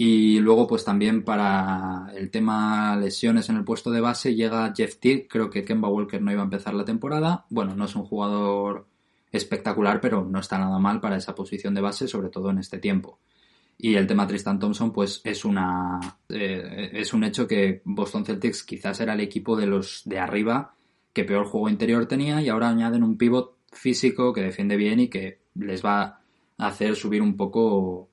Y 0.00 0.38
luego, 0.38 0.68
pues 0.68 0.84
también 0.84 1.24
para 1.24 2.12
el 2.14 2.30
tema 2.30 2.96
lesiones 2.96 3.48
en 3.48 3.56
el 3.56 3.64
puesto 3.64 3.90
de 3.90 4.00
base, 4.00 4.36
llega 4.36 4.72
Jeff 4.72 5.00
Teague. 5.00 5.26
Creo 5.28 5.50
que 5.50 5.64
Kemba 5.64 5.88
Walker 5.88 6.22
no 6.22 6.30
iba 6.30 6.40
a 6.40 6.44
empezar 6.44 6.72
la 6.74 6.84
temporada. 6.84 7.46
Bueno, 7.50 7.74
no 7.74 7.84
es 7.84 7.96
un 7.96 8.04
jugador 8.04 8.86
espectacular, 9.32 10.00
pero 10.00 10.24
no 10.24 10.38
está 10.38 10.56
nada 10.56 10.78
mal 10.78 11.00
para 11.00 11.16
esa 11.16 11.34
posición 11.34 11.74
de 11.74 11.80
base, 11.80 12.06
sobre 12.06 12.28
todo 12.28 12.50
en 12.50 12.58
este 12.58 12.78
tiempo. 12.78 13.18
Y 13.76 13.96
el 13.96 14.06
tema 14.06 14.28
Tristan 14.28 14.60
Thompson, 14.60 14.92
pues 14.92 15.20
es 15.24 15.44
una 15.44 15.98
eh, 16.28 16.90
es 16.92 17.12
un 17.12 17.24
hecho 17.24 17.48
que 17.48 17.82
Boston 17.84 18.24
Celtics 18.24 18.62
quizás 18.62 19.00
era 19.00 19.14
el 19.14 19.20
equipo 19.20 19.56
de 19.56 19.66
los 19.66 20.02
de 20.04 20.20
arriba 20.20 20.74
que 21.12 21.24
peor 21.24 21.46
juego 21.46 21.68
interior 21.68 22.06
tenía 22.06 22.40
y 22.40 22.48
ahora 22.48 22.68
añaden 22.68 23.02
un 23.02 23.18
pivot 23.18 23.56
físico, 23.72 24.32
que 24.32 24.42
defiende 24.42 24.76
bien 24.76 25.00
y 25.00 25.08
que 25.08 25.40
les 25.56 25.84
va 25.84 26.20
a 26.56 26.66
hacer 26.68 26.94
subir 26.94 27.20
un 27.20 27.36
poco 27.36 28.10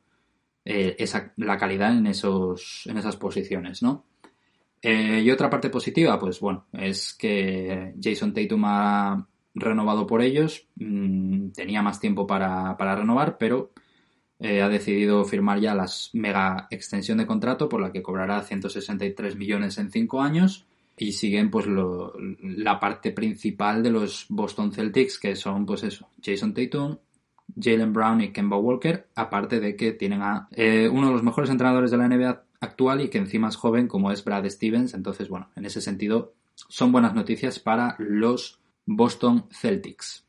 eh, 0.66 0.96
esa, 0.98 1.32
la 1.38 1.58
calidad 1.58 1.96
en, 1.96 2.08
esos, 2.08 2.84
en 2.88 2.98
esas 2.98 3.16
posiciones, 3.16 3.84
¿no? 3.84 4.04
Eh, 4.82 5.22
y 5.24 5.32
otra 5.32 5.50
parte 5.50 5.70
positiva, 5.70 6.20
pues 6.20 6.40
bueno, 6.40 6.66
es 6.74 7.14
que 7.14 7.94
Jason 8.02 8.34
Tatum 8.34 8.64
ha 8.66 9.28
renovado 9.54 10.06
por 10.06 10.22
ellos, 10.22 10.68
mm, 10.76 11.50
tenía 11.50 11.82
más 11.82 12.00
tiempo 12.00 12.28
para, 12.28 12.76
para 12.78 12.96
renovar, 12.96 13.38
pero 13.38 13.72
eh, 14.40 14.62
ha 14.62 14.70
decidido 14.70 15.24
firmar 15.24 15.60
ya 15.60 15.74
la 15.74 15.88
mega 16.14 16.68
extensión 16.70 17.20
de 17.20 17.26
contrato 17.26 17.70
por 17.70 17.80
la 17.80 17.92
que 17.92 18.04
cobrará 18.04 18.42
163 18.42 19.36
millones 19.38 19.78
en 19.78 19.92
5 19.92 20.22
años 20.22 20.66
y 20.98 21.14
siguen 21.14 21.50
pues 21.50 21.68
lo, 21.68 22.14
la 22.42 22.80
parte 22.80 23.12
principal 23.12 23.82
de 23.82 23.92
los 23.92 24.26
Boston 24.30 24.72
Celtics 24.74 25.20
que 25.20 25.36
son 25.36 25.66
pues 25.66 25.84
eso, 25.84 26.10
Jason 26.22 26.54
Tatum, 26.54 26.98
Jalen 27.60 27.94
Brown 27.94 28.22
y 28.22 28.32
Kemba 28.32 28.58
Walker, 28.58 29.08
aparte 29.16 29.60
de 29.60 29.76
que 29.76 29.92
tienen 29.94 30.22
a 30.22 30.48
eh, 30.52 30.90
uno 30.92 31.08
de 31.08 31.14
los 31.14 31.24
mejores 31.24 31.50
entrenadores 31.50 31.92
de 31.92 31.98
la 31.98 32.08
NBA 32.08 32.44
actual 32.60 33.02
y 33.02 33.10
que 33.10 33.18
encima 33.18 33.50
es 33.50 33.56
joven 33.56 33.88
como 33.88 34.12
es 34.12 34.24
Brad 34.24 34.48
Stevens, 34.50 34.94
entonces 34.94 35.30
bueno, 35.30 35.50
en 35.56 35.66
ese 35.66 35.82
sentido 35.82 36.34
son 36.56 36.92
buenas 36.92 37.14
noticias 37.14 37.60
para 37.60 37.96
los 38.00 38.60
Boston 38.86 39.48
Celtics. 39.52 40.26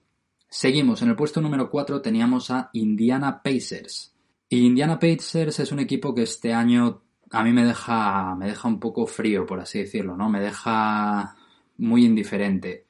Seguimos, 0.48 1.02
en 1.02 1.10
el 1.10 1.16
puesto 1.16 1.40
número 1.40 1.70
4 1.70 2.00
teníamos 2.00 2.50
a 2.50 2.70
Indiana 2.72 3.42
Pacers. 3.42 4.14
Y 4.48 4.64
Indiana 4.64 4.98
Pacers 4.98 5.58
es 5.58 5.72
un 5.72 5.80
equipo 5.80 6.14
que 6.14 6.22
este 6.22 6.52
año 6.52 7.02
a 7.30 7.42
mí 7.42 7.52
me 7.52 7.64
deja, 7.64 8.34
me 8.36 8.46
deja 8.46 8.68
un 8.68 8.78
poco 8.78 9.06
frío, 9.06 9.44
por 9.44 9.60
así 9.60 9.80
decirlo, 9.80 10.16
¿no? 10.16 10.30
Me 10.30 10.40
deja 10.40 11.36
muy 11.78 12.04
indiferente. 12.04 12.86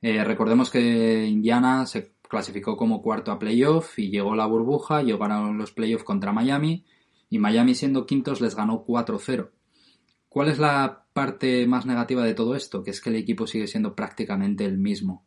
Eh, 0.00 0.22
recordemos 0.24 0.70
que 0.70 1.26
Indiana 1.26 1.86
se 1.86 2.12
clasificó 2.32 2.78
como 2.78 3.02
cuarto 3.02 3.30
a 3.30 3.38
playoff 3.38 3.98
y 3.98 4.08
llegó 4.08 4.34
la 4.34 4.46
burbuja, 4.46 5.02
llegaron 5.02 5.58
los 5.58 5.72
playoffs 5.72 6.02
contra 6.02 6.32
Miami 6.32 6.86
y 7.28 7.38
Miami 7.38 7.74
siendo 7.74 8.06
quintos 8.06 8.40
les 8.40 8.56
ganó 8.56 8.86
4-0. 8.86 9.50
¿Cuál 10.30 10.48
es 10.48 10.58
la 10.58 11.04
parte 11.12 11.66
más 11.66 11.84
negativa 11.84 12.24
de 12.24 12.32
todo 12.32 12.56
esto? 12.56 12.82
Que 12.82 12.90
es 12.90 13.02
que 13.02 13.10
el 13.10 13.16
equipo 13.16 13.46
sigue 13.46 13.66
siendo 13.66 13.94
prácticamente 13.94 14.64
el 14.64 14.78
mismo 14.78 15.26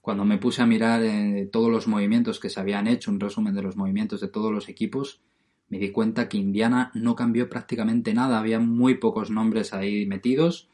cuando 0.00 0.24
me 0.24 0.38
puse 0.38 0.62
a 0.62 0.66
mirar 0.66 1.02
eh, 1.02 1.46
todos 1.52 1.70
los 1.70 1.88
movimientos 1.88 2.40
que 2.40 2.48
se 2.48 2.58
habían 2.58 2.86
hecho, 2.86 3.10
un 3.10 3.20
resumen 3.20 3.54
de 3.54 3.60
los 3.60 3.76
movimientos 3.76 4.22
de 4.22 4.28
todos 4.28 4.50
los 4.50 4.70
equipos, 4.70 5.20
me 5.68 5.78
di 5.78 5.90
cuenta 5.90 6.26
que 6.26 6.38
Indiana 6.38 6.90
no 6.94 7.14
cambió 7.16 7.50
prácticamente 7.50 8.14
nada, 8.14 8.38
había 8.38 8.60
muy 8.60 8.94
pocos 8.94 9.30
nombres 9.30 9.74
ahí 9.74 10.06
metidos 10.06 10.70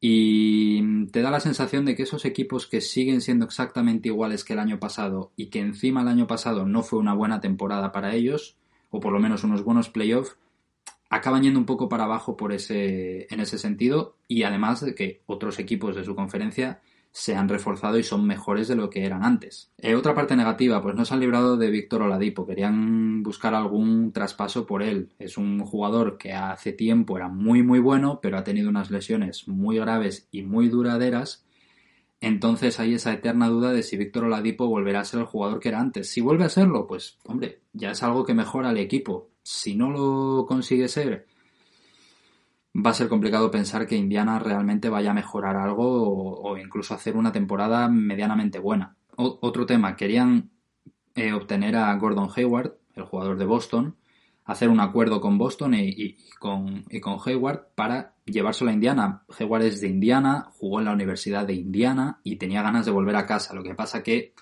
y 0.00 1.06
te 1.06 1.22
da 1.22 1.30
la 1.30 1.40
sensación 1.40 1.84
de 1.84 1.96
que 1.96 2.04
esos 2.04 2.24
equipos 2.24 2.66
que 2.66 2.80
siguen 2.80 3.20
siendo 3.20 3.44
exactamente 3.44 4.08
iguales 4.08 4.44
que 4.44 4.52
el 4.52 4.60
año 4.60 4.78
pasado 4.78 5.32
y 5.36 5.46
que 5.46 5.60
encima 5.60 6.02
el 6.02 6.08
año 6.08 6.26
pasado 6.26 6.66
no 6.66 6.82
fue 6.82 7.00
una 7.00 7.14
buena 7.14 7.40
temporada 7.40 7.90
para 7.90 8.14
ellos, 8.14 8.56
o 8.90 9.00
por 9.00 9.12
lo 9.12 9.18
menos 9.18 9.42
unos 9.42 9.64
buenos 9.64 9.88
playoffs, 9.88 10.36
acaban 11.10 11.42
yendo 11.42 11.58
un 11.58 11.66
poco 11.66 11.88
para 11.88 12.04
abajo 12.04 12.36
por 12.36 12.52
ese, 12.52 13.26
en 13.30 13.40
ese 13.40 13.58
sentido 13.58 14.16
y 14.28 14.44
además 14.44 14.84
de 14.84 14.94
que 14.94 15.22
otros 15.26 15.58
equipos 15.58 15.96
de 15.96 16.04
su 16.04 16.14
conferencia 16.14 16.80
se 17.12 17.34
han 17.34 17.48
reforzado 17.48 17.98
y 17.98 18.02
son 18.02 18.26
mejores 18.26 18.68
de 18.68 18.76
lo 18.76 18.90
que 18.90 19.04
eran 19.04 19.24
antes. 19.24 19.72
Eh, 19.78 19.94
otra 19.94 20.14
parte 20.14 20.36
negativa, 20.36 20.82
pues 20.82 20.94
no 20.94 21.04
se 21.04 21.14
han 21.14 21.20
librado 21.20 21.56
de 21.56 21.70
Víctor 21.70 22.02
Oladipo, 22.02 22.46
querían 22.46 23.22
buscar 23.22 23.54
algún 23.54 24.12
traspaso 24.12 24.66
por 24.66 24.82
él. 24.82 25.10
Es 25.18 25.36
un 25.36 25.60
jugador 25.60 26.18
que 26.18 26.32
hace 26.32 26.72
tiempo 26.72 27.16
era 27.16 27.28
muy 27.28 27.62
muy 27.62 27.80
bueno, 27.80 28.20
pero 28.22 28.38
ha 28.38 28.44
tenido 28.44 28.68
unas 28.68 28.90
lesiones 28.90 29.48
muy 29.48 29.78
graves 29.78 30.28
y 30.30 30.42
muy 30.42 30.68
duraderas. 30.68 31.44
Entonces 32.20 32.80
hay 32.80 32.94
esa 32.94 33.12
eterna 33.12 33.48
duda 33.48 33.72
de 33.72 33.82
si 33.82 33.96
Víctor 33.96 34.24
Oladipo 34.24 34.66
volverá 34.66 35.00
a 35.00 35.04
ser 35.04 35.20
el 35.20 35.26
jugador 35.26 35.60
que 35.60 35.68
era 35.68 35.80
antes. 35.80 36.10
Si 36.10 36.20
vuelve 36.20 36.44
a 36.44 36.48
serlo, 36.48 36.86
pues 36.86 37.18
hombre, 37.24 37.60
ya 37.72 37.92
es 37.92 38.02
algo 38.02 38.24
que 38.24 38.34
mejora 38.34 38.70
al 38.70 38.78
equipo. 38.78 39.30
Si 39.42 39.76
no 39.76 39.90
lo 39.90 40.46
consigue 40.46 40.88
ser, 40.88 41.26
va 42.84 42.90
a 42.90 42.94
ser 42.94 43.08
complicado 43.08 43.50
pensar 43.50 43.86
que 43.86 43.96
Indiana 43.96 44.38
realmente 44.38 44.88
vaya 44.88 45.10
a 45.10 45.14
mejorar 45.14 45.56
algo 45.56 46.42
o, 46.42 46.56
incluso 46.56 46.94
hacer 46.94 47.16
una 47.16 47.32
temporada 47.32 47.88
medianamente 47.88 48.58
buena. 48.58 48.96
otro 49.16 49.66
tema, 49.66 49.96
querían 49.96 50.50
eh, 51.14 51.32
obtener 51.32 51.76
a 51.76 51.92
Gordon 51.96 52.30
Hayward, 52.34 52.74
el 52.94 53.04
jugador 53.04 53.36
de 53.38 53.44
Boston, 53.44 53.96
hacer 54.44 54.68
un 54.68 54.80
acuerdo 54.80 55.20
con 55.20 55.36
Boston 55.36 55.74
y, 55.74 56.16
con, 56.38 56.84
Hayward 57.26 57.74
para 57.74 58.14
llevárselo 58.24 58.70
a 58.70 58.74
Indiana. 58.74 59.22
Hayward 59.38 59.62
es 59.62 59.80
de 59.80 59.88
Indiana, 59.88 60.50
jugó 60.52 60.78
en 60.78 60.86
la 60.86 60.92
Universidad 60.92 61.46
de 61.46 61.54
Indiana 61.54 62.20
y 62.22 62.36
tenía 62.36 62.62
ganas 62.62 62.86
de 62.86 62.92
volver 62.92 63.16
a 63.16 63.26
casa. 63.26 63.54
Lo 63.54 63.62
que 63.62 63.74
pasa 63.74 64.02
que 64.02 64.32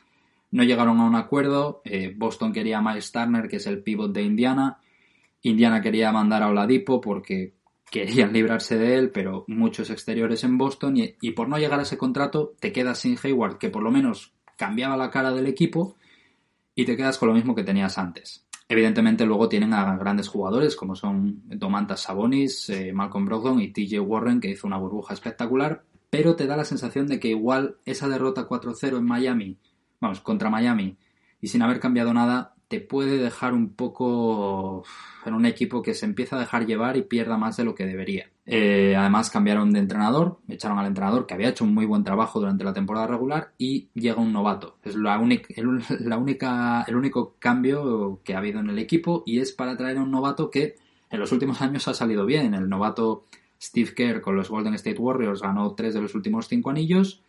no 0.51 0.63
llegaron 0.63 1.01
a 1.01 1.07
un 1.07 1.17
acuerdo. 1.17 1.81
Eh, 1.85 2.15
Boston 2.17 2.53
quería 2.53 2.79
a 2.79 2.83
Miles 2.83 3.11
Turner, 3.11 3.49
que 3.49 3.57
es 3.57 3.67
el 3.67 3.83
pivot 3.83 4.13
de 4.13 4.23
Indiana. 4.23 4.79
Indiana 5.43 5.81
quería 5.81 6.13
mandar 6.13 6.43
a 6.43 6.49
Oladipo 6.49 7.01
porque 7.01 7.55
querían 7.91 8.33
librarse 8.33 8.77
de 8.77 8.97
él, 8.97 9.11
pero 9.11 9.45
muchos 9.49 9.91
exteriores 9.91 10.45
en 10.45 10.59
Boston 10.59 10.97
y, 10.97 11.31
por 11.33 11.49
no 11.49 11.59
llegar 11.59 11.79
a 11.79 11.83
ese 11.83 11.99
contrato 11.99 12.55
te 12.61 12.73
quedas 12.73 12.99
sin 12.99 13.17
Hayward, 13.23 13.59
que 13.59 13.71
por 13.71 13.83
lo 13.83 13.91
menos 13.91 14.35
cambiaba 14.57 14.97
la 14.97 15.11
cara 15.11 15.33
del 15.33 15.47
equipo 15.47 15.97
y 16.75 16.85
te 16.85 16.97
quedas 16.97 17.19
con 17.19 17.29
lo 17.29 17.35
mismo 17.35 17.55
que 17.55 17.65
tenías 17.65 17.99
antes. 17.99 18.47
Evidentemente 18.69 19.25
luego 19.25 19.49
tienen 19.49 19.73
a 19.73 19.97
grandes 19.97 20.29
jugadores 20.29 20.75
como 20.75 20.97
son 20.97 21.43
Domantas 21.45 22.01
Sabonis, 22.01 22.69
eh, 22.69 22.93
Malcolm 22.93 23.25
Brogdon 23.25 23.61
y 23.61 23.73
TJ 23.73 24.01
Warren 24.01 24.41
que 24.41 24.51
hizo 24.51 24.67
una 24.67 24.77
burbuja 24.77 25.15
espectacular, 25.15 25.85
pero 26.11 26.35
te 26.35 26.47
da 26.47 26.57
la 26.57 26.65
sensación 26.65 27.07
de 27.07 27.21
que 27.21 27.29
igual 27.29 27.77
esa 27.85 28.09
derrota 28.09 28.49
4-0 28.49 28.99
en 28.99 29.05
Miami, 29.05 29.59
vamos, 30.01 30.21
contra 30.21 30.51
Miami 30.51 30.97
y 31.41 31.47
sin 31.47 31.63
haber 31.63 31.79
cambiado 31.79 32.13
nada, 32.13 32.56
te 32.69 32.81
puede 32.81 33.19
dejar 33.19 33.55
un 33.55 33.71
poco 33.71 34.85
en 35.25 35.35
un 35.35 35.47
equipo 35.47 35.83
que 35.83 35.95
se 35.95 36.07
empieza 36.07 36.37
a 36.37 36.41
dejar 36.41 36.67
llevar 36.67 36.97
y 36.97 37.03
pierda 37.03 37.37
más 37.37 37.57
de 37.57 37.65
lo 37.65 37.75
que 37.75 37.87
debería. 37.87 38.29
Eh, 38.45 38.95
además 38.97 39.31
cambiaron 39.31 39.73
de 39.73 39.81
entrenador, 39.81 40.39
echaron 40.49 40.79
al 40.79 40.87
entrenador 40.87 41.27
que 41.27 41.35
había 41.35 41.49
hecho 41.49 41.65
un 41.65 41.75
muy 41.75 41.87
buen 41.87 42.05
trabajo 42.05 42.41
durante 42.41 42.65
la 42.65 42.73
temporada 42.73 43.07
regular 43.07 43.53
y 43.59 43.89
llega 43.95 44.21
un 44.21 44.33
novato. 44.33 44.79
Es 44.83 44.97
la, 44.97 45.17
el, 45.17 45.83
la 46.01 46.19
única, 46.19 46.85
el 46.87 46.97
único 46.97 47.35
cambio 47.39 48.21
que 48.25 48.35
ha 48.35 48.39
habido 48.39 48.61
en 48.61 48.71
el 48.71 48.79
equipo 48.79 49.23
y 49.27 49.41
es 49.41 49.53
para 49.53 49.77
traer 49.77 49.99
a 49.99 50.03
un 50.03 50.11
novato 50.11 50.51
que 50.51 50.77
en 51.11 51.21
los 51.21 51.33
últimos 51.33 51.63
años 51.63 51.87
ha 51.87 51.95
salido 51.95 52.27
bien. 52.27 52.55
El 52.55 52.69
novato 52.69 53.25
Steve 53.61 53.95
Kerr 53.95 54.21
con 54.21 54.37
los 54.37 54.51
Golden 54.51 54.75
State 54.75 54.99
Warriors 54.99 55.41
ganó 55.41 55.75
tres 55.75 55.95
de 55.95 56.03
los 56.03 56.15
últimos 56.15 56.49
cinco 56.49 56.71
anillos 56.71 57.23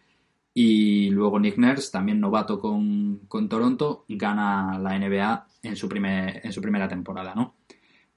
y 0.59 1.11
luego 1.11 1.39
Nick 1.39 1.59
Nurse, 1.59 1.91
también 1.91 2.19
novato 2.19 2.59
con, 2.59 3.47
Toronto, 3.47 4.05
gana 4.09 4.79
la 4.79 4.97
NBA 4.97 5.47
en 5.61 5.75
su, 5.75 5.87
primer, 5.87 6.41
en 6.43 6.51
su 6.51 6.63
primera 6.63 6.87
temporada, 6.87 7.35
¿no? 7.35 7.57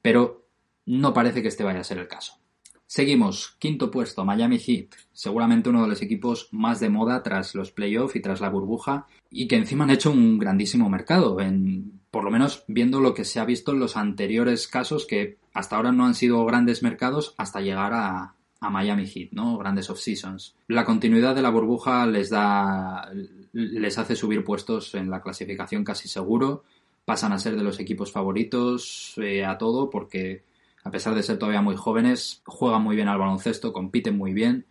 Pero 0.00 0.46
no 0.86 1.12
parece 1.12 1.42
que 1.42 1.48
este 1.48 1.64
vaya 1.64 1.80
a 1.80 1.84
ser 1.84 1.98
el 1.98 2.08
caso. 2.08 2.38
Seguimos, 2.86 3.56
quinto 3.58 3.90
puesto, 3.90 4.24
Miami 4.24 4.58
Heat, 4.58 4.94
seguramente 5.12 5.68
uno 5.68 5.82
de 5.82 5.88
los 5.88 6.00
equipos 6.00 6.48
más 6.50 6.80
de 6.80 6.88
moda 6.88 7.22
tras 7.22 7.54
los 7.54 7.72
playoffs 7.72 8.16
y 8.16 8.22
tras 8.22 8.40
la 8.40 8.48
burbuja, 8.48 9.06
y 9.30 9.46
que 9.46 9.56
encima 9.56 9.84
han 9.84 9.90
hecho 9.90 10.10
un 10.10 10.38
grandísimo 10.38 10.88
mercado, 10.88 11.38
en, 11.42 12.00
por 12.10 12.24
lo 12.24 12.30
menos 12.30 12.64
viendo 12.68 13.00
lo 13.00 13.12
que 13.12 13.26
se 13.26 13.38
ha 13.38 13.44
visto 13.44 13.72
en 13.72 13.80
los 13.80 13.98
anteriores 13.98 14.66
casos 14.66 15.04
que 15.06 15.36
hasta 15.52 15.76
ahora 15.76 15.92
no 15.92 16.06
han 16.06 16.14
sido 16.14 16.42
grandes 16.46 16.82
mercados 16.82 17.34
hasta 17.36 17.60
llegar 17.60 17.92
a, 17.92 18.34
a 18.60 18.70
Miami 18.70 19.06
Heat, 19.06 19.32
¿no? 19.32 19.56
Grandes 19.58 19.90
off-seasons. 19.90 20.54
La 20.68 20.84
continuidad 20.84 21.34
de 21.34 21.42
la 21.42 21.50
burbuja 21.50 22.06
les 22.06 22.30
da, 22.30 23.10
les 23.52 23.98
hace 23.98 24.14
subir 24.14 24.44
puestos 24.44 24.94
en 24.94 25.10
la 25.10 25.22
clasificación 25.22 25.82
casi 25.82 26.08
seguro. 26.08 26.64
Pasan 27.04 27.32
a 27.32 27.38
ser 27.38 27.56
de 27.56 27.62
los 27.62 27.80
equipos 27.80 28.12
favoritos 28.12 29.14
eh, 29.16 29.44
a 29.44 29.56
todo 29.56 29.88
porque, 29.88 30.44
a 30.84 30.90
pesar 30.90 31.14
de 31.14 31.22
ser 31.22 31.38
todavía 31.38 31.62
muy 31.62 31.74
jóvenes, 31.76 32.42
juegan 32.44 32.82
muy 32.82 32.96
bien 32.96 33.08
al 33.08 33.18
baloncesto, 33.18 33.72
compiten 33.72 34.16
muy 34.16 34.34
bien 34.34 34.66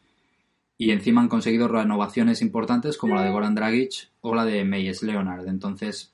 y 0.82 0.91
encima 0.91 1.19
han 1.19 1.28
conseguido 1.28 1.67
renovaciones 1.67 2.41
importantes 2.41 2.97
como 2.97 3.13
la 3.13 3.23
de 3.23 3.32
Goran 3.32 3.54
Dragic 3.54 4.10
o 4.21 4.34
la 4.34 4.45
de 4.45 4.63
Meyes 4.63 5.04
Leonard. 5.04 5.45
Entonces, 5.47 6.13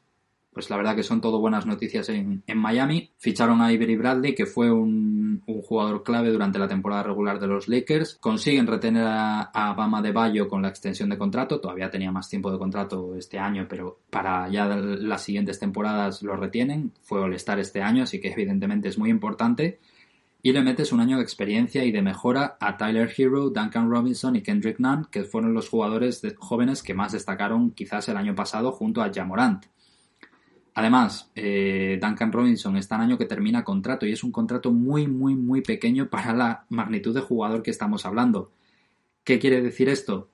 pues 0.56 0.70
la 0.70 0.78
verdad 0.78 0.96
que 0.96 1.04
son 1.04 1.20
todo 1.20 1.42
buenas 1.42 1.66
noticias 1.66 2.08
en, 2.08 2.42
Miami. 2.56 3.12
Ficharon 3.18 3.62
a 3.62 3.74
Ivory 3.74 3.98
Bradley, 3.98 4.34
que 4.34 4.46
fue 4.46 4.72
un, 4.72 5.44
jugador 5.46 6.02
clave 6.02 6.32
durante 6.32 6.58
la 6.58 6.70
temporada 6.70 7.04
regular 7.04 7.42
de 7.42 7.48
los 7.48 7.68
Lakers. 7.68 8.18
Consiguen 8.22 8.66
retener 8.66 9.04
a, 9.06 9.74
Bama 9.78 10.02
de 10.02 10.14
Bayo 10.14 10.48
con 10.48 10.62
la 10.62 10.70
extensión 10.70 11.10
de 11.10 11.18
contrato. 11.18 11.60
Todavía 11.60 11.90
tenía 11.90 12.10
más 12.10 12.30
tiempo 12.30 12.50
de 12.54 12.58
contrato 12.58 13.16
este 13.18 13.38
año, 13.38 13.68
pero 13.68 14.00
para 14.10 14.48
ya 14.48 14.66
las 14.66 15.24
siguientes 15.24 15.60
temporadas 15.60 16.24
lo 16.24 16.38
retienen. 16.38 16.94
Fue 17.02 17.20
All-Star 17.20 17.60
este 17.60 17.82
año, 17.82 18.04
así 18.04 18.22
que 18.22 18.32
evidentemente 18.32 18.88
es 18.88 18.98
muy 18.98 19.10
importante. 19.10 19.80
Y 20.42 20.54
le 20.54 20.62
metes 20.62 20.94
un 20.94 21.02
año 21.02 21.18
de 21.18 21.24
experiencia 21.24 21.84
y 21.84 21.92
de 21.92 22.02
mejora 22.02 22.56
a 22.62 22.78
Tyler 22.78 23.12
Hero, 23.18 23.50
Duncan 23.50 23.90
Robinson 23.90 24.38
y 24.38 24.42
Kendrick 24.42 24.80
Nunn, 24.80 25.08
que 25.12 25.26
fueron 25.26 25.54
los 25.54 25.68
jugadores 25.68 26.22
jóvenes 26.38 26.82
que 26.82 26.94
más 26.94 27.12
destacaron 27.12 27.72
quizás 27.72 28.08
el 28.08 28.16
año 28.16 28.36
pasado 28.36 28.72
junto 28.72 29.02
a 29.02 29.12
Jamorant. 29.14 29.66
Además, 30.78 31.32
eh, 31.36 31.98
Duncan 32.02 32.34
Robinson 32.34 32.76
está 32.76 32.96
en 32.96 33.02
año 33.02 33.18
que 33.18 33.26
termina 33.26 33.64
contrato 33.64 34.06
y 34.06 34.12
es 34.12 34.26
un 34.26 34.34
contrato 34.34 34.74
muy, 34.74 35.08
muy, 35.08 35.34
muy 35.34 35.62
pequeño 35.62 36.10
para 36.10 36.34
la 36.34 36.66
magnitud 36.68 37.16
de 37.16 37.22
jugador 37.22 37.64
que 37.64 37.72
estamos 37.72 38.06
hablando. 38.06 38.52
¿Qué 39.24 39.40
quiere 39.40 39.62
decir 39.62 39.88
esto? 39.88 40.30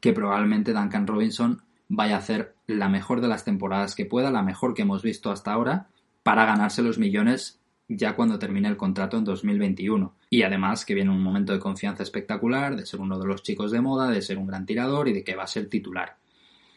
Que 0.00 0.14
probablemente 0.14 0.72
Duncan 0.72 1.06
Robinson 1.06 1.62
vaya 1.88 2.16
a 2.16 2.20
hacer 2.20 2.54
la 2.66 2.88
mejor 2.88 3.20
de 3.20 3.28
las 3.28 3.44
temporadas 3.44 3.94
que 3.94 4.06
pueda, 4.06 4.30
la 4.30 4.42
mejor 4.42 4.72
que 4.72 4.82
hemos 4.82 5.02
visto 5.02 5.30
hasta 5.30 5.52
ahora, 5.52 5.88
para 6.22 6.46
ganarse 6.46 6.82
los 6.82 6.98
millones 6.98 7.60
ya 7.88 8.16
cuando 8.16 8.38
termine 8.38 8.68
el 8.68 8.78
contrato 8.78 9.18
en 9.18 9.24
2021. 9.24 10.14
Y 10.30 10.44
además 10.44 10.86
que 10.86 10.94
viene 10.94 11.10
un 11.10 11.22
momento 11.22 11.52
de 11.52 11.58
confianza 11.58 12.02
espectacular, 12.02 12.74
de 12.74 12.86
ser 12.86 13.00
uno 13.00 13.18
de 13.18 13.26
los 13.26 13.42
chicos 13.42 13.70
de 13.70 13.82
moda, 13.82 14.08
de 14.08 14.22
ser 14.22 14.38
un 14.38 14.46
gran 14.46 14.64
tirador 14.64 15.08
y 15.08 15.12
de 15.12 15.22
que 15.22 15.36
va 15.36 15.42
a 15.42 15.46
ser 15.46 15.68
titular. 15.68 16.16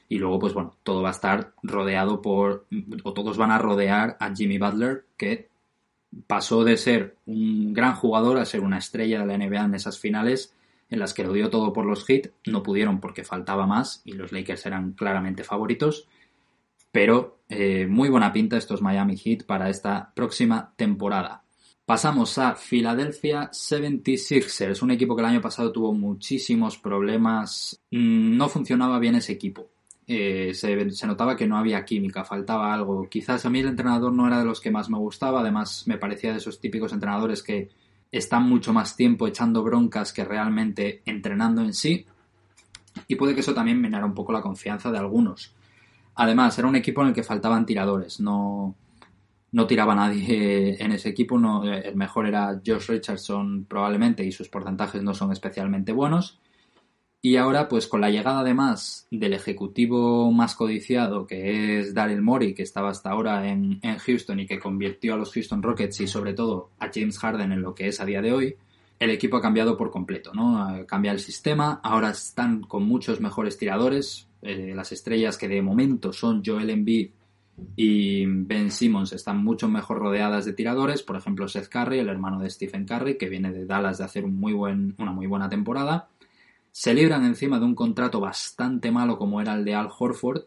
Y 0.08 0.20
luego, 0.20 0.39
pues 0.39 0.54
bueno, 0.54 0.76
todo 0.84 1.02
va 1.02 1.10
a 1.10 1.12
estar 1.12 1.54
rodeado 1.63 2.22
por, 2.22 2.68
o 3.04 3.13
todos 3.13 3.38
van 3.38 3.52
a 3.52 3.58
rodear 3.58 4.18
a 4.20 4.34
Jimmy 4.34 4.58
Butler, 4.58 5.06
que 5.18 5.50
pasó 6.28 6.63
de 6.63 6.78
ser 6.78 7.18
un 7.26 7.74
gran 7.74 7.96
jugador 7.96 8.38
a 8.38 8.46
ser 8.46 8.62
una 8.62 8.78
estrella 8.78 9.20
de 9.20 9.26
la 9.26 9.38
NBA 9.38 9.65
en 9.65 9.76
esas 9.76 10.00
finales 10.00 10.54
en 10.89 11.00
las 11.00 11.13
que 11.13 11.24
lo 11.24 11.34
dio 11.34 11.50
todo 11.50 11.74
por 11.74 11.86
los 11.86 12.08
hits, 12.10 12.32
no 12.46 12.63
pudieron 12.63 13.00
porque 13.00 13.24
faltaba 13.24 13.65
más 13.65 14.02
y 14.06 14.13
los 14.13 14.32
Lakers 14.32 14.65
eran 14.65 14.94
claramente 14.94 15.44
favoritos, 15.44 16.08
pero 16.91 17.39
eh, 17.50 17.88
muy 17.88 18.10
buena 18.10 18.32
pinta 18.32 18.58
estos 18.58 18.82
Miami 18.82 19.18
Heat 19.18 19.46
para 19.46 19.70
esta 19.70 20.13
próxima 20.15 20.74
temporada. 20.76 21.44
Pasamos 21.86 22.38
a 22.38 22.56
Philadelphia 22.56 23.50
76ers, 23.52 24.82
un 24.82 24.91
equipo 24.91 25.15
que 25.15 25.22
el 25.22 25.28
año 25.28 25.41
pasado 25.41 25.72
tuvo 25.72 25.94
muchísimos 25.94 26.78
problemas, 26.78 27.80
mm, 27.91 28.36
no 28.36 28.50
funcionaba 28.50 28.98
bien 28.98 29.15
ese 29.15 29.34
equipo. 29.34 29.70
Eh, 30.08 30.54
se, 30.54 31.08
notaba 31.08 31.36
que 31.36 31.48
no 31.48 31.58
había 31.58 31.84
química, 31.84 32.24
faltaba 32.24 32.74
algo. 32.74 33.10
Quizás 33.10 33.46
a 33.46 33.50
mí 33.50 33.60
el 33.60 33.68
entrenador 33.68 34.13
no 34.13 34.28
era 34.28 34.39
de 34.39 34.46
los 34.46 34.62
que 34.62 34.72
más 34.72 34.89
me 34.89 34.98
gustaba, 34.98 35.41
además 35.41 35.84
me 35.88 35.98
parecía 35.98 36.32
de 36.32 36.38
esos 36.38 36.60
típicos 36.60 36.94
entrenadores 36.94 37.41
que 37.41 37.70
están 38.12 38.44
mucho 38.44 38.72
más 38.72 38.96
tiempo 38.96 39.28
echando 39.28 39.63
broncas 39.63 40.13
que 40.13 40.24
realmente 40.24 41.02
entrenando 41.06 41.62
en 41.62 41.74
sí. 41.74 42.06
Y 43.08 43.15
puede 43.15 43.34
que 43.34 43.41
eso 43.41 43.54
también 43.54 43.82
minara 43.82 44.06
un 44.06 44.13
poco 44.13 44.32
la 44.32 44.41
confianza 44.41 44.91
de 44.91 45.00
algunos. 45.00 45.54
Además, 46.15 46.58
era 46.58 46.68
un 46.68 46.76
equipo 46.76 47.02
en 47.02 47.10
el 47.10 47.13
que 47.13 47.24
faltaban 47.24 47.65
tiradores. 47.65 48.20
No, 48.20 48.76
no 49.52 49.68
tiraba 49.68 49.96
nadie 49.96 50.78
en 50.84 50.91
ese 50.91 51.10
equipo. 51.10 51.38
El 51.63 51.96
mejor 51.96 52.28
era 52.28 52.62
Josh 52.65 52.88
Richardson 52.89 53.65
probablemente 53.65 54.24
y 54.24 54.32
sus 54.32 54.50
porcentajes 54.50 55.02
no 55.02 55.13
son 55.13 55.32
especialmente 55.32 55.91
buenos. 55.91 56.39
Y 57.26 57.38
ahora, 57.38 57.68
pues 57.68 57.88
con 57.88 58.02
la 58.02 58.12
llegada 58.12 58.42
además 58.42 59.08
del 59.10 59.34
ejecutivo 59.34 60.32
más 60.32 60.54
codiciado, 60.54 61.26
que 61.26 61.80
es 61.80 61.96
Daryl 61.96 62.22
Morey, 62.22 62.54
que 62.54 62.62
estaba 62.62 62.92
hasta 62.92 63.10
ahora 63.10 63.50
en, 63.50 63.80
en, 63.82 63.98
Houston 63.98 64.42
y 64.42 64.46
que 64.46 64.60
convirtió 64.60 65.16
a 65.16 65.18
los 65.18 65.34
Houston 65.34 65.64
Rockets 65.64 66.02
y 66.02 66.08
sobre 66.08 66.36
todo 66.36 66.70
a 66.78 66.92
James 66.94 67.18
Harden 67.18 67.52
en 67.52 67.64
lo 67.64 67.74
que 67.74 67.88
es 67.88 68.00
a 68.00 68.06
día 68.06 68.22
de 68.22 68.32
hoy, 68.32 68.56
el 69.00 69.10
equipo 69.10 69.38
ha 69.38 69.42
cambiado 69.42 69.76
por 69.76 69.90
completo, 69.90 70.34
¿no? 70.36 70.86
Cambia 70.86 71.14
el 71.14 71.20
sistema, 71.20 71.80
ahora 71.82 72.12
están 72.12 72.62
con 72.62 72.84
muchos 72.84 73.20
mejores 73.20 73.58
tiradores, 73.58 74.28
eh, 74.44 74.74
las 74.76 74.92
estrellas 74.92 75.40
que 75.40 75.48
de 75.48 75.64
momento 75.64 76.14
son 76.14 76.44
Joel 76.46 76.70
Embiid 76.70 77.10
y 77.76 78.26
Ben 78.28 78.70
Simmons 78.70 79.14
están 79.14 79.44
mucho 79.44 79.68
mejor 79.68 79.98
rodeadas 79.98 80.46
de 80.46 80.54
tiradores, 80.54 81.02
por 81.02 81.16
ejemplo 81.16 81.48
Seth 81.48 81.70
Curry, 81.70 81.98
el 81.98 82.10
hermano 82.10 82.40
de 82.40 82.52
Stephen 82.52 82.86
Curry, 82.86 83.18
que 83.18 83.30
viene 83.30 83.52
de 83.52 83.66
Dallas 83.66 83.98
de 83.98 84.04
hacer 84.04 84.26
un 84.26 84.36
muy 84.36 84.54
buen, 84.54 84.94
una 85.00 85.12
muy 85.12 85.26
buena 85.26 85.50
temporada, 85.50 86.10
se 86.78 86.94
libran 86.94 87.24
encima 87.24 87.58
de 87.58 87.64
un 87.64 87.74
contrato 87.74 88.20
bastante 88.20 88.92
malo 88.92 89.18
como 89.18 89.40
era 89.40 89.54
el 89.54 89.64
de 89.64 89.74
Al 89.74 89.88
Horford, 89.98 90.42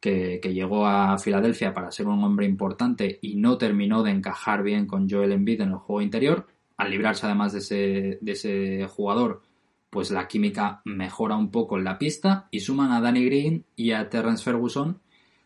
que, 0.00 0.40
llegó 0.42 0.88
a 0.88 1.16
Filadelfia 1.18 1.72
para 1.72 1.92
ser 1.92 2.08
un 2.08 2.24
hombre 2.24 2.46
importante 2.46 3.20
y 3.22 3.36
no 3.36 3.56
terminó 3.56 4.02
de 4.02 4.10
encajar 4.10 4.64
bien 4.64 4.86
con 4.86 5.08
Joel 5.08 5.30
Embiid 5.30 5.60
en 5.60 5.68
el 5.68 5.76
juego 5.76 6.02
interior. 6.02 6.48
Al 6.76 6.90
librarse 6.90 7.26
además 7.26 7.52
de 7.52 7.60
ese, 7.60 8.18
de 8.20 8.32
ese 8.32 8.88
jugador, 8.88 9.42
pues 9.88 10.10
la 10.10 10.26
química 10.26 10.82
mejora 10.84 11.36
un 11.36 11.52
poco 11.52 11.78
en 11.78 11.84
la 11.84 11.96
pista 11.96 12.48
y 12.50 12.58
suman 12.58 12.90
a 12.90 13.00
Danny 13.00 13.24
Green 13.24 13.64
y 13.76 13.92
a 13.92 14.10
Terrence 14.10 14.42
Ferguson. 14.42 14.98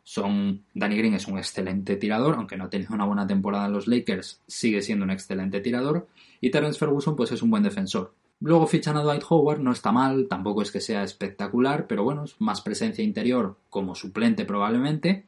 Son, 0.03 0.65
Danny 0.73 0.97
Green 0.97 1.13
es 1.13 1.27
un 1.27 1.37
excelente 1.37 1.97
tirador, 1.97 2.37
aunque 2.37 2.57
no 2.57 2.65
ha 2.65 2.71
tenido 2.71 2.95
una 2.95 3.05
buena 3.05 3.27
temporada 3.27 3.67
en 3.67 3.75
los 3.75 3.87
Lakers, 3.87 4.41
sigue 4.47 4.81
siendo 4.81 5.05
un 5.05 5.11
excelente 5.11 5.61
tirador. 5.61 6.09
Y 6.41 6.51
Terrence 6.51 6.79
Ferguson 6.79 7.15
pues 7.15 7.33
es 7.33 7.43
un 7.43 7.51
buen 7.51 7.63
defensor. 7.63 8.15
Luego 8.45 8.67
fichan 8.67 8.99
a 8.99 9.03
Dwight 9.03 9.23
Howard, 9.27 9.61
no 9.61 9.73
está 9.73 9.91
mal, 9.91 10.29
tampoco 10.29 10.61
es 10.61 10.71
que 10.71 10.83
sea 10.83 11.03
espectacular, 11.03 11.87
pero 11.87 12.05
bueno, 12.05 12.25
es 12.25 12.39
más 12.43 12.61
presencia 12.61 13.03
interior 13.03 13.57
como 13.71 13.95
suplente 13.95 14.45
probablemente. 14.45 15.25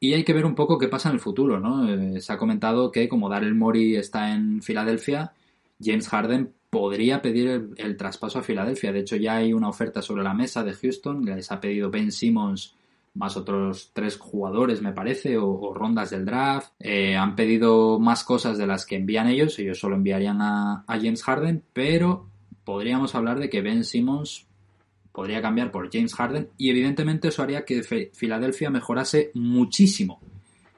Y 0.00 0.14
hay 0.14 0.24
que 0.24 0.32
ver 0.32 0.44
un 0.44 0.56
poco 0.56 0.76
qué 0.76 0.88
pasa 0.88 1.10
en 1.10 1.14
el 1.14 1.20
futuro, 1.20 1.60
¿no? 1.60 1.88
Eh, 1.88 2.20
se 2.20 2.32
ha 2.32 2.36
comentado 2.36 2.90
que 2.90 3.08
como 3.08 3.28
Daryl 3.28 3.54
Morey 3.54 3.94
está 3.94 4.34
en 4.34 4.62
Filadelfia, 4.62 5.32
James 5.80 6.08
Harden 6.08 6.52
podría 6.70 7.22
pedir 7.22 7.68
el, 7.76 7.96
traspaso 7.96 8.40
a 8.40 8.42
Filadelfia. 8.42 8.90
De 8.90 8.98
hecho, 8.98 9.14
ya 9.14 9.36
hay 9.36 9.52
una 9.52 9.68
oferta 9.68 10.02
sobre 10.02 10.24
la 10.24 10.34
mesa 10.34 10.64
de 10.64 10.74
Houston, 10.74 11.24
les 11.24 11.52
ha 11.52 11.60
pedido 11.60 11.88
Ben 11.88 12.10
Simmons 12.10 12.74
más 13.14 13.36
otros 13.36 13.90
tres 13.92 14.18
jugadores, 14.18 14.82
me 14.82 14.92
parece, 14.92 15.38
o, 15.38 15.72
rondas 15.72 16.10
del 16.10 16.24
draft. 16.24 16.72
Eh, 16.80 17.16
han 17.16 17.36
pedido 17.36 17.98
más 17.98 18.24
cosas 18.24 18.58
de 18.58 18.66
las 18.66 18.84
que 18.84 18.96
envían 18.96 19.28
ellos, 19.28 19.58
ellos 19.58 19.78
solo 19.78 19.96
enviarían 19.96 20.42
a, 20.42 20.84
James 20.88 21.22
Harden, 21.22 21.62
pero 21.72 22.28
podríamos 22.64 23.14
hablar 23.14 23.38
de 23.38 23.48
que 23.48 23.62
Ben 23.62 23.84
Simmons 23.84 24.46
podría 25.12 25.40
cambiar 25.40 25.70
por 25.70 25.90
James 25.92 26.14
Harden 26.14 26.48
y 26.58 26.70
evidentemente 26.70 27.28
eso 27.28 27.42
haría 27.42 27.64
que 27.64 27.82
Filadelfia 28.12 28.70
mejorase 28.70 29.30
muchísimo, 29.34 30.20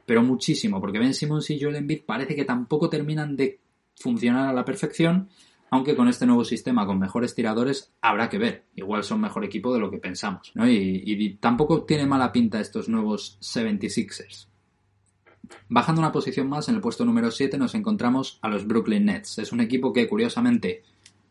pero 0.04 0.22
muchísimo, 0.22 0.80
porque 0.80 0.98
Ben 0.98 1.14
Simmons 1.14 1.48
y 1.50 1.60
Joel 1.60 1.76
Embiid 1.76 2.02
parece 2.04 2.36
que 2.36 2.44
tampoco 2.44 2.90
terminan 2.90 3.34
de 3.36 3.58
funcionar 3.94 4.48
a 4.48 4.52
la 4.52 4.64
perfección 4.64 5.30
aunque 5.70 5.96
con 5.96 6.08
este 6.08 6.26
nuevo 6.26 6.44
sistema, 6.44 6.86
con 6.86 6.98
mejores 6.98 7.34
tiradores, 7.34 7.92
habrá 8.00 8.28
que 8.28 8.38
ver. 8.38 8.64
Igual 8.74 9.04
son 9.04 9.20
mejor 9.20 9.44
equipo 9.44 9.72
de 9.74 9.80
lo 9.80 9.90
que 9.90 9.98
pensamos. 9.98 10.52
¿no? 10.54 10.68
Y, 10.68 11.38
tampoco 11.40 11.84
tiene 11.84 12.06
mala 12.06 12.32
pinta 12.32 12.60
estos 12.60 12.88
nuevos 12.88 13.38
76ers. 13.40 14.48
Bajando 15.68 16.00
una 16.00 16.12
posición 16.12 16.48
más, 16.48 16.68
en 16.68 16.76
el 16.76 16.80
puesto 16.80 17.04
número 17.04 17.30
7 17.30 17.58
nos 17.58 17.74
encontramos 17.74 18.38
a 18.42 18.48
los 18.48 18.66
Brooklyn 18.66 19.04
Nets. 19.04 19.38
Es 19.38 19.52
un 19.52 19.60
equipo 19.60 19.92
que 19.92 20.08
curiosamente 20.08 20.82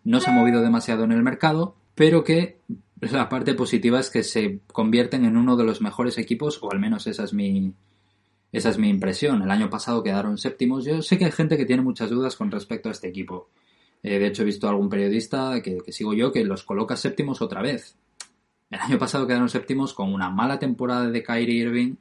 no 0.03 0.19
se 0.19 0.29
ha 0.29 0.33
movido 0.33 0.61
demasiado 0.61 1.03
en 1.03 1.11
el 1.11 1.23
mercado, 1.23 1.75
pero 1.95 2.23
que 2.23 2.59
la 2.99 3.29
parte 3.29 3.53
positiva 3.53 3.99
es 3.99 4.09
que 4.09 4.23
se 4.23 4.59
convierten 4.67 5.25
en 5.25 5.37
uno 5.37 5.55
de 5.57 5.63
los 5.63 5.81
mejores 5.81 6.17
equipos, 6.17 6.59
o 6.61 6.71
al 6.71 6.79
menos 6.79 7.07
esa 7.07 7.23
es 7.23 7.33
mi, 7.33 7.73
esa 8.51 8.69
es 8.69 8.77
mi 8.77 8.89
impresión. 8.89 9.41
El 9.41 9.51
año 9.51 9.69
pasado 9.69 10.03
quedaron 10.03 10.37
séptimos. 10.37 10.85
Yo 10.85 11.01
sé 11.01 11.17
que 11.17 11.25
hay 11.25 11.31
gente 11.31 11.57
que 11.57 11.65
tiene 11.65 11.81
muchas 11.81 12.09
dudas 12.09 12.35
con 12.35 12.51
respecto 12.51 12.89
a 12.89 12.93
este 12.93 13.07
equipo. 13.07 13.49
Eh, 14.07 14.19
de 14.19 14.27
hecho, 14.27 14.43
he 14.43 14.45
visto 14.45 14.67
a 14.67 14.69
algún 14.69 14.87
periodista 14.87 15.59
que, 15.63 15.79
sigo 15.91 16.13
yo 16.13 16.31
que 16.31 16.45
los 16.45 16.63
coloca 16.63 16.95
séptimos 16.95 17.41
otra 17.41 17.63
vez. 17.63 17.97
El 18.69 18.79
año 18.79 18.99
pasado 18.99 19.25
quedaron 19.25 19.49
séptimos 19.49 19.95
con 19.95 20.13
una 20.13 20.29
mala 20.29 20.59
temporada 20.59 21.09
de 21.09 21.23
Kyrie 21.23 21.63
Irving 21.63 21.95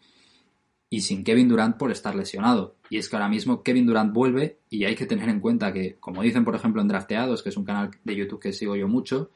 y 0.90 1.00
sin 1.00 1.24
Kevin 1.24 1.48
Durant 1.48 1.78
por 1.78 1.90
estar 1.90 2.14
lesionado. 2.14 2.76
Y 2.90 2.98
es 2.98 3.08
que 3.08 3.16
ahora 3.16 3.30
mismo 3.30 3.62
Kevin 3.62 3.86
Durant 3.86 4.12
vuelve 4.12 4.58
y 4.68 4.84
hay 4.84 4.94
que 4.94 5.06
tener 5.06 5.30
en 5.30 5.40
cuenta 5.40 5.72
que, 5.72 5.96
como 5.98 6.20
dicen 6.20 6.44
por 6.44 6.54
ejemplo 6.54 6.82
en 6.82 6.88
Drafteados, 6.88 7.42
que 7.42 7.48
es 7.48 7.56
un 7.56 7.64
canal 7.64 7.90
de 8.04 8.16
YouTube 8.16 8.38
que 8.40 8.52
sigo 8.52 8.76
yo 8.76 8.86
mucho, 8.86 9.30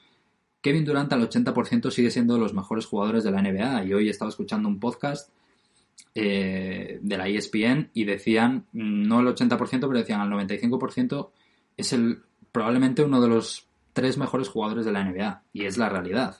Kevin 0.61 0.85
Durant 0.85 1.11
al 1.15 1.27
80% 1.27 1.91
sigue 1.91 2.11
siendo 2.11 2.35
de 2.35 2.41
los 2.41 2.53
mejores 2.53 2.85
jugadores 2.85 3.25
de 3.25 3.31
la 3.31 3.41
NBA. 3.41 3.85
Y 3.87 3.95
hoy 3.95 4.11
estaba 4.11 4.29
escuchando 4.29 4.69
un 4.69 4.79
podcast 4.79 5.33
eh, 6.15 6.99
de 7.01 7.17
la 7.17 7.29
ESPN 7.29 7.93
y 7.95 8.05
decían, 8.05 8.67
no 8.73 9.21
el 9.21 9.29
80%, 9.29 9.57
pero 9.57 9.93
decían 9.93 10.21
al 10.21 10.29
95% 10.29 11.31
es 11.79 11.93
el 11.95 12.25
probablemente 12.53 13.03
uno 13.03 13.21
de 13.21 13.29
los 13.29 13.69
tres 13.93 14.19
mejores 14.19 14.49
jugadores 14.49 14.85
de 14.85 14.93
la 14.93 15.05
NBA, 15.05 15.43
y 15.53 15.65
es 15.65 15.77
la 15.77 15.89
realidad. 15.89 16.37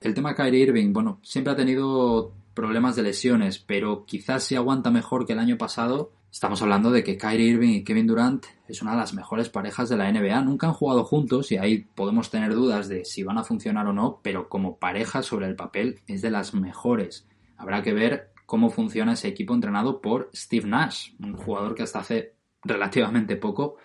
El 0.00 0.12
tema 0.12 0.34
Kyrie 0.34 0.64
Irving, 0.64 0.92
bueno, 0.92 1.18
siempre 1.22 1.52
ha 1.52 1.56
tenido 1.56 2.32
problemas 2.54 2.96
de 2.96 3.02
lesiones, 3.02 3.58
pero 3.58 4.04
quizás 4.06 4.44
si 4.44 4.54
aguanta 4.54 4.90
mejor 4.90 5.26
que 5.26 5.32
el 5.32 5.38
año 5.38 5.58
pasado. 5.58 6.12
Estamos 6.30 6.60
hablando 6.62 6.90
de 6.90 7.04
que 7.04 7.16
Kyrie 7.16 7.48
Irving 7.48 7.70
y 7.70 7.84
Kevin 7.84 8.06
Durant 8.06 8.44
es 8.68 8.82
una 8.82 8.92
de 8.92 8.98
las 8.98 9.14
mejores 9.14 9.48
parejas 9.48 9.88
de 9.88 9.96
la 9.96 10.10
NBA. 10.10 10.40
Nunca 10.42 10.66
han 10.66 10.72
jugado 10.72 11.04
juntos 11.04 11.52
y 11.52 11.58
ahí 11.58 11.86
podemos 11.94 12.30
tener 12.30 12.54
dudas 12.54 12.88
de 12.88 13.04
si 13.04 13.22
van 13.22 13.38
a 13.38 13.44
funcionar 13.44 13.86
o 13.86 13.92
no, 13.92 14.20
pero 14.22 14.48
como 14.48 14.78
pareja 14.78 15.22
sobre 15.22 15.46
el 15.46 15.56
papel 15.56 16.00
es 16.06 16.22
de 16.22 16.30
las 16.30 16.54
mejores. 16.54 17.26
Habrá 17.56 17.82
que 17.82 17.92
ver 17.92 18.32
cómo 18.46 18.70
funciona 18.70 19.12
ese 19.12 19.28
equipo 19.28 19.54
entrenado 19.54 20.00
por 20.00 20.28
Steve 20.34 20.68
Nash, 20.68 21.12
un 21.20 21.34
jugador 21.34 21.74
que 21.74 21.84
hasta 21.84 22.00
hace 22.00 22.34
relativamente 22.62 23.36
poco 23.36 23.76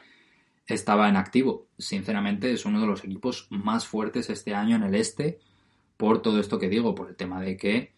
estaba 0.73 1.09
en 1.09 1.15
activo. 1.15 1.67
Sinceramente 1.77 2.51
es 2.51 2.65
uno 2.65 2.79
de 2.79 2.87
los 2.87 3.03
equipos 3.03 3.47
más 3.49 3.87
fuertes 3.87 4.29
este 4.29 4.53
año 4.53 4.75
en 4.75 4.83
el 4.83 4.95
este 4.95 5.39
por 5.99 6.21
todo 6.21 6.39
esto 6.39 6.57
que 6.57 6.69
digo, 6.69 6.95
por 6.95 7.09
el 7.09 7.17
tema 7.17 7.41
de 7.41 7.57
que 7.57 7.91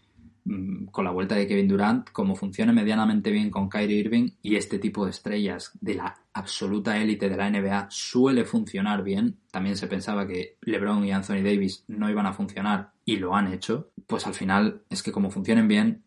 mm, 0.45 0.85
con 0.85 1.05
la 1.05 1.11
vuelta 1.11 1.35
de 1.35 1.47
Kevin 1.47 1.67
Durant, 1.67 2.09
como 2.09 2.35
funcione 2.35 2.73
medianamente 2.73 3.29
bien 3.29 3.51
con 3.51 3.69
Kyrie 3.69 3.99
Irving 3.99 4.31
y 4.41 4.55
este 4.55 4.79
tipo 4.79 5.05
de 5.05 5.11
estrellas 5.11 5.71
de 5.79 5.93
la 5.93 6.17
absoluta 6.33 6.97
élite 6.97 7.29
de 7.29 7.37
la 7.37 7.49
NBA 7.49 7.87
suele 7.91 8.43
funcionar 8.43 9.03
bien, 9.03 9.37
también 9.51 9.77
se 9.77 9.85
pensaba 9.85 10.25
que 10.25 10.57
LeBron 10.61 11.05
y 11.05 11.11
Anthony 11.11 11.43
Davis 11.43 11.83
no 11.87 12.09
iban 12.09 12.25
a 12.25 12.33
funcionar 12.33 12.91
y 13.05 13.17
lo 13.17 13.35
han 13.35 13.53
hecho, 13.53 13.91
pues 14.07 14.25
al 14.25 14.33
final 14.33 14.81
es 14.89 15.03
que 15.03 15.11
como 15.11 15.29
funcionen 15.29 15.67
bien, 15.67 16.03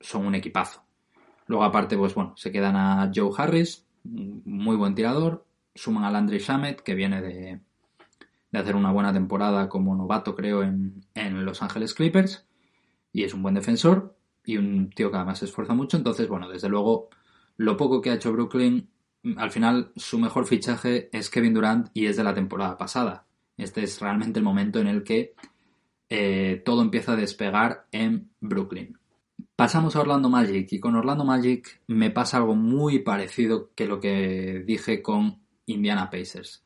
son 0.00 0.26
un 0.26 0.34
equipazo. 0.34 0.82
Luego 1.46 1.64
aparte, 1.64 1.96
pues 1.96 2.14
bueno, 2.14 2.34
se 2.36 2.52
quedan 2.52 2.76
a 2.76 3.10
Joe 3.14 3.30
Harris, 3.34 3.86
muy 4.04 4.76
buen 4.76 4.94
tirador, 4.94 5.46
suman 5.78 6.04
a 6.04 6.10
Landry 6.10 6.38
Shamet, 6.38 6.80
que 6.82 6.94
viene 6.94 7.22
de, 7.22 7.60
hacer 8.52 8.76
una 8.76 8.92
buena 8.92 9.12
temporada 9.12 9.68
como 9.68 9.94
novato, 9.94 10.34
creo, 10.34 10.62
en, 10.62 11.04
Los 11.44 11.62
Ángeles 11.62 11.94
Clippers. 11.94 12.46
y 13.12 13.24
es 13.24 13.34
un 13.34 13.42
buen 13.42 13.54
defensor 13.54 14.16
y 14.44 14.56
un 14.56 14.90
tío 14.90 15.10
que 15.10 15.16
además 15.16 15.38
se 15.38 15.44
esfuerza 15.46 15.74
mucho. 15.74 15.96
Entonces, 15.96 16.28
bueno, 16.28 16.48
desde 16.48 16.68
luego, 16.68 17.08
lo 17.56 17.76
poco 17.76 18.00
que 18.00 18.10
ha 18.10 18.14
hecho 18.14 18.32
Brooklyn, 18.32 18.88
al 19.36 19.50
final 19.50 19.92
su 19.96 20.18
mejor 20.18 20.46
fichaje 20.46 21.08
es 21.16 21.30
Kevin 21.30 21.54
Durant 21.54 21.88
y 21.94 22.06
es 22.06 22.16
de 22.16 22.24
la 22.24 22.34
temporada 22.34 22.76
pasada. 22.76 23.26
Este 23.56 23.82
es 23.82 24.00
realmente 24.00 24.38
el 24.38 24.44
momento 24.44 24.78
en 24.78 24.86
el 24.86 25.02
que 25.02 25.34
eh, 26.08 26.62
todo 26.64 26.82
empieza 26.82 27.12
a 27.12 27.16
despegar 27.16 27.86
en 27.92 28.30
Brooklyn. 28.40 28.98
Pasamos 29.56 29.96
a 29.96 30.00
Orlando 30.00 30.28
Magic 30.28 30.72
y 30.72 30.80
con 30.80 30.94
Orlando 30.94 31.24
Magic 31.24 31.82
me 31.88 32.10
pasa 32.10 32.38
algo 32.38 32.54
muy 32.54 33.00
parecido 33.00 33.70
que 33.74 33.86
lo 33.86 34.00
que 34.00 34.62
dije 34.64 35.02
con 35.02 35.40
Indiana 35.68 36.10
Pacers. 36.10 36.64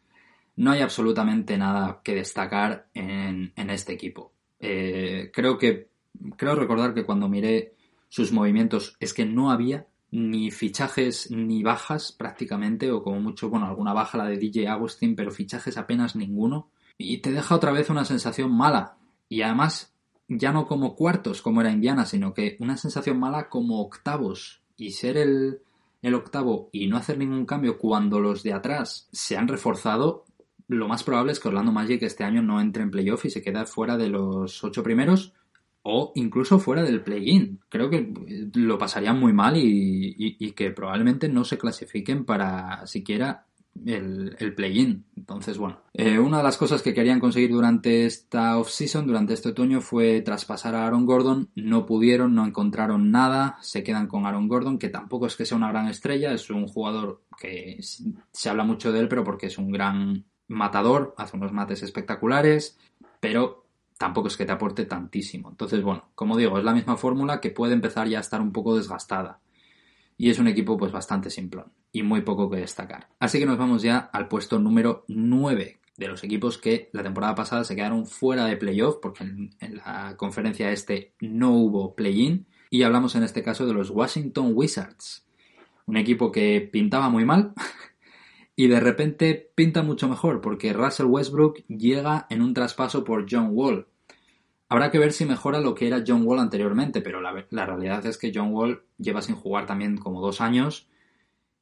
No 0.57 0.73
hay 0.73 0.81
absolutamente 0.81 1.57
nada 1.57 2.01
que 2.03 2.15
destacar 2.15 2.89
en, 2.95 3.53
este 3.57 3.93
equipo. 3.93 4.33
Eh, 4.61 5.31
creo 5.33 5.59
que 5.59 5.89
creo 6.37 6.55
recordar 6.55 6.95
que 6.95 7.05
cuando 7.05 7.29
miré 7.29 7.75
sus 8.09 8.33
movimientos 8.33 8.97
es 9.01 9.15
que 9.15 9.25
no 9.25 9.51
había 9.51 9.87
ni 10.11 10.51
fichajes 10.51 11.31
ni 11.31 11.63
bajas 11.63 12.13
prácticamente, 12.13 12.91
o 12.93 13.03
como 13.03 13.19
mucho, 13.21 13.49
bueno, 13.49 13.67
alguna 13.67 13.95
baja 13.95 14.19
la 14.19 14.27
de 14.27 14.37
DJ 14.37 14.69
Agustín, 14.69 15.17
pero 15.17 15.31
fichajes 15.31 15.79
apenas 15.79 16.15
ninguno. 16.15 16.69
Y 16.99 17.19
te 17.19 17.33
deja 17.33 17.55
otra 17.55 17.73
vez 17.73 17.89
una 17.89 18.05
sensación 18.05 18.55
mala. 18.55 18.99
Y 19.31 19.41
además, 19.41 19.95
ya 20.29 20.53
no 20.53 20.67
como 20.67 20.95
cuartos, 20.95 21.41
como 21.41 21.63
era 21.63 21.73
Indiana, 21.73 22.05
sino 22.05 22.35
que 22.35 22.59
una 22.61 22.77
sensación 22.77 23.19
mala 23.19 23.49
como 23.49 23.81
octavos. 23.81 24.63
Y 24.77 24.91
ser 24.91 25.17
el, 25.17 25.63
el 26.03 26.15
octavo 26.15 26.69
y 26.73 26.89
no 26.89 26.97
hacer 26.97 27.17
ningún 27.17 27.47
cambio 27.47 27.79
cuando 27.79 28.21
los 28.21 28.43
de 28.43 28.53
atrás 28.53 29.09
se 29.13 29.37
han 29.37 29.49
reforzado, 29.49 30.25
lo 30.69 30.89
más 30.89 31.05
probable 31.05 31.33
es 31.33 31.41
que 31.41 31.49
Orlando 31.49 31.73
Magic 31.73 32.03
este 32.03 32.25
año 32.25 32.43
no 32.43 32.61
entre 32.61 32.83
en 32.83 32.91
playoff 32.91 33.25
y 33.25 33.31
se 33.31 33.43
quede 33.43 33.65
fuera 33.67 33.97
de 33.97 34.09
los 34.09 34.63
ocho 34.65 34.83
primeros 34.83 35.33
o 35.83 36.13
incluso 36.15 36.59
fuera 36.59 36.83
del 36.83 37.03
play-in. 37.03 37.61
Creo 37.69 37.91
que 37.91 38.13
lo 38.55 38.79
pasarían 38.79 39.19
muy 39.19 39.33
mal 39.33 39.55
y, 39.57 40.53
que 40.53 40.71
probablemente 40.71 41.29
no 41.29 41.45
se 41.45 41.59
clasifiquen 41.59 42.25
para 42.25 42.87
siquiera 42.87 43.47
el, 43.87 44.37
el 44.39 44.55
play-in. 44.55 45.05
Entonces, 45.17 45.59
bueno, 45.59 45.81
eh, 45.95 46.19
una 46.19 46.39
de 46.39 46.43
las 46.43 46.57
cosas 46.57 46.83
que 46.83 46.95
querían 46.95 47.21
conseguir 47.21 47.51
durante 47.51 48.07
esta 48.07 48.59
off-season, 48.59 49.07
durante 49.07 49.35
este 49.35 49.51
otoño, 49.51 49.81
fue 49.81 50.21
traspasar 50.21 50.75
a 50.75 50.87
Aaron 50.87 51.07
Gordon. 51.07 51.51
No 51.55 51.87
pudieron, 51.87 52.35
no 52.35 52.47
encontraron 52.47 53.11
nada. 53.11 53.59
Se 53.61 53.83
quedan 53.83 54.07
con 54.07 54.27
Aaron 54.27 54.49
Gordon, 54.49 54.79
que 54.79 54.89
tampoco 54.89 55.27
es 55.27 55.37
que 55.37 55.47
sea 55.47 55.57
una 55.57 55.71
gran 55.71 55.89
estrella, 55.89 56.33
es 56.33 56.51
un 56.51 56.67
jugador 56.67 57.23
que 57.39 57.79
se 57.81 58.49
habla 58.49 58.65
mucho 58.65 58.93
de 58.93 59.01
él, 59.01 59.09
pero 59.09 59.25
porque 59.25 59.47
es 59.47 59.59
un 59.59 59.71
gran 59.71 60.25
matador, 60.49 61.15
hace 61.17 61.37
unos 61.37 61.53
mates 61.53 61.83
espectaculares, 61.83 62.79
pero 63.21 63.65
tampoco 63.99 64.29
es 64.29 64.37
que 64.37 64.45
te 64.45 64.53
aporte 64.53 64.85
tantísimo. 64.85 65.51
Entonces, 65.51 65.83
bueno, 65.83 66.11
como 66.15 66.37
digo, 66.37 66.59
es 66.59 66.65
la 66.65 66.75
misma 66.75 66.97
fórmula 66.97 67.41
que 67.41 67.51
puede 67.51 67.73
empezar 67.73 68.09
ya 68.09 68.19
a 68.19 68.21
estar 68.21 68.41
un 68.41 68.53
poco 68.53 68.77
desgastada. 68.77 69.41
Y 70.19 70.31
es 70.31 70.39
un 70.39 70.47
equipo 70.47 70.77
pues 70.77 70.93
bastante 70.93 71.31
simplón 71.31 71.73
y 71.93 72.03
muy 72.03 72.23
poco 72.23 72.51
que 72.51 72.57
destacar. 72.57 73.09
Así 73.21 73.39
que 73.39 73.47
nos 73.47 73.59
vamos 73.59 73.83
ya 73.83 73.99
al 73.99 74.29
puesto 74.29 74.59
número 74.59 75.05
9 75.09 75.81
de 75.97 76.09
los 76.09 76.25
equipos 76.25 76.59
que 76.59 76.89
la 76.93 77.03
temporada 77.03 77.35
pasada 77.35 77.65
se 77.65 77.77
quedaron 77.77 78.07
fuera 78.07 78.47
de 78.47 78.57
playoff 78.57 78.97
porque 79.01 79.25
en, 79.25 79.51
en 79.61 79.77
la 79.77 80.17
conferencia 80.17 80.71
este 80.71 81.15
no 81.21 81.53
hubo 81.53 81.95
play-in. 81.95 82.47
Y 82.71 82.83
hablamos 82.83 83.15
en 83.15 83.23
este 83.23 83.43
caso 83.43 83.67
de 83.67 83.75
los 83.75 83.91
Washington 83.91 84.53
Wizards. 84.55 85.27
Un 85.87 85.99
equipo 85.99 86.33
que 86.33 86.67
pintaba 86.73 87.11
muy 87.11 87.25
mal, 87.25 87.53
y 88.57 88.69
de 88.69 88.81
repente 88.81 89.53
pinta 89.55 89.83
mucho 89.83 90.09
mejor 90.09 90.41
porque 90.41 90.73
Russell 90.73 91.07
Westbrook 91.07 91.65
llega 91.69 92.27
en 92.31 92.41
un 92.41 92.55
traspaso 92.55 93.05
por 93.05 93.27
John 93.31 93.51
Wall, 93.53 93.89
Habrá 94.73 94.91
que 94.91 94.99
ver 94.99 95.13
si 95.13 95.27
mejora 95.27 95.61
lo 95.61 95.75
que 95.75 95.87
era 95.87 96.03
John 96.07 96.23
Wall 96.25 96.39
anteriormente, 96.39 97.03
pero 97.03 97.21
la, 97.21 97.67
realidad 97.67 98.07
es 98.07 98.17
que 98.17 98.33
John 98.35 98.55
Wall 98.55 98.83
lleva 98.97 99.21
sin 99.21 99.35
jugar 99.35 99.67
también 99.67 99.99
como 99.99 100.23
dos 100.23 100.41
años 100.41 100.89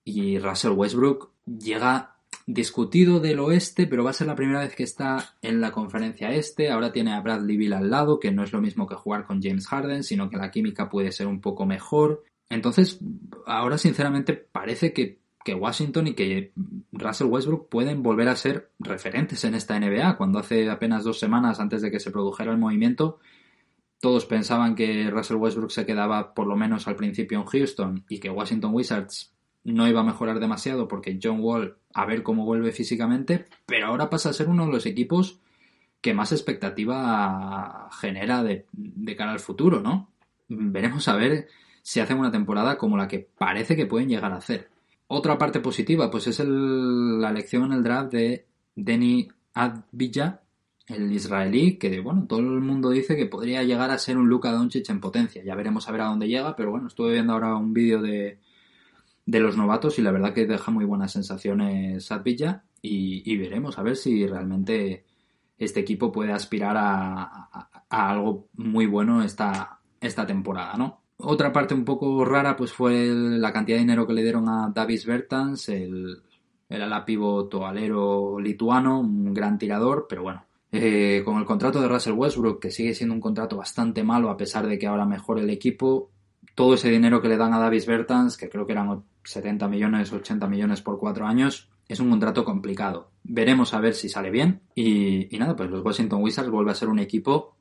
y 0.04 0.38
Russell 0.38 0.72
Westbrook 0.72 1.32
llega 1.46 2.16
discutido 2.46 3.20
del 3.20 3.40
oeste, 3.40 3.86
pero 3.86 4.04
va 4.04 4.10
a 4.10 4.14
ser 4.14 4.26
la 4.26 4.34
primera 4.34 4.60
vez 4.60 4.74
que 4.74 4.82
está 4.82 5.36
en 5.42 5.60
la 5.60 5.72
conferencia 5.72 6.30
este. 6.30 6.70
Ahora 6.70 6.92
tiene 6.92 7.12
a 7.12 7.20
Bradley 7.20 7.56
Bill 7.56 7.72
al 7.72 7.90
lado, 7.90 8.18
que 8.18 8.32
no 8.32 8.42
es 8.42 8.52
lo 8.52 8.60
mismo 8.60 8.86
que 8.86 8.94
jugar 8.94 9.26
con 9.26 9.42
James 9.42 9.66
Harden, 9.66 10.02
sino 10.02 10.30
que 10.30 10.36
la 10.36 10.50
química 10.50 10.88
puede 10.88 11.12
ser 11.12 11.26
un 11.26 11.40
poco 11.40 11.66
mejor. 11.66 12.24
Entonces, 12.48 12.98
ahora 13.46 13.78
sinceramente 13.78 14.34
parece 14.34 14.92
que 14.92 15.20
que 15.44 15.54
Washington 15.54 16.08
y 16.08 16.14
que 16.14 16.52
Russell 16.92 17.28
Westbrook 17.28 17.68
pueden 17.68 18.02
volver 18.02 18.28
a 18.28 18.36
ser 18.36 18.70
referentes 18.78 19.42
en 19.44 19.54
esta 19.54 19.78
NBA, 19.78 20.16
cuando 20.16 20.38
hace 20.38 20.68
apenas 20.68 21.04
dos 21.04 21.18
semanas 21.18 21.60
antes 21.60 21.82
de 21.82 21.90
que 21.90 22.00
se 22.00 22.10
produjera 22.10 22.52
el 22.52 22.58
movimiento, 22.58 23.18
todos 24.00 24.26
pensaban 24.26 24.74
que 24.74 25.10
Russell 25.10 25.36
Westbrook 25.36 25.70
se 25.70 25.86
quedaba 25.86 26.34
por 26.34 26.46
lo 26.46 26.56
menos 26.56 26.86
al 26.88 26.96
principio 26.96 27.38
en 27.38 27.46
Houston 27.46 28.04
y 28.08 28.18
que 28.18 28.30
Washington 28.30 28.74
Wizards 28.74 29.32
no 29.64 29.88
iba 29.88 30.00
a 30.00 30.04
mejorar 30.04 30.40
demasiado 30.40 30.88
porque 30.88 31.18
John 31.22 31.40
Wall 31.40 31.76
a 31.92 32.06
ver 32.06 32.22
cómo 32.22 32.44
vuelve 32.44 32.72
físicamente, 32.72 33.46
pero 33.66 33.88
ahora 33.88 34.10
pasa 34.10 34.30
a 34.30 34.32
ser 34.32 34.48
uno 34.48 34.66
de 34.66 34.72
los 34.72 34.86
equipos 34.86 35.40
que 36.00 36.14
más 36.14 36.32
expectativa 36.32 37.88
genera 38.00 38.42
de, 38.42 38.66
cara 39.16 39.32
al 39.32 39.40
futuro, 39.40 39.80
¿no? 39.80 40.08
Veremos 40.48 41.08
a 41.08 41.16
ver 41.16 41.48
si 41.82 42.00
hacen 42.00 42.18
una 42.18 42.30
temporada 42.30 42.78
como 42.78 42.96
la 42.96 43.08
que 43.08 43.28
parece 43.36 43.76
que 43.76 43.86
pueden 43.86 44.08
llegar 44.08 44.32
a 44.32 44.36
hacer. 44.36 44.70
Otra 45.08 45.36
parte 45.36 45.60
positiva, 45.60 46.10
pues 46.10 46.26
es 46.26 46.40
la 46.40 47.30
elección 47.30 47.64
en 47.64 47.72
el 47.72 47.82
draft 47.82 48.12
de 48.12 48.46
Denny 48.76 49.28
Advija, 49.54 50.40
el 50.86 51.12
israelí, 51.12 51.76
que 51.76 52.00
bueno, 52.00 52.26
todo 52.28 52.40
el 52.40 52.60
mundo 52.60 52.90
dice 52.90 53.16
que 53.16 53.26
podría 53.26 53.62
llegar 53.62 53.90
a 53.90 53.98
ser 53.98 54.16
un 54.16 54.28
Luka 54.28 54.52
Doncic 54.52 54.88
en 54.88 55.00
potencia. 55.00 55.42
Ya 55.44 55.54
veremos 55.54 55.88
a 55.88 55.92
ver 55.92 56.00
a 56.00 56.06
dónde 56.06 56.28
llega, 56.28 56.56
pero 56.56 56.70
bueno, 56.70 56.86
estuve 56.86 57.12
viendo 57.12 57.32
ahora 57.32 57.54
un 57.56 57.72
vídeo 57.72 58.00
de, 58.00 58.38
de 59.26 59.40
los 59.40 59.56
novatos 59.56 59.98
y 59.98 60.02
la 60.02 60.12
verdad 60.12 60.32
que 60.34 60.46
deja 60.46 60.70
muy 60.70 60.84
buenas 60.84 61.12
sensaciones 61.12 62.10
Advija 62.10 62.64
y, 62.82 63.36
veremos 63.36 63.78
a 63.78 63.82
ver 63.82 63.96
si 63.96 64.26
realmente 64.26 65.04
este 65.58 65.80
equipo 65.80 66.10
puede 66.10 66.32
aspirar 66.32 66.76
a, 66.76 67.48
a 67.90 68.10
algo 68.10 68.48
muy 68.54 68.86
bueno 68.86 69.22
esta, 69.22 69.80
esta 70.00 70.26
temporada, 70.26 70.76
¿no? 70.76 71.00
Otra 71.18 71.52
parte 71.52 71.74
un 71.74 71.84
poco 71.84 72.24
rara 72.24 72.56
pues 72.56 72.72
fue 72.72 73.08
la 73.12 73.52
cantidad 73.52 73.76
de 73.76 73.82
dinero 73.82 74.06
que 74.06 74.14
le 74.14 74.22
dieron 74.22 74.48
a 74.48 74.70
Davis 74.74 75.04
Bertans, 75.04 75.68
el, 75.68 76.22
el 76.68 76.82
ala 76.82 77.04
alero 77.66 78.38
lituano, 78.40 79.00
un 79.00 79.34
gran 79.34 79.58
tirador, 79.58 80.06
pero 80.08 80.22
bueno, 80.22 80.44
eh, 80.72 81.20
con 81.24 81.38
el 81.38 81.44
contrato 81.44 81.80
de 81.80 81.88
Russell 81.88 82.14
Westbrook, 82.14 82.60
que 82.60 82.70
sigue 82.70 82.94
siendo 82.94 83.14
un 83.14 83.20
contrato 83.20 83.56
bastante 83.56 84.02
malo 84.02 84.30
a 84.30 84.36
pesar 84.36 84.66
de 84.66 84.78
que 84.78 84.86
ahora 84.86 85.04
mejore 85.04 85.42
el 85.42 85.50
equipo, 85.50 86.10
todo 86.54 86.74
ese 86.74 86.88
dinero 86.90 87.20
que 87.20 87.28
le 87.28 87.36
dan 87.36 87.52
a 87.52 87.58
Davis 87.58 87.86
Bertans, 87.86 88.38
que 88.38 88.48
creo 88.48 88.64
que 88.64 88.72
eran 88.72 89.04
70 89.24 89.68
millones, 89.68 90.12
80 90.12 90.46
millones 90.46 90.82
por 90.82 90.98
cuatro 90.98 91.26
años, 91.26 91.70
es 91.88 92.00
un 92.00 92.10
contrato 92.10 92.44
complicado. 92.44 93.10
Veremos 93.24 93.74
a 93.74 93.80
ver 93.80 93.94
si 93.94 94.08
sale 94.08 94.30
bien. 94.30 94.62
Y, 94.74 95.28
nada, 95.38 95.56
pues 95.56 95.70
los 95.70 95.84
Washington 95.84 96.22
Wizards 96.22 96.50
vuelve 96.50 96.70
a 96.70 96.76
ser 96.76 96.88
un 96.88 97.00
equipo 97.00 97.56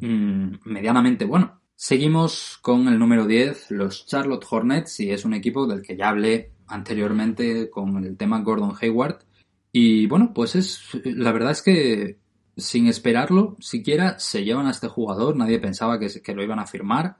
mm, 0.00 0.54
medianamente 0.64 1.24
bueno. 1.24 1.60
Seguimos 1.76 2.58
con 2.62 2.88
el 2.88 2.98
número 2.98 3.26
10, 3.26 3.70
los 3.70 4.06
Charlotte 4.06 4.46
Hornets, 4.48 5.00
y 5.00 5.10
es 5.10 5.24
un 5.24 5.34
equipo 5.34 5.66
del 5.66 5.82
que 5.82 5.96
ya 5.96 6.10
hablé 6.10 6.52
anteriormente 6.66 7.70
con 7.70 8.04
el 8.04 8.16
tema 8.16 8.40
Gordon 8.40 8.74
Hayward. 8.80 9.24
Y 9.72 10.06
bueno, 10.06 10.32
pues 10.34 10.56
es, 10.56 10.80
la 11.04 11.32
verdad 11.32 11.52
es 11.52 11.62
que 11.62 12.18
sin 12.56 12.86
esperarlo, 12.86 13.56
siquiera 13.60 14.18
se 14.18 14.44
llevan 14.44 14.66
a 14.66 14.70
este 14.70 14.88
jugador, 14.88 15.36
nadie 15.36 15.58
pensaba 15.58 15.98
que, 15.98 16.08
que 16.22 16.34
lo 16.34 16.42
iban 16.42 16.58
a 16.58 16.66
firmar. 16.66 17.16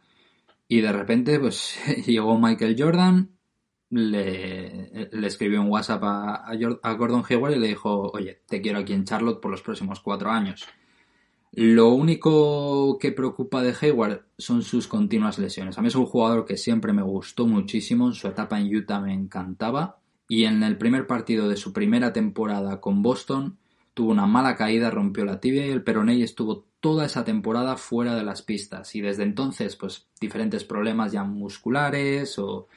Y 0.69 0.81
de 0.81 0.93
repente, 0.93 1.39
pues 1.39 1.77
llegó 2.07 2.39
Michael 2.39 2.77
Jordan, 2.79 3.31
le, 3.91 5.27
escribió 5.27 5.61
un 5.61 5.69
WhatsApp 5.69 6.03
a, 6.05 6.45
a 6.45 6.93
Gordon 6.95 7.25
Hayward 7.29 7.57
y 7.57 7.59
le 7.59 7.69
dijo, 7.69 8.11
oye, 8.13 8.41
te 8.49 8.61
quiero 8.61 8.79
aquí 8.79 8.93
en 8.93 9.05
Charlotte 9.05 9.41
por 9.41 9.51
los 9.51 9.63
próximos 9.63 10.01
cuatro 10.01 10.31
años. 10.31 10.67
Lo 11.53 11.89
único 11.89 12.97
que 12.99 13.11
preocupa 13.11 13.61
de 13.63 13.75
Hayward 13.81 14.23
son 14.39 14.63
sus 14.63 14.87
continuas 14.87 15.39
lesiones. 15.41 15.77
A 15.77 15.83
mí 15.83 15.89
es 15.89 15.97
un 15.97 16.07
jugador 16.07 16.45
que 16.45 16.57
siempre 16.57 16.93
me 16.93 17.03
gustó 17.03 17.47
muchísimo, 17.47 18.07
en 18.07 18.15
su 18.15 18.29
etapa 18.29 18.61
en 18.61 18.75
Utah 18.75 19.01
me 19.01 19.13
encantaba 19.13 19.99
y 20.29 20.45
en 20.45 20.63
el 20.63 20.79
primer 20.79 21.09
partido 21.09 21.49
de 21.49 21.57
su 21.57 21.73
primera 21.73 22.13
temporada 22.13 22.81
con 22.81 23.03
Boston 23.03 23.59
tuvo 23.95 24.13
una 24.13 24.27
mala 24.27 24.55
caída, 24.55 24.91
rompió 24.91 25.25
la 25.25 25.41
tibia 25.41 25.67
y 25.67 25.71
el 25.71 25.83
peroné 25.83 26.15
y 26.15 26.23
estuvo 26.23 26.67
toda 26.79 27.07
esa 27.07 27.25
temporada 27.25 27.77
fuera 27.77 28.15
de 28.15 28.23
las 28.23 28.43
pistas 28.43 28.95
y 28.95 29.01
desde 29.01 29.25
entonces 29.25 29.75
pues 29.75 30.07
diferentes 30.21 30.63
problemas 30.63 31.11
ya 31.11 31.25
musculares 31.25 32.39
o 32.39 32.69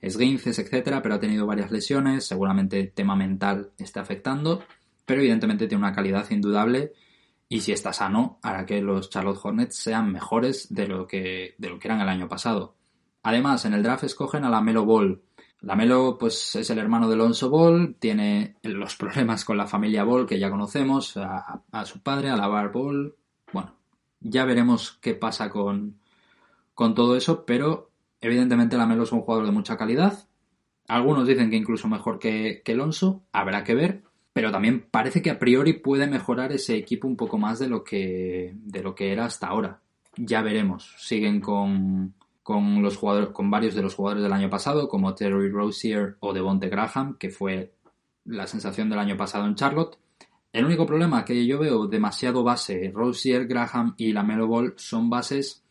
esguinces, 0.00 0.58
etcétera, 0.58 1.02
pero 1.02 1.14
ha 1.14 1.20
tenido 1.20 1.46
varias 1.46 1.70
lesiones, 1.70 2.26
seguramente 2.26 2.86
tema 2.86 3.16
mental 3.16 3.72
está 3.78 4.00
afectando, 4.00 4.62
pero 5.04 5.20
evidentemente 5.20 5.66
tiene 5.66 5.84
una 5.84 5.94
calidad 5.94 6.30
indudable 6.30 6.92
y 7.48 7.60
si 7.60 7.72
está 7.72 7.92
sano, 7.92 8.38
hará 8.42 8.66
que 8.66 8.82
los 8.82 9.08
Charlotte 9.08 9.38
Hornets 9.42 9.76
sean 9.76 10.10
mejores 10.10 10.72
de 10.72 10.88
lo 10.88 11.06
que, 11.06 11.54
de 11.58 11.68
lo 11.68 11.78
que 11.78 11.88
eran 11.88 12.00
el 12.00 12.08
año 12.08 12.28
pasado. 12.28 12.74
Además, 13.22 13.64
en 13.64 13.74
el 13.74 13.82
draft 13.82 14.04
escogen 14.04 14.44
a 14.44 14.50
la 14.50 14.60
Melo 14.60 14.84
Ball. 14.84 15.22
La 15.60 15.76
Melo, 15.76 16.16
pues, 16.18 16.56
es 16.56 16.70
el 16.70 16.78
hermano 16.78 17.08
de 17.08 17.14
Alonso 17.14 17.48
Ball, 17.48 17.96
tiene 17.98 18.56
los 18.62 18.96
problemas 18.96 19.44
con 19.44 19.56
la 19.56 19.66
familia 19.66 20.04
Ball 20.04 20.26
que 20.26 20.38
ya 20.38 20.50
conocemos, 20.50 21.16
a, 21.16 21.84
su 21.84 22.00
padre, 22.00 22.30
a 22.30 22.36
la 22.36 22.48
Bar 22.48 22.72
Ball. 22.72 23.14
Bueno, 23.52 23.74
ya 24.20 24.44
veremos 24.44 24.98
qué 25.00 25.14
pasa 25.14 25.48
con, 25.50 25.98
con 26.74 26.94
todo 26.94 27.16
eso, 27.16 27.44
pero 27.44 27.90
evidentemente 28.20 28.76
Lamelo 28.76 29.04
es 29.04 29.12
un 29.12 29.20
jugador 29.20 29.46
de 29.46 29.52
mucha 29.52 29.76
calidad. 29.76 30.28
Algunos 30.88 31.26
dicen 31.26 31.50
que 31.50 31.56
incluso 31.56 31.88
mejor 31.88 32.18
que, 32.18 32.62
que 32.64 32.72
Alonso, 32.72 33.24
habrá 33.32 33.64
que 33.64 33.74
ver, 33.74 34.02
pero 34.32 34.52
también 34.52 34.86
parece 34.90 35.22
que 35.22 35.30
a 35.30 35.38
priori 35.38 35.72
puede 35.72 36.06
mejorar 36.06 36.52
ese 36.52 36.76
equipo 36.76 37.08
un 37.08 37.16
poco 37.16 37.38
más 37.38 37.58
de 37.58 37.68
lo 37.68 37.82
que, 37.82 38.52
de 38.54 38.82
lo 38.82 38.94
que 38.94 39.12
era 39.12 39.24
hasta 39.24 39.48
ahora. 39.48 39.80
Ya 40.16 40.42
veremos. 40.42 40.94
Siguen 40.98 41.40
con, 41.40 42.14
con, 42.42 42.82
los 42.82 42.96
jugadores, 42.96 43.30
con 43.30 43.50
varios 43.50 43.74
de 43.74 43.82
los 43.82 43.94
jugadores 43.94 44.22
del 44.22 44.32
año 44.32 44.50
pasado, 44.50 44.88
como 44.88 45.14
Terry 45.14 45.50
Rozier 45.50 46.16
o 46.20 46.32
Devonte 46.32 46.68
Graham, 46.68 47.16
que 47.18 47.30
fue 47.30 47.72
la 48.24 48.46
sensación 48.46 48.88
del 48.88 48.98
año 48.98 49.16
pasado 49.16 49.46
en 49.46 49.54
Charlotte. 49.54 49.98
El 50.52 50.64
único 50.64 50.86
problema 50.86 51.24
que 51.24 51.46
yo 51.46 51.58
veo 51.58 51.86
demasiado 51.86 52.42
base, 52.42 52.90
Rosier, 52.94 53.46
Graham 53.46 53.94
y 53.96 54.12
la 54.12 54.22
Melo 54.22 54.46
Ball 54.46 54.74
son 54.76 55.10
bases. 55.10 55.65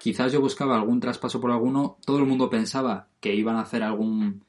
Quizás 0.00 0.32
yo 0.32 0.40
buscaba 0.40 0.76
algún 0.76 0.98
traspaso 0.98 1.42
por 1.42 1.50
alguno. 1.50 1.98
Todo 2.06 2.20
el 2.20 2.24
mundo 2.24 2.48
pensaba 2.48 3.08
que 3.20 3.34
iban 3.34 3.56
a 3.56 3.60
hacer 3.60 3.82
algún. 3.82 4.42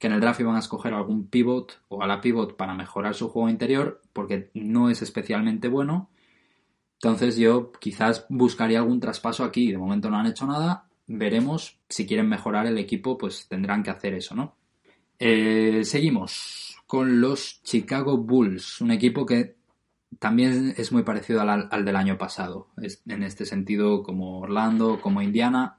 que 0.00 0.08
en 0.08 0.14
el 0.14 0.20
draft 0.20 0.40
iban 0.40 0.56
a 0.56 0.58
escoger 0.58 0.92
algún 0.94 1.28
pivot 1.28 1.80
o 1.86 2.02
a 2.02 2.08
la 2.08 2.20
pivot 2.20 2.56
para 2.56 2.74
mejorar 2.74 3.14
su 3.14 3.28
juego 3.28 3.48
interior, 3.48 4.02
porque 4.12 4.50
no 4.54 4.90
es 4.90 5.02
especialmente 5.02 5.68
bueno. 5.68 6.10
Entonces 6.94 7.36
yo 7.36 7.70
quizás 7.70 8.26
buscaría 8.28 8.80
algún 8.80 8.98
traspaso 8.98 9.44
aquí. 9.44 9.70
De 9.70 9.78
momento 9.78 10.10
no 10.10 10.18
han 10.18 10.26
hecho 10.26 10.44
nada. 10.44 10.88
Veremos. 11.06 11.78
Si 11.88 12.04
quieren 12.04 12.28
mejorar 12.28 12.66
el 12.66 12.76
equipo, 12.76 13.16
pues 13.16 13.46
tendrán 13.46 13.84
que 13.84 13.90
hacer 13.90 14.12
eso, 14.12 14.34
¿no? 14.34 14.56
Eh, 15.20 15.82
seguimos 15.84 16.78
con 16.84 17.20
los 17.20 17.62
Chicago 17.62 18.18
Bulls, 18.18 18.80
un 18.80 18.90
equipo 18.90 19.24
que 19.24 19.54
también 20.18 20.74
es 20.76 20.92
muy 20.92 21.02
parecido 21.02 21.40
al, 21.40 21.84
del 21.84 21.96
año 21.96 22.18
pasado, 22.18 22.68
en 23.06 23.22
este 23.22 23.44
sentido 23.44 24.02
como 24.02 24.40
Orlando, 24.40 25.00
como 25.00 25.22
Indiana. 25.22 25.78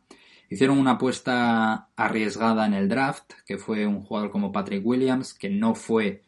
Hicieron 0.49 0.77
una 0.77 0.91
apuesta 0.91 1.89
arriesgada 1.95 2.65
en 2.65 2.73
el 2.73 2.87
draft, 2.87 3.33
que 3.45 3.57
fue 3.57 3.85
un 3.85 4.01
jugador 4.03 4.31
como 4.31 4.51
Patrick 4.51 4.85
Williams, 4.85 5.33
que 5.33 5.49
no 5.49 5.75
fue 5.75 6.23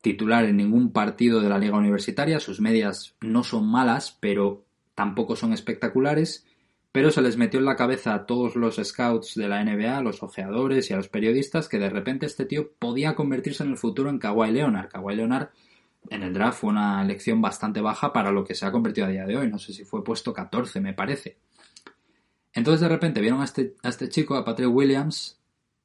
titular 0.00 0.44
en 0.44 0.56
ningún 0.56 0.92
partido 0.92 1.40
de 1.40 1.48
la 1.48 1.58
liga 1.58 1.76
universitaria. 1.76 2.40
Sus 2.40 2.60
medias 2.60 3.16
no 3.20 3.44
son 3.44 3.70
malas, 3.70 4.16
pero 4.20 4.64
tampoco 4.94 5.36
son 5.36 5.52
espectaculares 5.52 6.46
pero 6.96 7.10
se 7.10 7.20
les 7.20 7.36
metió 7.36 7.60
en 7.60 7.66
la 7.66 7.76
cabeza 7.76 8.14
a 8.14 8.24
todos 8.24 8.56
los 8.56 8.76
scouts 8.76 9.34
de 9.34 9.48
la 9.48 9.62
NBA, 9.62 9.98
a 9.98 10.00
los 10.00 10.22
ojeadores 10.22 10.88
y 10.88 10.94
a 10.94 10.96
los 10.96 11.10
periodistas 11.10 11.68
que 11.68 11.78
de 11.78 11.90
repente 11.90 12.24
este 12.24 12.46
tío 12.46 12.72
podía 12.78 13.14
convertirse 13.14 13.64
en 13.64 13.72
el 13.72 13.76
futuro 13.76 14.08
en 14.08 14.18
Kawhi 14.18 14.50
Leonard. 14.50 14.88
Kawhi 14.88 15.14
Leonard 15.14 15.50
en 16.10 16.22
el 16.22 16.32
draft 16.32 16.60
fue 16.60 16.70
una 16.70 17.02
elección 17.02 17.40
bastante 17.40 17.80
baja 17.80 18.12
para 18.12 18.30
lo 18.30 18.44
que 18.44 18.54
se 18.54 18.66
ha 18.66 18.72
convertido 18.72 19.06
a 19.06 19.10
día 19.10 19.26
de 19.26 19.36
hoy. 19.36 19.48
No 19.48 19.58
sé 19.58 19.72
si 19.72 19.84
fue 19.84 20.04
puesto 20.04 20.32
14, 20.32 20.80
me 20.80 20.92
parece. 20.92 21.38
Entonces 22.52 22.80
de 22.80 22.88
repente 22.88 23.20
vieron 23.20 23.40
a 23.40 23.44
este, 23.44 23.74
a 23.82 23.88
este 23.88 24.08
chico, 24.08 24.34
a 24.34 24.44
Patrick 24.44 24.74
Williams, 24.74 25.38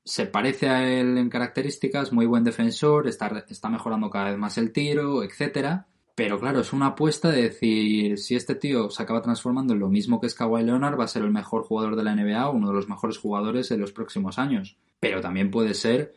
se 0.04 0.26
parece 0.26 0.70
a 0.70 0.88
él 0.88 1.18
en 1.18 1.30
características, 1.30 2.12
muy 2.12 2.26
buen 2.26 2.44
defensor, 2.44 3.08
está, 3.08 3.46
está 3.50 3.70
mejorando 3.70 4.10
cada 4.10 4.30
vez 4.30 4.38
más 4.38 4.58
el 4.58 4.72
tiro, 4.72 5.24
etcétera. 5.24 5.88
Pero 6.16 6.40
claro, 6.40 6.60
es 6.62 6.74
una 6.74 6.88
apuesta 6.88 7.30
de 7.30 7.44
decir, 7.44 8.18
si 8.18 8.36
este 8.36 8.56
tío 8.56 8.90
se 8.90 9.02
acaba 9.02 9.22
transformando 9.22 9.74
en 9.74 9.80
lo 9.80 9.90
mismo 9.90 10.20
que 10.20 10.28
es 10.28 10.36
Kawhi 10.36 10.64
Leonard, 10.64 11.00
va 11.00 11.06
a 11.06 11.08
ser 11.08 11.24
el 11.24 11.32
mejor 11.32 11.64
jugador 11.64 11.96
de 11.96 12.04
la 12.04 12.16
NBA, 12.16 12.50
uno 12.50 12.68
de 12.68 12.74
los 12.74 12.90
mejores 12.90 13.18
jugadores 13.18 13.72
en 13.72 13.80
los 13.80 13.92
próximos 13.92 14.38
años. 14.38 14.78
Pero 15.00 15.22
también 15.22 15.52
puede 15.52 15.74
ser 15.74 16.14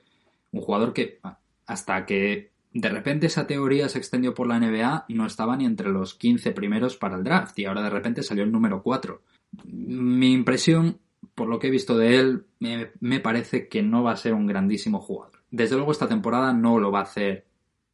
un 0.53 0.61
jugador 0.61 0.93
que, 0.93 1.21
hasta 1.67 2.07
que 2.07 2.54
de 2.75 2.89
repente 2.89 3.29
esa 3.29 3.47
teoría 3.47 3.89
se 3.89 3.99
extendió 3.99 4.35
por 4.35 4.47
la 4.47 4.59
NBA, 4.59 5.07
no 5.09 5.27
estaba 5.27 5.57
ni 5.57 5.65
entre 5.65 5.89
los 5.89 6.15
15 6.15 6.51
primeros 6.51 6.97
para 6.97 7.17
el 7.17 7.25
draft 7.25 7.59
y 7.59 7.65
ahora 7.65 7.83
de 7.83 7.91
repente 7.91 8.23
salió 8.23 8.45
el 8.45 8.53
número 8.53 8.83
4. 8.83 9.23
Mi 9.65 10.33
impresión, 10.33 10.99
por 11.35 11.49
lo 11.49 11.59
que 11.59 11.69
he 11.69 11.71
visto 11.71 11.97
de 11.97 12.19
él, 12.19 12.45
me, 12.59 12.91
me 13.01 13.21
parece 13.21 13.69
que 13.69 13.83
no 13.83 14.03
va 14.03 14.13
a 14.13 14.17
ser 14.17 14.35
un 14.35 14.47
grandísimo 14.47 15.01
jugador. 15.01 15.41
Desde 15.51 15.77
luego 15.77 15.93
esta 15.93 16.09
temporada 16.09 16.53
no 16.53 16.79
lo 16.81 16.91
va 16.91 16.99
a 16.99 17.05
hacer 17.05 17.47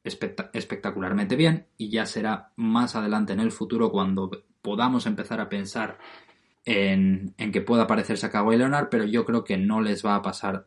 espectacularmente 0.02 1.36
bien 1.36 1.66
y 1.76 1.90
ya 1.90 2.06
será 2.06 2.52
más 2.56 2.96
adelante 2.96 3.34
en 3.34 3.40
el 3.40 3.52
futuro 3.52 3.92
cuando 3.92 4.30
podamos 4.62 5.04
empezar 5.06 5.40
a 5.40 5.50
pensar 5.50 5.98
en, 6.64 7.34
que 7.52 7.60
pueda 7.60 7.86
parecerse 7.86 8.26
a 8.26 8.30
Kawhi 8.30 8.56
Leonard, 8.56 8.88
pero 8.90 9.04
yo 9.04 9.24
creo 9.24 9.44
que 9.44 9.56
no 9.56 9.80
les 9.80 10.04
va 10.04 10.14
a 10.14 10.22
pasar 10.22 10.66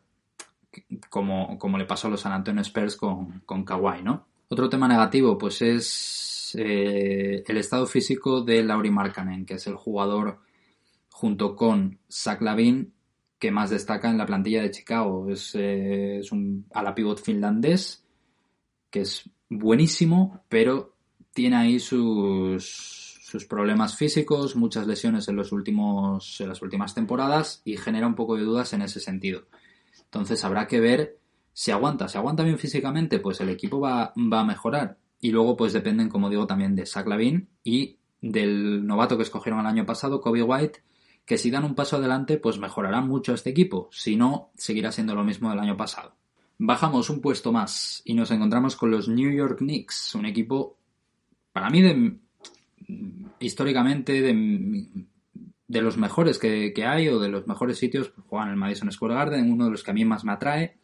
como, 1.10 1.58
como 1.58 1.78
le 1.78 1.86
pasó 1.86 2.08
a 2.08 2.12
los 2.12 2.22
San 2.22 2.32
Antonio 2.32 2.62
Spurs 2.62 2.96
con, 2.96 3.42
con 3.46 3.64
Kawhi, 3.64 4.04
¿no? 4.04 4.28
Otro 4.50 4.70
tema 4.70 4.88
negativo, 4.88 5.38
pues 5.38 5.62
es 5.62 6.56
eh, 6.58 7.44
el 7.48 7.58
estado 7.58 7.86
físico 7.86 8.42
de 8.42 8.64
Lauri 8.64 8.92
Markkanen, 8.92 9.46
que 9.46 9.56
es 9.56 9.68
el 9.68 9.76
jugador 9.76 10.40
junto 11.10 11.56
con 11.56 12.00
Zach 12.10 12.42
Lavin 12.42 12.94
que 13.40 13.52
más 13.52 13.70
destaca 13.70 14.10
en 14.10 14.18
la 14.18 14.26
plantilla 14.26 14.62
de 14.62 14.72
Chicago. 14.72 15.30
Es, 15.30 15.54
eh, 15.56 16.20
es 16.20 16.32
un 16.32 16.66
ala 16.74 16.96
pivot 16.96 17.22
finlandés 17.22 18.06
que 18.90 19.02
es 19.02 19.30
buenísimo, 19.50 20.44
pero 20.48 20.96
tiene 21.34 21.56
ahí 21.56 21.80
sus, 21.80 23.20
sus 23.24 23.46
problemas 23.46 23.98
físicos, 23.98 24.56
muchas 24.56 24.86
lesiones 24.86 25.28
en, 25.28 25.36
los 25.36 25.52
últimos, 25.52 26.40
en 26.40 26.50
las 26.50 26.62
últimas 26.62 26.94
temporadas 26.94 27.62
y 27.66 27.78
genera 27.78 28.06
un 28.06 28.16
poco 28.16 28.36
de 28.36 28.44
dudas 28.44 28.74
en 28.74 28.84
ese 28.84 29.00
sentido. 29.00 29.48
Entonces 30.14 30.46
habrá 30.46 30.68
que 30.68 30.80
ver 30.80 31.18
si 31.54 31.72
aguanta. 31.72 32.08
Si 32.08 32.20
aguanta 32.20 32.44
bien 32.44 32.60
físicamente, 32.60 33.18
pues 33.18 33.42
el 33.42 33.50
equipo 33.50 33.80
va, 33.80 34.14
va 34.16 34.42
a 34.42 34.46
mejorar. 34.46 35.00
Y 35.20 35.32
luego, 35.32 35.58
pues 35.58 35.74
dependen, 35.74 36.08
como 36.08 36.30
digo, 36.30 36.46
también 36.46 36.76
de 36.76 36.86
Zach 36.86 37.08
Lavin 37.08 37.50
y 37.64 37.98
del 38.22 38.86
novato 38.86 39.18
que 39.18 39.24
escogieron 39.24 39.62
el 39.62 39.66
año 39.66 39.88
pasado, 39.88 40.22
Kobe 40.22 40.44
White, 40.44 40.84
que 41.26 41.40
si 41.40 41.50
dan 41.50 41.64
un 41.64 41.74
paso 41.74 41.98
adelante, 41.98 42.38
pues 42.38 42.60
mejorará 42.60 43.02
mucho 43.02 43.34
este 43.34 43.50
equipo. 43.50 43.90
Si 43.92 44.16
no, 44.16 44.52
seguirá 44.56 44.92
siendo 44.92 45.16
lo 45.16 45.24
mismo 45.24 45.50
del 45.50 45.60
año 45.60 45.76
pasado. 45.76 46.16
Bajamos 46.60 47.10
un 47.10 47.20
puesto 47.20 47.52
más 47.52 48.04
y 48.06 48.14
nos 48.14 48.30
encontramos 48.30 48.76
con 48.76 48.92
los 48.92 49.08
New 49.08 49.32
York 49.32 49.58
Knicks, 49.58 50.14
un 50.14 50.28
equipo, 50.28 50.78
para 51.52 51.72
mí, 51.72 51.82
de, 51.82 52.18
históricamente 53.40 54.22
de, 54.22 55.08
de 55.74 55.82
los 55.82 55.98
mejores 55.98 56.40
que, 56.40 56.74
hay 56.86 57.10
o 57.10 57.20
de 57.20 57.30
los 57.30 57.48
mejores 57.48 57.78
sitios. 57.78 58.10
Pues 58.10 58.26
juegan 58.28 58.50
el 58.50 58.56
Madison 58.56 58.92
Square 58.92 59.16
Garden, 59.16 59.52
uno 59.52 59.66
de 59.66 59.72
los 59.72 59.84
que 59.84 59.92
a 59.92 59.94
mí 59.94 60.06
más 60.06 60.24
me 60.24 60.32
atrae, 60.32 60.78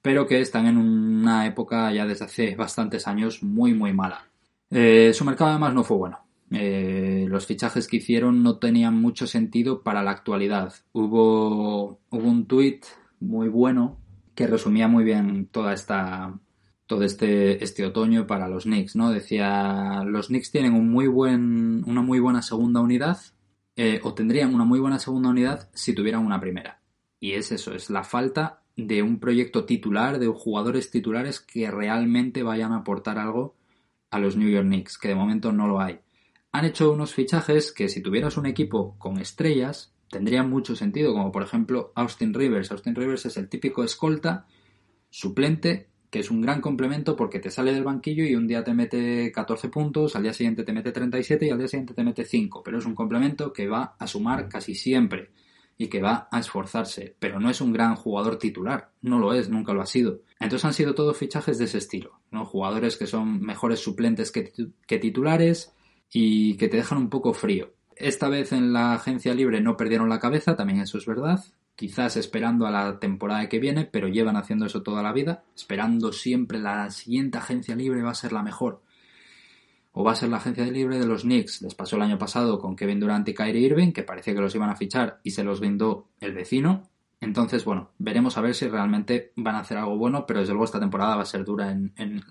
pero 0.00 0.26
que 0.26 0.40
están 0.40 0.66
en 0.66 0.78
una 0.78 1.46
época 1.46 1.92
ya 1.92 2.06
desde 2.06 2.24
hace 2.24 2.54
bastantes 2.54 3.06
años 3.06 3.42
muy, 3.42 3.74
muy 3.74 3.92
mala. 3.92 4.30
Eh, 4.70 5.12
su 5.12 5.24
mercado 5.24 5.50
además 5.50 5.74
no 5.74 5.84
fue 5.84 5.96
bueno. 5.96 6.20
Eh, 6.50 7.26
los 7.28 7.44
fichajes 7.44 7.88
que 7.88 7.96
hicieron 7.96 8.42
no 8.42 8.58
tenían 8.58 8.94
mucho 8.94 9.26
sentido 9.26 9.82
para 9.82 10.02
la 10.02 10.12
actualidad. 10.12 10.72
Hubo, 10.92 12.00
hubo 12.08 12.28
un 12.28 12.46
tuit 12.46 12.86
muy 13.20 13.48
bueno 13.48 13.98
que 14.36 14.46
resumía 14.46 14.86
muy 14.86 15.02
bien 15.02 15.46
toda 15.46 15.72
esta 15.72 16.38
todo 16.86 17.02
este, 17.02 17.62
este 17.64 17.84
otoño 17.84 18.28
para 18.28 18.48
los 18.48 18.62
Knicks, 18.62 18.94
¿no? 18.94 19.10
Decía, 19.10 20.04
los 20.04 20.28
Knicks 20.28 20.52
tienen 20.52 20.74
un 20.74 20.88
muy 20.88 21.08
buen, 21.08 21.82
una 21.84 22.00
muy 22.00 22.20
buena 22.20 22.42
segunda 22.42 22.80
unidad, 22.80 23.18
eh, 23.76 24.00
o 24.02 24.14
tendrían 24.14 24.54
una 24.54 24.64
muy 24.64 24.80
buena 24.80 24.98
segunda 24.98 25.28
unidad 25.28 25.68
si 25.74 25.94
tuvieran 25.94 26.24
una 26.24 26.40
primera. 26.40 26.80
Y 27.20 27.32
es 27.32 27.52
eso, 27.52 27.74
es 27.74 27.90
la 27.90 28.04
falta 28.04 28.62
de 28.76 29.02
un 29.02 29.20
proyecto 29.20 29.64
titular, 29.64 30.18
de 30.18 30.26
jugadores 30.26 30.90
titulares 30.90 31.40
que 31.40 31.70
realmente 31.70 32.42
vayan 32.42 32.72
a 32.72 32.78
aportar 32.78 33.18
algo 33.18 33.54
a 34.10 34.18
los 34.18 34.36
New 34.36 34.48
York 34.48 34.66
Knicks, 34.66 34.98
que 34.98 35.08
de 35.08 35.14
momento 35.14 35.52
no 35.52 35.66
lo 35.66 35.80
hay. 35.80 36.00
Han 36.52 36.64
hecho 36.64 36.90
unos 36.90 37.14
fichajes 37.14 37.72
que 37.72 37.88
si 37.88 38.02
tuvieras 38.02 38.36
un 38.36 38.46
equipo 38.46 38.96
con 38.98 39.18
estrellas, 39.18 39.94
tendría 40.10 40.42
mucho 40.42 40.74
sentido, 40.76 41.12
como 41.12 41.32
por 41.32 41.42
ejemplo 41.42 41.92
Austin 41.94 42.32
Rivers. 42.32 42.70
Austin 42.70 42.94
Rivers 42.94 43.26
es 43.26 43.36
el 43.36 43.48
típico 43.48 43.84
escolta 43.84 44.46
suplente 45.10 45.88
que 46.10 46.20
es 46.20 46.30
un 46.30 46.40
gran 46.40 46.60
complemento 46.60 47.16
porque 47.16 47.40
te 47.40 47.50
sale 47.50 47.72
del 47.72 47.84
banquillo 47.84 48.24
y 48.24 48.34
un 48.34 48.46
día 48.46 48.64
te 48.64 48.74
mete 48.74 49.30
14 49.32 49.68
puntos, 49.68 50.16
al 50.16 50.22
día 50.22 50.32
siguiente 50.32 50.64
te 50.64 50.72
mete 50.72 50.92
37 50.92 51.46
y 51.46 51.50
al 51.50 51.58
día 51.58 51.68
siguiente 51.68 51.94
te 51.94 52.04
mete 52.04 52.24
5, 52.24 52.62
pero 52.62 52.78
es 52.78 52.86
un 52.86 52.94
complemento 52.94 53.52
que 53.52 53.68
va 53.68 53.96
a 53.98 54.06
sumar 54.06 54.48
casi 54.48 54.74
siempre 54.74 55.30
y 55.78 55.88
que 55.88 56.00
va 56.00 56.28
a 56.30 56.38
esforzarse, 56.38 57.14
pero 57.18 57.38
no 57.38 57.50
es 57.50 57.60
un 57.60 57.72
gran 57.72 57.96
jugador 57.96 58.38
titular, 58.38 58.92
no 59.02 59.18
lo 59.18 59.34
es, 59.34 59.50
nunca 59.50 59.74
lo 59.74 59.82
ha 59.82 59.86
sido. 59.86 60.22
Entonces 60.40 60.64
han 60.64 60.72
sido 60.72 60.94
todos 60.94 61.16
fichajes 61.16 61.58
de 61.58 61.64
ese 61.64 61.78
estilo, 61.78 62.20
¿no? 62.30 62.44
Jugadores 62.44 62.96
que 62.96 63.06
son 63.06 63.40
mejores 63.40 63.80
suplentes 63.80 64.30
que, 64.30 64.52
que 64.86 64.98
titulares 64.98 65.74
y 66.10 66.56
que 66.56 66.68
te 66.68 66.78
dejan 66.78 66.98
un 66.98 67.10
poco 67.10 67.34
frío. 67.34 67.72
Esta 67.94 68.28
vez 68.28 68.52
en 68.52 68.72
la 68.72 68.94
agencia 68.94 69.34
libre 69.34 69.60
no 69.60 69.76
perdieron 69.76 70.08
la 70.08 70.20
cabeza, 70.20 70.56
también 70.56 70.80
eso 70.80 70.98
es 70.98 71.06
verdad. 71.06 71.40
Quizás 71.76 72.16
esperando 72.16 72.66
a 72.66 72.70
la 72.70 72.98
temporada 72.98 73.50
que 73.50 73.58
viene, 73.58 73.84
pero 73.84 74.08
llevan 74.08 74.36
haciendo 74.36 74.64
eso 74.64 74.82
toda 74.82 75.02
la 75.02 75.12
vida, 75.12 75.44
esperando 75.54 76.10
siempre 76.10 76.58
la 76.58 76.90
siguiente 76.90 77.36
agencia 77.36 77.76
libre 77.76 78.02
va 78.02 78.12
a 78.12 78.14
ser 78.14 78.32
la 78.32 78.42
mejor. 78.42 78.80
O 79.92 80.02
va 80.02 80.12
a 80.12 80.16
ser 80.16 80.30
la 80.30 80.38
agencia 80.38 80.64
libre 80.64 80.98
de 80.98 81.06
los 81.06 81.22
Knicks. 81.22 81.60
Les 81.60 81.74
pasó 81.74 81.96
el 81.96 82.02
año 82.02 82.16
pasado 82.16 82.58
con 82.58 82.76
Kevin 82.76 82.98
Durant 82.98 83.28
y 83.28 83.34
Kyrie 83.34 83.66
Irving, 83.66 83.92
que 83.92 84.02
parecía 84.02 84.34
que 84.34 84.40
los 84.40 84.54
iban 84.54 84.70
a 84.70 84.76
fichar 84.76 85.20
y 85.22 85.32
se 85.32 85.44
los 85.44 85.60
brindó 85.60 86.08
el 86.20 86.32
vecino. 86.32 86.88
Entonces, 87.20 87.64
bueno, 87.64 87.90
veremos 87.98 88.38
a 88.38 88.40
ver 88.40 88.54
si 88.54 88.68
realmente 88.68 89.32
van 89.36 89.56
a 89.56 89.60
hacer 89.60 89.76
algo 89.76 89.98
bueno, 89.98 90.26
pero 90.26 90.40
desde 90.40 90.52
luego 90.52 90.64
esta 90.64 90.80
temporada 90.80 91.16
va 91.16 91.22
a 91.22 91.26
ser 91.26 91.44
dura 91.44 91.70
en, 91.70 91.92
en, 91.96 92.22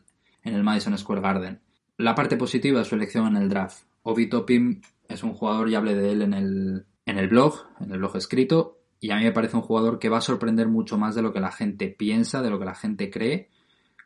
el 0.43 0.63
Madison 0.63 0.97
Square 0.97 1.21
Garden. 1.21 1.59
La 1.97 2.15
parte 2.15 2.37
positiva 2.37 2.81
es 2.81 2.87
su 2.87 2.95
elección 2.95 3.27
en 3.27 3.41
el 3.41 3.49
draft. 3.49 3.83
Obi 4.03 4.27
Topin 4.27 4.81
es 5.07 5.23
un 5.23 5.33
jugador, 5.33 5.69
ya 5.69 5.79
hablé 5.79 5.95
de 5.95 6.11
él 6.11 6.21
en 6.21 6.33
el, 6.33 6.85
en 7.05 7.17
el 7.17 7.27
blog, 7.27 7.65
en 7.79 7.91
el 7.91 7.99
blog 7.99 8.15
escrito, 8.15 8.74
y 8.99 9.11
a 9.11 9.17
mí 9.17 9.23
me 9.23 9.31
parece 9.31 9.57
un 9.57 9.63
jugador 9.63 9.99
que 9.99 10.09
va 10.09 10.17
a 10.17 10.21
sorprender 10.21 10.67
mucho 10.67 10.97
más 10.97 11.15
de 11.15 11.21
lo 11.21 11.33
que 11.33 11.39
la 11.39 11.51
gente 11.51 11.87
piensa, 11.87 12.41
de 12.41 12.49
lo 12.49 12.59
que 12.59 12.65
la 12.65 12.75
gente 12.75 13.09
cree. 13.09 13.49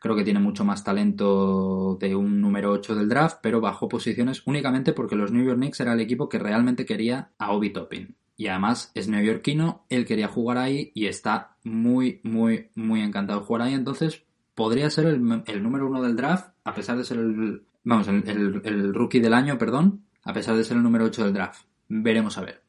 Creo 0.00 0.16
que 0.16 0.24
tiene 0.24 0.40
mucho 0.40 0.64
más 0.64 0.82
talento 0.82 1.96
de 2.00 2.14
un 2.14 2.40
número 2.40 2.70
8 2.72 2.94
del 2.94 3.08
draft, 3.08 3.38
pero 3.42 3.60
bajó 3.60 3.88
posiciones 3.88 4.42
únicamente 4.46 4.92
porque 4.92 5.16
los 5.16 5.30
New 5.30 5.44
York 5.44 5.58
Knicks 5.58 5.80
era 5.80 5.92
el 5.92 6.00
equipo 6.00 6.28
que 6.28 6.38
realmente 6.38 6.86
quería 6.86 7.32
a 7.38 7.52
Obi 7.52 7.70
Toppin. 7.70 8.16
Y 8.36 8.48
además 8.48 8.90
es 8.94 9.08
neoyorquino, 9.08 9.84
él 9.90 10.06
quería 10.06 10.26
jugar 10.26 10.56
ahí 10.56 10.90
y 10.94 11.06
está 11.06 11.56
muy, 11.62 12.20
muy, 12.22 12.70
muy 12.74 13.02
encantado 13.02 13.40
de 13.40 13.46
jugar 13.46 13.62
ahí. 13.62 13.74
Entonces 13.74 14.24
podría 14.54 14.88
ser 14.88 15.06
el, 15.06 15.22
número 15.62 15.86
uno 15.86 16.00
del 16.00 16.16
draft, 16.16 16.54
a 16.64 16.74
pesar 16.74 16.96
de 16.96 17.04
ser 17.04 17.18
el, 17.18 17.62
vamos, 17.84 18.08
el, 18.08 18.62
el, 18.64 18.94
rookie 18.94 19.20
del 19.20 19.34
año, 19.34 19.58
perdón, 19.58 20.04
a 20.24 20.32
pesar 20.32 20.56
de 20.56 20.64
ser 20.64 20.78
el 20.78 20.82
número 20.82 21.04
8 21.04 21.24
del 21.24 21.34
draft. 21.34 21.66
Veremos 21.88 22.38
a 22.38 22.42
ver. 22.42 22.62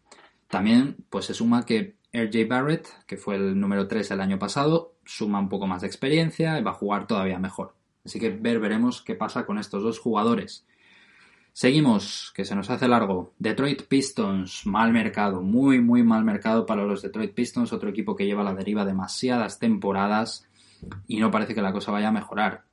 También, 0.49 0.97
pues 1.09 1.25
se 1.25 1.33
suma 1.33 1.65
que 1.65 1.95
RJ 2.13 2.47
Barrett, 2.47 2.87
que 3.07 3.17
fue 3.17 3.35
el 3.35 3.59
número 3.59 3.87
3 3.87 4.11
el 4.11 4.21
año 4.21 4.37
pasado, 4.37 4.95
suma 5.05 5.39
un 5.39 5.49
poco 5.49 5.67
más 5.67 5.81
de 5.81 5.87
experiencia 5.87 6.59
y 6.59 6.63
va 6.63 6.71
a 6.71 6.75
jugar 6.75 7.07
todavía 7.07 7.39
mejor. 7.39 7.73
Así 8.03 8.19
que 8.19 8.29
ver, 8.29 8.59
veremos 8.59 9.01
qué 9.01 9.15
pasa 9.15 9.45
con 9.45 9.57
estos 9.57 9.83
dos 9.83 9.99
jugadores. 9.99 10.65
Seguimos, 11.53 12.31
que 12.35 12.45
se 12.45 12.55
nos 12.55 12.69
hace 12.69 12.87
largo. 12.87 13.33
Detroit 13.37 13.83
Pistons, 13.83 14.65
mal 14.65 14.91
mercado, 14.91 15.41
muy, 15.41 15.81
muy 15.81 16.01
mal 16.01 16.23
mercado 16.23 16.65
para 16.65 16.85
los 16.85 17.01
Detroit 17.01 17.33
Pistons, 17.33 17.73
otro 17.73 17.89
equipo 17.89 18.15
que 18.15 18.25
lleva 18.25 18.43
la 18.43 18.55
deriva 18.55 18.85
demasiadas 18.85 19.59
temporadas 19.59 20.47
y 21.07 21.19
no 21.19 21.29
parece 21.29 21.53
que 21.53 21.61
la 21.61 21.73
cosa 21.73 21.91
vaya 21.91 22.07
a 22.07 22.13
mejorar. 22.13 22.63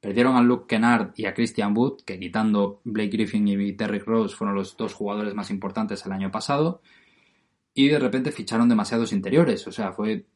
Perdieron 0.00 0.34
a 0.34 0.42
Luke 0.42 0.64
Kennard 0.66 1.12
y 1.14 1.26
a 1.26 1.34
Christian 1.34 1.76
Wood, 1.76 2.02
que 2.04 2.18
quitando 2.18 2.80
Blake 2.84 3.10
Griffin 3.10 3.46
y 3.46 3.72
Terry 3.74 4.00
Rose 4.00 4.34
fueron 4.34 4.56
los 4.56 4.76
dos 4.76 4.94
jugadores 4.94 5.34
más 5.34 5.50
importantes 5.50 6.04
el 6.06 6.12
año 6.12 6.30
pasado, 6.30 6.80
y 7.74 7.88
de 7.88 7.98
repente 7.98 8.32
ficharon 8.32 8.68
demasiados 8.68 9.12
interiores. 9.12 9.66
O 9.66 9.72
sea, 9.72 9.92
fue 9.92 10.26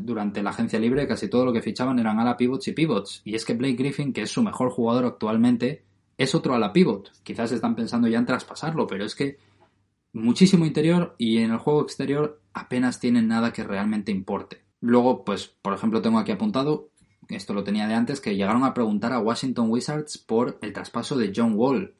durante 0.00 0.42
la 0.42 0.50
agencia 0.50 0.78
libre 0.78 1.06
casi 1.06 1.28
todo 1.28 1.44
lo 1.44 1.52
que 1.52 1.62
fichaban 1.62 1.98
eran 1.98 2.18
ala 2.18 2.36
pivots 2.36 2.68
y 2.68 2.72
pivots. 2.72 3.22
Y 3.24 3.34
es 3.34 3.44
que 3.44 3.54
Blake 3.54 3.76
Griffin, 3.76 4.12
que 4.12 4.22
es 4.22 4.30
su 4.30 4.42
mejor 4.42 4.70
jugador 4.70 5.04
actualmente, 5.04 5.84
es 6.18 6.34
otro 6.34 6.54
ala 6.54 6.72
pivot. 6.72 7.12
Quizás 7.22 7.52
están 7.52 7.76
pensando 7.76 8.08
ya 8.08 8.18
en 8.18 8.26
traspasarlo, 8.26 8.86
pero 8.86 9.04
es 9.04 9.14
que 9.14 9.38
muchísimo 10.12 10.66
interior 10.66 11.14
y 11.18 11.38
en 11.38 11.52
el 11.52 11.58
juego 11.58 11.82
exterior 11.82 12.40
apenas 12.52 12.98
tienen 12.98 13.28
nada 13.28 13.52
que 13.52 13.64
realmente 13.64 14.10
importe. 14.10 14.62
Luego, 14.80 15.24
pues, 15.24 15.46
por 15.46 15.74
ejemplo, 15.74 16.02
tengo 16.02 16.18
aquí 16.18 16.32
apuntado, 16.32 16.88
esto 17.28 17.54
lo 17.54 17.64
tenía 17.64 17.86
de 17.86 17.94
antes, 17.94 18.20
que 18.20 18.34
llegaron 18.34 18.64
a 18.64 18.74
preguntar 18.74 19.12
a 19.12 19.18
Washington 19.18 19.70
Wizards 19.70 20.18
por 20.18 20.58
el 20.62 20.72
traspaso 20.72 21.16
de 21.16 21.32
John 21.34 21.54
Wall 21.54 21.94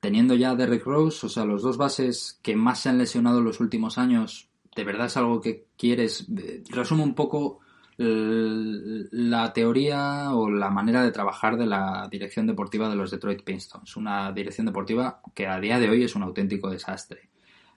teniendo 0.00 0.34
ya 0.34 0.50
a 0.50 0.56
Derrick 0.56 0.84
Rose, 0.84 1.26
o 1.26 1.28
sea, 1.28 1.44
los 1.44 1.62
dos 1.62 1.76
bases 1.76 2.38
que 2.42 2.56
más 2.56 2.80
se 2.80 2.88
han 2.88 2.98
lesionado 2.98 3.38
en 3.38 3.44
los 3.44 3.60
últimos 3.60 3.98
años, 3.98 4.48
¿de 4.74 4.84
verdad 4.84 5.06
es 5.06 5.16
algo 5.16 5.40
que 5.40 5.66
quieres? 5.76 6.26
Resumo 6.70 7.04
un 7.04 7.14
poco 7.14 7.60
la 7.98 9.52
teoría 9.54 10.34
o 10.34 10.50
la 10.50 10.68
manera 10.68 11.02
de 11.02 11.12
trabajar 11.12 11.56
de 11.56 11.66
la 11.66 12.08
dirección 12.10 12.46
deportiva 12.46 12.90
de 12.90 12.96
los 12.96 13.10
Detroit 13.10 13.42
Pistons. 13.42 13.96
Una 13.96 14.32
dirección 14.32 14.66
deportiva 14.66 15.22
que 15.34 15.46
a 15.46 15.58
día 15.58 15.78
de 15.78 15.88
hoy 15.88 16.04
es 16.04 16.14
un 16.14 16.22
auténtico 16.22 16.68
desastre. 16.68 17.30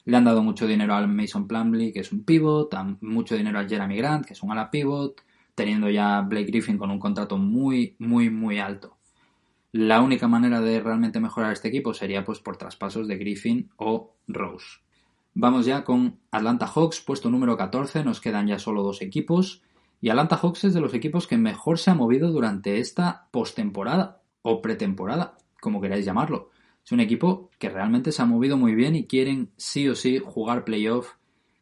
Le 0.04 0.18
han 0.18 0.26
dado 0.26 0.44
mucho 0.44 0.68
dinero 0.68 0.94
al 0.94 1.08
Mason 1.08 1.48
Plumlee, 1.48 1.94
que 1.94 2.02
es 2.02 2.12
un 2.12 2.24
pivot, 2.24 2.76
mucho 3.02 3.36
dinero 3.36 3.60
al 3.60 3.70
Jeremy 3.70 3.96
Grant, 3.96 4.26
que 4.26 4.34
es 4.34 4.44
un 4.44 4.52
ala 4.52 4.70
pivot, 4.70 5.24
teniendo 5.56 5.90
ya 5.90 6.22
Blake 6.22 6.48
Griffin 6.48 6.78
con 6.78 6.92
un 6.92 7.00
contrato 7.00 7.38
muy, 7.38 7.96
muy, 8.00 8.30
muy 8.30 8.60
alto. 8.60 8.99
La 9.72 10.02
única 10.02 10.28
manera 10.28 10.62
de 10.62 10.80
realmente 10.80 11.20
mejorar 11.20 11.54
este 11.54 11.68
equipo 11.68 11.94
sería 11.94 12.24
pues 12.24 12.40
por 12.40 12.58
traspasos 12.58 13.08
de 13.08 13.18
Griffin 13.18 13.70
o 13.78 14.16
Rose. 14.28 14.80
Vamos 15.36 15.66
ya 15.68 15.84
con 15.84 16.20
Atlanta 16.32 16.66
Hawks, 16.66 17.02
puesto 17.02 17.30
número 17.30 17.56
14, 17.56 18.04
nos 18.04 18.20
quedan 18.20 18.48
ya 18.48 18.58
solo 18.58 18.82
dos 18.82 19.02
equipos. 19.02 19.62
Y 20.02 20.10
Atlanta 20.10 20.38
Hawks 20.38 20.64
es 20.64 20.74
de 20.74 20.82
los 20.82 20.94
equipos 20.94 21.28
que 21.28 21.38
mejor 21.38 21.78
se 21.78 21.92
ha 21.92 21.94
movido 21.94 22.32
durante 22.32 22.80
esta 22.80 23.28
postemporada 23.32 24.22
o 24.42 24.62
pretemporada, 24.62 25.38
como 25.62 25.82
queráis 25.82 26.06
llamarlo. 26.06 26.50
Es 26.84 26.92
un 26.92 27.00
equipo 27.00 27.52
que 27.60 27.70
realmente 27.70 28.12
se 28.12 28.22
ha 28.24 28.26
movido 28.26 28.58
muy 28.58 28.74
bien 28.74 28.96
y 28.96 29.06
quieren 29.06 29.52
sí 29.56 29.88
o 29.88 29.96
sí 29.96 30.20
jugar 30.20 30.64
playoff 30.64 31.12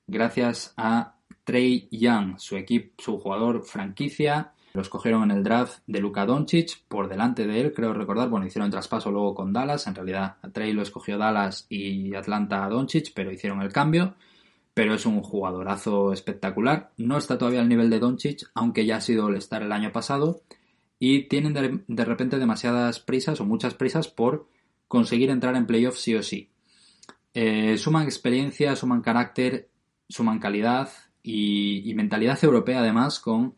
gracias 0.07 0.73
a 0.77 1.17
Trey 1.43 1.89
Young, 1.91 2.39
su 2.39 2.55
equipo, 2.55 2.93
su 2.97 3.19
jugador 3.19 3.65
franquicia, 3.65 4.53
lo 4.73 4.81
escogieron 4.81 5.23
en 5.23 5.31
el 5.31 5.43
draft 5.43 5.79
de 5.87 5.99
Luka 5.99 6.25
Doncic 6.25 6.83
por 6.87 7.07
delante 7.07 7.47
de 7.47 7.61
él, 7.61 7.73
creo 7.73 7.93
recordar. 7.93 8.29
Bueno, 8.29 8.45
hicieron 8.45 8.69
traspaso 8.69 9.11
luego 9.11 9.33
con 9.33 9.53
Dallas. 9.53 9.87
En 9.87 9.95
realidad, 9.95 10.37
a 10.41 10.49
Trey 10.49 10.73
lo 10.73 10.81
escogió 10.81 11.17
Dallas 11.17 11.65
y 11.69 12.13
Atlanta 12.15 12.63
a 12.63 12.69
Doncic, 12.69 13.11
pero 13.15 13.31
hicieron 13.31 13.61
el 13.61 13.71
cambio. 13.71 14.15
Pero 14.73 14.93
es 14.93 15.05
un 15.05 15.21
jugadorazo 15.21 16.13
espectacular. 16.13 16.91
No 16.97 17.17
está 17.17 17.37
todavía 17.37 17.61
al 17.61 17.69
nivel 17.69 17.89
de 17.89 17.99
Doncic, 17.99 18.49
aunque 18.53 18.85
ya 18.85 18.97
ha 18.97 19.01
sido 19.01 19.29
el 19.29 19.37
estar 19.37 19.63
el 19.63 19.71
año 19.71 19.91
pasado. 19.91 20.41
Y 20.99 21.23
tienen 21.23 21.53
de, 21.87 22.05
repente 22.05 22.37
demasiadas 22.37 22.99
prisas 22.99 23.39
o 23.39 23.45
muchas 23.45 23.73
prisas 23.73 24.07
por 24.07 24.47
conseguir 24.87 25.29
entrar 25.29 25.55
en 25.55 25.65
playoffs 25.65 26.01
sí 26.01 26.15
o 26.15 26.23
sí. 26.23 26.51
Eh, 27.33 27.77
suman 27.77 28.03
experiencia, 28.03 28.75
suman 28.75 29.01
carácter, 29.01 29.69
suman 30.09 30.39
calidad 30.39 30.89
y 31.23 31.91
mentalidad 31.93 32.41
europea 32.41 32.79
además 32.79 33.19
con 33.19 33.55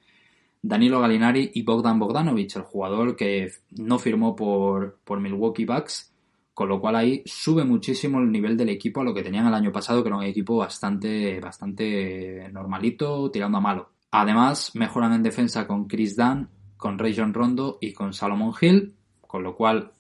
Danilo 0.62 1.00
Gallinari 1.00 1.52
y 1.54 1.64
Bogdan 1.64 2.00
Bogdanovic, 2.00 2.56
el 2.56 2.64
jugador 2.64 3.16
que 3.16 3.52
no 3.78 3.98
firmó 4.00 4.36
por, 4.36 5.00
por 5.04 5.20
Milwaukee 5.20 5.66
Bucks, 5.66 6.14
con 6.54 6.68
lo 6.68 6.82
cual 6.82 6.98
ahí 6.98 7.24
sube 7.26 7.64
muchísimo 7.64 8.20
el 8.20 8.32
nivel 8.32 8.58
del 8.58 8.70
equipo 8.70 9.00
a 9.00 9.04
lo 9.06 9.14
que 9.14 9.24
tenían 9.24 9.48
el 9.48 9.54
año 9.54 9.72
pasado, 9.72 10.04
que 10.04 10.10
era 10.10 10.18
un 10.18 10.24
equipo 10.24 10.58
bastante, 10.58 11.40
bastante 11.40 12.50
normalito, 12.52 13.32
tirando 13.32 13.60
a 13.60 13.62
malo. 13.62 13.90
Además, 14.12 14.72
mejoran 14.76 15.14
en 15.14 15.24
defensa 15.24 15.66
con 15.66 15.88
Chris 15.88 16.18
Dunn, 16.18 16.50
con 16.76 17.00
Rajon 17.00 17.34
Rondo 17.34 17.78
y 17.80 17.94
con 17.94 18.14
Salomon 18.14 18.54
Hill, 18.60 18.96
con 19.22 19.44
lo 19.44 19.56
cual 19.56 19.92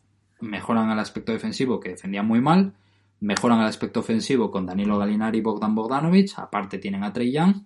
mejoran 0.42 0.90
el 0.92 1.00
aspecto 1.00 1.32
defensivo 1.32 1.80
que 1.80 1.90
defendían 1.90 2.28
muy 2.28 2.42
mal, 2.42 2.74
mejoran 3.20 3.60
el 3.60 3.68
aspecto 3.68 4.00
ofensivo 4.02 4.52
con 4.52 4.66
Danilo 4.66 4.98
Gallinari 4.98 5.38
y 5.38 5.42
Bogdan 5.42 5.76
Bogdanovic, 5.76 6.38
aparte 6.38 6.78
tienen 6.78 7.04
a 7.04 7.14
Trey 7.14 7.32
Young. 7.32 7.64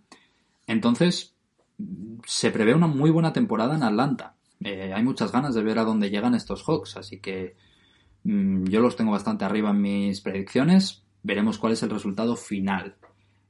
Entonces, 0.67 1.32
se 2.25 2.51
prevé 2.51 2.73
una 2.73 2.87
muy 2.87 3.11
buena 3.11 3.33
temporada 3.33 3.75
en 3.75 3.83
Atlanta. 3.83 4.35
Eh, 4.63 4.93
hay 4.93 5.03
muchas 5.03 5.31
ganas 5.31 5.55
de 5.55 5.63
ver 5.63 5.79
a 5.79 5.83
dónde 5.83 6.09
llegan 6.09 6.35
estos 6.35 6.63
Hawks, 6.63 6.97
así 6.97 7.19
que 7.19 7.55
mm, 8.23 8.65
yo 8.65 8.79
los 8.79 8.95
tengo 8.95 9.11
bastante 9.11 9.45
arriba 9.45 9.71
en 9.71 9.81
mis 9.81 10.21
predicciones. 10.21 11.03
Veremos 11.23 11.57
cuál 11.57 11.73
es 11.73 11.83
el 11.83 11.89
resultado 11.89 12.35
final. 12.35 12.95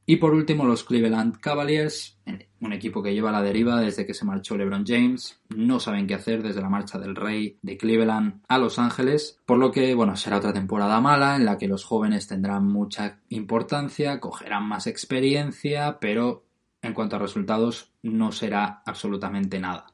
Y 0.05 0.17
por 0.17 0.33
último, 0.33 0.65
los 0.65 0.83
Cleveland 0.83 1.39
Cavaliers, 1.39 2.19
eh, 2.25 2.49
un 2.59 2.73
equipo 2.73 3.01
que 3.01 3.13
lleva 3.13 3.31
la 3.31 3.41
deriva 3.41 3.79
desde 3.79 4.05
que 4.05 4.13
se 4.13 4.25
marchó 4.25 4.57
LeBron 4.57 4.83
James. 4.85 5.39
No 5.55 5.79
saben 5.79 6.07
qué 6.07 6.15
hacer 6.15 6.43
desde 6.43 6.61
la 6.61 6.69
marcha 6.69 6.99
del 6.99 7.15
rey 7.15 7.57
de 7.61 7.77
Cleveland 7.77 8.41
a 8.49 8.57
Los 8.57 8.79
Ángeles. 8.79 9.39
Por 9.45 9.59
lo 9.59 9.71
que, 9.71 9.95
bueno, 9.95 10.17
será 10.17 10.37
otra 10.37 10.51
temporada 10.51 10.99
mala 10.99 11.37
en 11.37 11.45
la 11.45 11.57
que 11.57 11.69
los 11.69 11.85
jóvenes 11.85 12.27
tendrán 12.27 12.67
mucha 12.67 13.21
importancia, 13.29 14.19
cogerán 14.19 14.67
más 14.67 14.87
experiencia, 14.87 15.99
pero 16.01 16.42
en 16.83 16.93
cuanto 16.93 17.15
a 17.15 17.19
resultados 17.19 17.91
no 18.03 18.31
será 18.31 18.83
absolutamente 18.85 19.59
nada. 19.59 19.87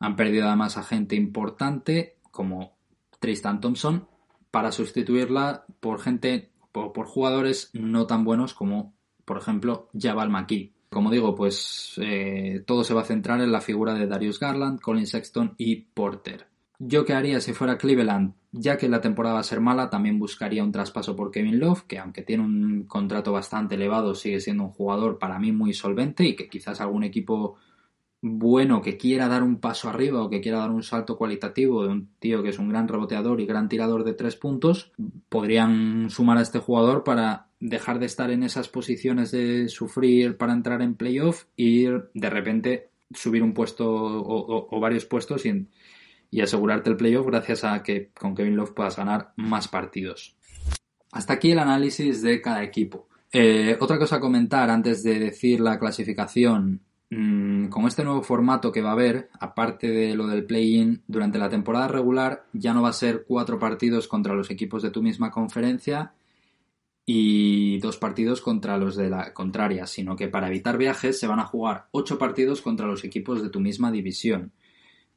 Han 0.00 0.16
perdido 0.16 0.46
además 0.46 0.78
a 0.78 0.84
gente 0.84 1.16
importante 1.16 2.16
como 2.30 2.78
Tristan 3.18 3.60
Thompson 3.60 4.08
para 4.50 4.72
sustituirla 4.72 5.66
por 5.80 6.00
gente, 6.00 6.52
por, 6.72 7.06
jugadores 7.06 7.70
no 7.74 8.06
tan 8.06 8.24
buenos 8.24 8.54
como, 8.54 8.94
por 9.24 9.38
ejemplo, 9.38 9.90
Jabal 9.92 10.30
McKee. 10.30 10.72
Como 10.88 11.10
digo, 11.10 11.34
pues 11.34 12.00
eh, 12.00 12.62
todo 12.66 12.84
se 12.84 12.94
va 12.94 13.02
a 13.02 13.04
centrar 13.04 13.40
en 13.42 13.52
la 13.52 13.60
figura 13.60 13.92
de 13.94 14.06
Darius 14.06 14.40
Garland, 14.40 14.80
Colin 14.80 15.06
Sexton 15.06 15.54
y 15.58 15.76
Porter. 15.76 16.46
Yo 16.78 17.04
qué 17.04 17.12
haría 17.12 17.40
si 17.40 17.52
fuera 17.52 17.76
Cleveland, 17.76 18.34
ya 18.52 18.76
que 18.78 18.88
la 18.88 19.00
temporada 19.00 19.34
va 19.34 19.40
a 19.40 19.44
ser 19.44 19.60
mala, 19.60 19.90
también 19.90 20.18
buscaría 20.18 20.64
un 20.64 20.72
traspaso 20.72 21.14
por 21.14 21.30
Kevin 21.30 21.58
Love, 21.58 21.82
que 21.82 21.98
aunque 21.98 22.22
tiene 22.22 22.44
un 22.44 22.84
contrato 22.84 23.32
bastante 23.32 23.74
elevado, 23.74 24.14
sigue 24.14 24.40
siendo 24.40 24.64
un 24.64 24.70
jugador 24.70 25.18
para 25.18 25.38
mí 25.38 25.52
muy 25.52 25.74
solvente 25.74 26.24
y 26.24 26.34
que 26.34 26.48
quizás 26.48 26.80
algún 26.80 27.04
equipo 27.04 27.56
bueno 28.20 28.82
que 28.82 28.96
quiera 28.96 29.28
dar 29.28 29.42
un 29.42 29.60
paso 29.60 29.88
arriba 29.88 30.22
o 30.22 30.30
que 30.30 30.40
quiera 30.40 30.58
dar 30.58 30.70
un 30.70 30.82
salto 30.82 31.16
cualitativo 31.16 31.84
de 31.84 31.90
un 31.90 32.08
tío 32.18 32.42
que 32.42 32.48
es 32.48 32.58
un 32.58 32.68
gran 32.68 32.88
reboteador 32.88 33.40
y 33.40 33.46
gran 33.46 33.68
tirador 33.68 34.02
de 34.02 34.14
tres 34.14 34.34
puntos, 34.34 34.92
podrían 35.28 36.10
sumar 36.10 36.38
a 36.38 36.42
este 36.42 36.58
jugador 36.58 37.04
para 37.04 37.46
dejar 37.60 37.98
de 37.98 38.06
estar 38.06 38.30
en 38.30 38.42
esas 38.42 38.68
posiciones 38.68 39.30
de 39.30 39.68
sufrir 39.68 40.36
para 40.36 40.52
entrar 40.52 40.82
en 40.82 40.94
playoff 40.94 41.44
y 41.56 41.84
de 41.84 42.30
repente 42.30 42.88
subir 43.12 43.42
un 43.42 43.54
puesto 43.54 43.86
o, 43.88 44.80
varios 44.80 45.04
puestos 45.04 45.46
y, 45.46 45.66
y 46.30 46.40
asegurarte 46.40 46.90
el 46.90 46.96
playoff 46.96 47.26
gracias 47.26 47.64
a 47.64 47.82
que 47.82 48.10
con 48.18 48.34
Kevin 48.34 48.56
Love 48.56 48.72
puedas 48.72 48.96
ganar 48.96 49.32
más 49.36 49.68
partidos. 49.68 50.36
Hasta 51.12 51.34
aquí 51.34 51.52
el 51.52 51.58
análisis 51.58 52.22
de 52.22 52.40
cada 52.40 52.62
equipo. 52.62 53.08
Eh, 53.32 53.76
otra 53.80 53.98
cosa 53.98 54.16
a 54.16 54.20
comentar 54.20 54.70
antes 54.70 55.02
de 55.02 55.18
decir 55.18 55.60
la 55.60 55.78
clasificación. 55.78 56.80
Mm, 57.10 57.68
con 57.68 57.86
este 57.86 58.04
nuevo 58.04 58.22
formato 58.22 58.70
que 58.70 58.82
va 58.82 58.90
a 58.90 58.92
haber, 58.92 59.30
aparte 59.40 59.88
de 59.88 60.14
lo 60.14 60.26
del 60.26 60.44
play-in, 60.44 61.02
durante 61.06 61.38
la 61.38 61.48
temporada 61.48 61.88
regular 61.88 62.44
ya 62.52 62.74
no 62.74 62.82
va 62.82 62.90
a 62.90 62.92
ser 62.92 63.24
cuatro 63.26 63.58
partidos 63.58 64.08
contra 64.08 64.34
los 64.34 64.50
equipos 64.50 64.82
de 64.82 64.90
tu 64.90 65.02
misma 65.02 65.30
conferencia 65.30 66.12
y 67.06 67.78
dos 67.78 67.96
partidos 67.96 68.42
contra 68.42 68.76
los 68.76 68.94
de 68.94 69.08
la 69.08 69.32
contraria, 69.32 69.86
sino 69.86 70.16
que 70.16 70.28
para 70.28 70.48
evitar 70.48 70.76
viajes 70.76 71.18
se 71.18 71.26
van 71.26 71.40
a 71.40 71.46
jugar 71.46 71.86
ocho 71.92 72.18
partidos 72.18 72.60
contra 72.60 72.86
los 72.86 73.02
equipos 73.04 73.42
de 73.42 73.48
tu 73.48 73.60
misma 73.60 73.90
división. 73.90 74.52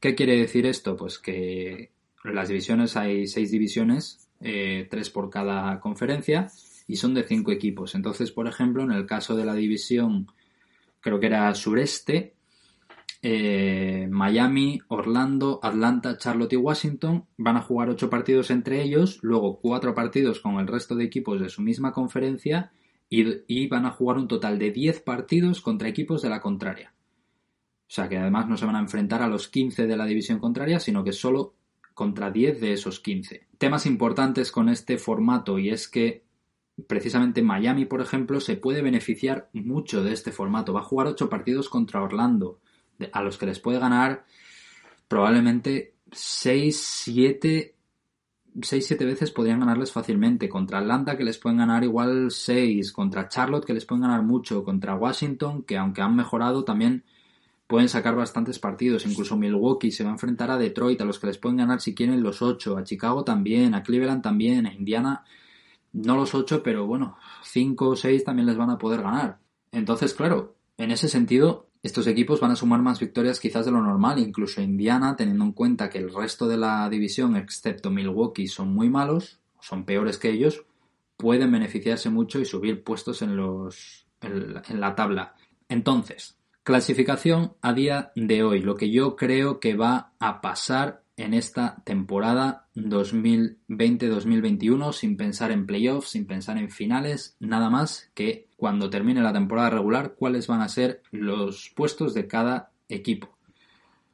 ¿Qué 0.02 0.16
quiere 0.16 0.38
decir 0.38 0.66
esto? 0.66 0.98
Pues 0.98 1.20
que 1.20 1.92
las 2.26 2.50
divisiones 2.50 2.98
hay 2.98 3.28
seis 3.28 3.52
divisiones, 3.52 4.28
eh, 4.42 4.88
tres 4.90 5.10
por 5.10 5.30
cada 5.30 5.80
conferencia, 5.80 6.48
y 6.88 6.98
son 6.98 7.14
de 7.14 7.24
cinco 7.24 7.52
equipos. 7.52 7.96
Entonces, 7.96 8.32
por 8.32 8.48
ejemplo, 8.48 8.84
en 8.84 8.92
el 8.92 9.06
caso 9.06 9.38
de 9.38 9.46
la 9.46 9.54
división, 9.54 10.28
creo 11.00 11.20
que 11.20 11.28
era 11.28 11.54
sureste, 11.56 12.34
eh, 13.22 14.08
Miami, 14.10 14.82
Orlando, 14.88 15.60
Atlanta, 15.62 16.18
Charlotte 16.18 16.54
y 16.54 16.58
Washington 16.58 17.26
van 17.38 17.58
a 17.58 17.62
jugar 17.62 17.90
ocho 17.90 18.10
partidos 18.10 18.50
entre 18.50 18.82
ellos, 18.82 19.20
luego 19.22 19.60
cuatro 19.60 19.94
partidos 19.94 20.40
con 20.40 20.60
el 20.60 20.68
resto 20.68 20.96
de 20.96 21.04
equipos 21.04 21.40
de 21.40 21.50
su 21.50 21.62
misma 21.62 21.94
conferencia 21.94 22.72
y, 23.08 23.68
van 23.68 23.86
a 23.86 23.92
jugar 23.92 24.18
un 24.18 24.28
total 24.28 24.58
de 24.58 24.72
10 24.72 25.02
partidos 25.02 25.62
contra 25.62 25.90
equipos 25.90 26.22
de 26.22 26.30
la 26.30 26.42
contraria. 26.42 26.94
O 27.92 27.94
sea 27.94 28.08
que 28.08 28.18
además 28.18 28.48
no 28.48 28.56
se 28.56 28.66
van 28.66 28.78
a 28.78 28.80
enfrentar 28.80 29.22
a 29.22 29.28
los 29.28 29.50
15 29.50 29.86
de 29.86 29.98
la 29.98 30.06
división 30.06 30.40
contraria, 30.40 30.80
sino 30.80 31.04
que 31.04 31.12
solo 31.12 31.56
contra 31.94 32.32
10 32.32 32.62
de 32.62 32.72
esos 32.72 33.02
15. 33.02 33.48
Temas 33.58 33.86
importantes 33.86 34.50
con 34.50 34.70
este 34.70 34.98
formato 34.98 35.60
y 35.60 35.72
es 35.72 35.90
que 35.90 36.24
precisamente 36.88 37.42
Miami, 37.42 37.84
por 37.84 38.00
ejemplo, 38.00 38.40
se 38.40 38.56
puede 38.56 38.82
beneficiar 38.82 39.50
mucho 39.52 40.06
de 40.06 40.14
este 40.14 40.32
formato. 40.32 40.72
Va 40.72 40.80
a 40.80 40.84
jugar 40.86 41.08
ocho 41.08 41.28
partidos 41.28 41.68
contra 41.68 42.02
Orlando 42.02 42.62
a 43.12 43.22
los 43.22 43.38
que 43.38 43.48
les 43.48 43.60
puede 43.60 43.80
ganar 43.80 44.24
probablemente 45.10 45.96
6, 46.14 46.78
7, 47.04 47.76
6, 48.62 48.88
7 48.88 49.04
veces 49.06 49.32
podrían 49.32 49.60
ganarles 49.60 49.92
fácilmente. 49.92 50.48
Contra 50.48 50.80
Atlanta 50.80 51.18
que 51.18 51.26
les 51.26 51.38
pueden 51.38 51.58
ganar 51.58 51.84
igual 51.84 52.32
6, 52.32 52.94
contra 52.94 53.28
Charlotte 53.28 53.66
que 53.66 53.74
les 53.74 53.84
pueden 53.84 54.04
ganar 54.04 54.24
mucho, 54.24 54.64
contra 54.64 54.96
Washington 54.96 55.64
que 55.64 55.78
aunque 55.78 56.02
han 56.02 56.16
mejorado 56.16 56.64
también 56.64 57.04
pueden 57.72 57.88
sacar 57.88 58.18
bastantes 58.18 58.60
partidos. 58.60 59.06
Incluso 59.06 59.38
Milwaukee 59.38 59.92
se 59.92 60.04
va 60.04 60.10
a 60.10 60.14
enfrentar 60.14 60.52
a 60.52 60.58
Detroit, 60.58 61.00
a 61.00 61.06
los 61.06 61.20
que 61.20 61.28
les 61.28 61.38
pueden 61.38 61.56
ganar 61.56 61.80
si 61.80 61.96
quieren 61.96 62.22
los 62.22 62.42
8, 62.42 62.78
a 62.78 62.84
Chicago 62.84 63.24
también, 63.24 63.74
a 63.74 63.82
Cleveland 63.82 64.22
también, 64.22 64.66
a 64.68 64.74
Indiana 64.74 65.24
no 65.94 66.18
los 66.18 66.36
8, 66.36 66.64
pero 66.64 66.86
bueno, 66.86 67.18
5 67.44 67.88
o 67.88 67.96
6 67.96 68.26
también 68.26 68.46
les 68.46 68.58
van 68.58 68.72
a 68.72 68.78
poder 68.78 69.02
ganar. 69.02 69.40
Entonces, 69.72 70.14
claro, 70.14 70.58
en 70.78 70.92
ese 70.92 71.08
sentido, 71.08 71.70
estos 71.82 72.08
equipos 72.08 72.42
van 72.42 72.52
a 72.52 72.58
sumar 72.58 72.82
más 72.82 73.00
victorias 73.00 73.40
quizás 73.40 73.66
de 73.66 73.72
lo 73.72 73.82
normal, 73.82 74.20
incluso 74.20 74.62
Indiana, 74.62 75.16
teniendo 75.16 75.46
en 75.46 75.54
cuenta 75.54 75.90
que 75.90 76.00
el 76.00 76.14
resto 76.14 76.50
de 76.50 76.58
la 76.58 76.90
división, 76.90 77.38
excepto 77.38 77.90
Milwaukee, 77.90 78.48
son 78.48 78.74
muy 78.74 78.90
malos, 78.90 79.40
son 79.62 79.86
peores 79.86 80.18
que 80.18 80.30
ellos, 80.30 80.66
pueden 81.16 81.54
beneficiarse 81.54 82.10
mucho 82.10 82.40
y 82.42 82.46
subir 82.46 82.84
puestos 82.84 83.22
en, 83.22 83.38
los, 83.38 84.06
en 84.22 84.80
la 84.82 84.94
tabla. 84.94 85.36
Entonces, 85.70 86.38
clasificación 86.64 87.54
a 87.62 87.74
día 87.74 88.12
de 88.16 88.44
hoy, 88.44 88.62
lo 88.62 88.76
que 88.76 88.92
yo 88.92 89.16
creo 89.16 89.60
que 89.60 89.76
va 89.76 90.12
a 90.20 90.42
pasar 90.42 91.02
en 91.18 91.34
esta 91.34 91.84
temporada 91.84 92.70
2020-2021 92.76 94.94
sin 94.94 95.18
pensar 95.18 95.52
en 95.52 95.66
playoffs, 95.66 96.08
sin 96.10 96.26
pensar 96.26 96.58
en 96.58 96.72
finales, 96.72 97.36
nada 97.40 97.70
más 97.70 98.10
que 98.14 98.48
cuando 98.58 98.90
termine 98.90 99.22
la 99.22 99.34
temporada 99.34 99.70
regular 99.70 100.16
cuáles 100.16 100.48
van 100.48 100.62
a 100.62 100.70
ser 100.70 101.02
los 101.12 101.72
puestos 101.76 102.14
de 102.14 102.28
cada 102.28 102.72
equipo. 102.90 103.38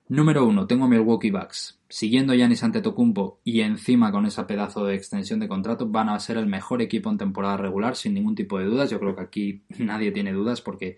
Número 0.09 0.45
1, 0.45 0.67
tengo 0.67 0.87
Milwaukee 0.87 1.31
Bucks. 1.31 1.81
Siguiendo 1.89 2.33
Giannis 2.33 2.63
Antetokounmpo 2.63 3.41
y 3.43 3.59
encima 3.61 4.09
con 4.11 4.25
ese 4.25 4.41
pedazo 4.43 4.85
de 4.85 4.95
extensión 4.95 5.39
de 5.39 5.49
contrato 5.49 5.87
van 5.87 6.09
a 6.09 6.19
ser 6.19 6.37
el 6.37 6.47
mejor 6.47 6.81
equipo 6.81 7.09
en 7.09 7.17
temporada 7.17 7.57
regular 7.57 7.97
sin 7.97 8.13
ningún 8.13 8.35
tipo 8.35 8.57
de 8.57 8.65
dudas. 8.65 8.89
Yo 8.89 8.99
creo 8.99 9.15
que 9.15 9.21
aquí 9.21 9.63
nadie 9.79 10.11
tiene 10.11 10.33
dudas 10.33 10.61
porque 10.61 10.97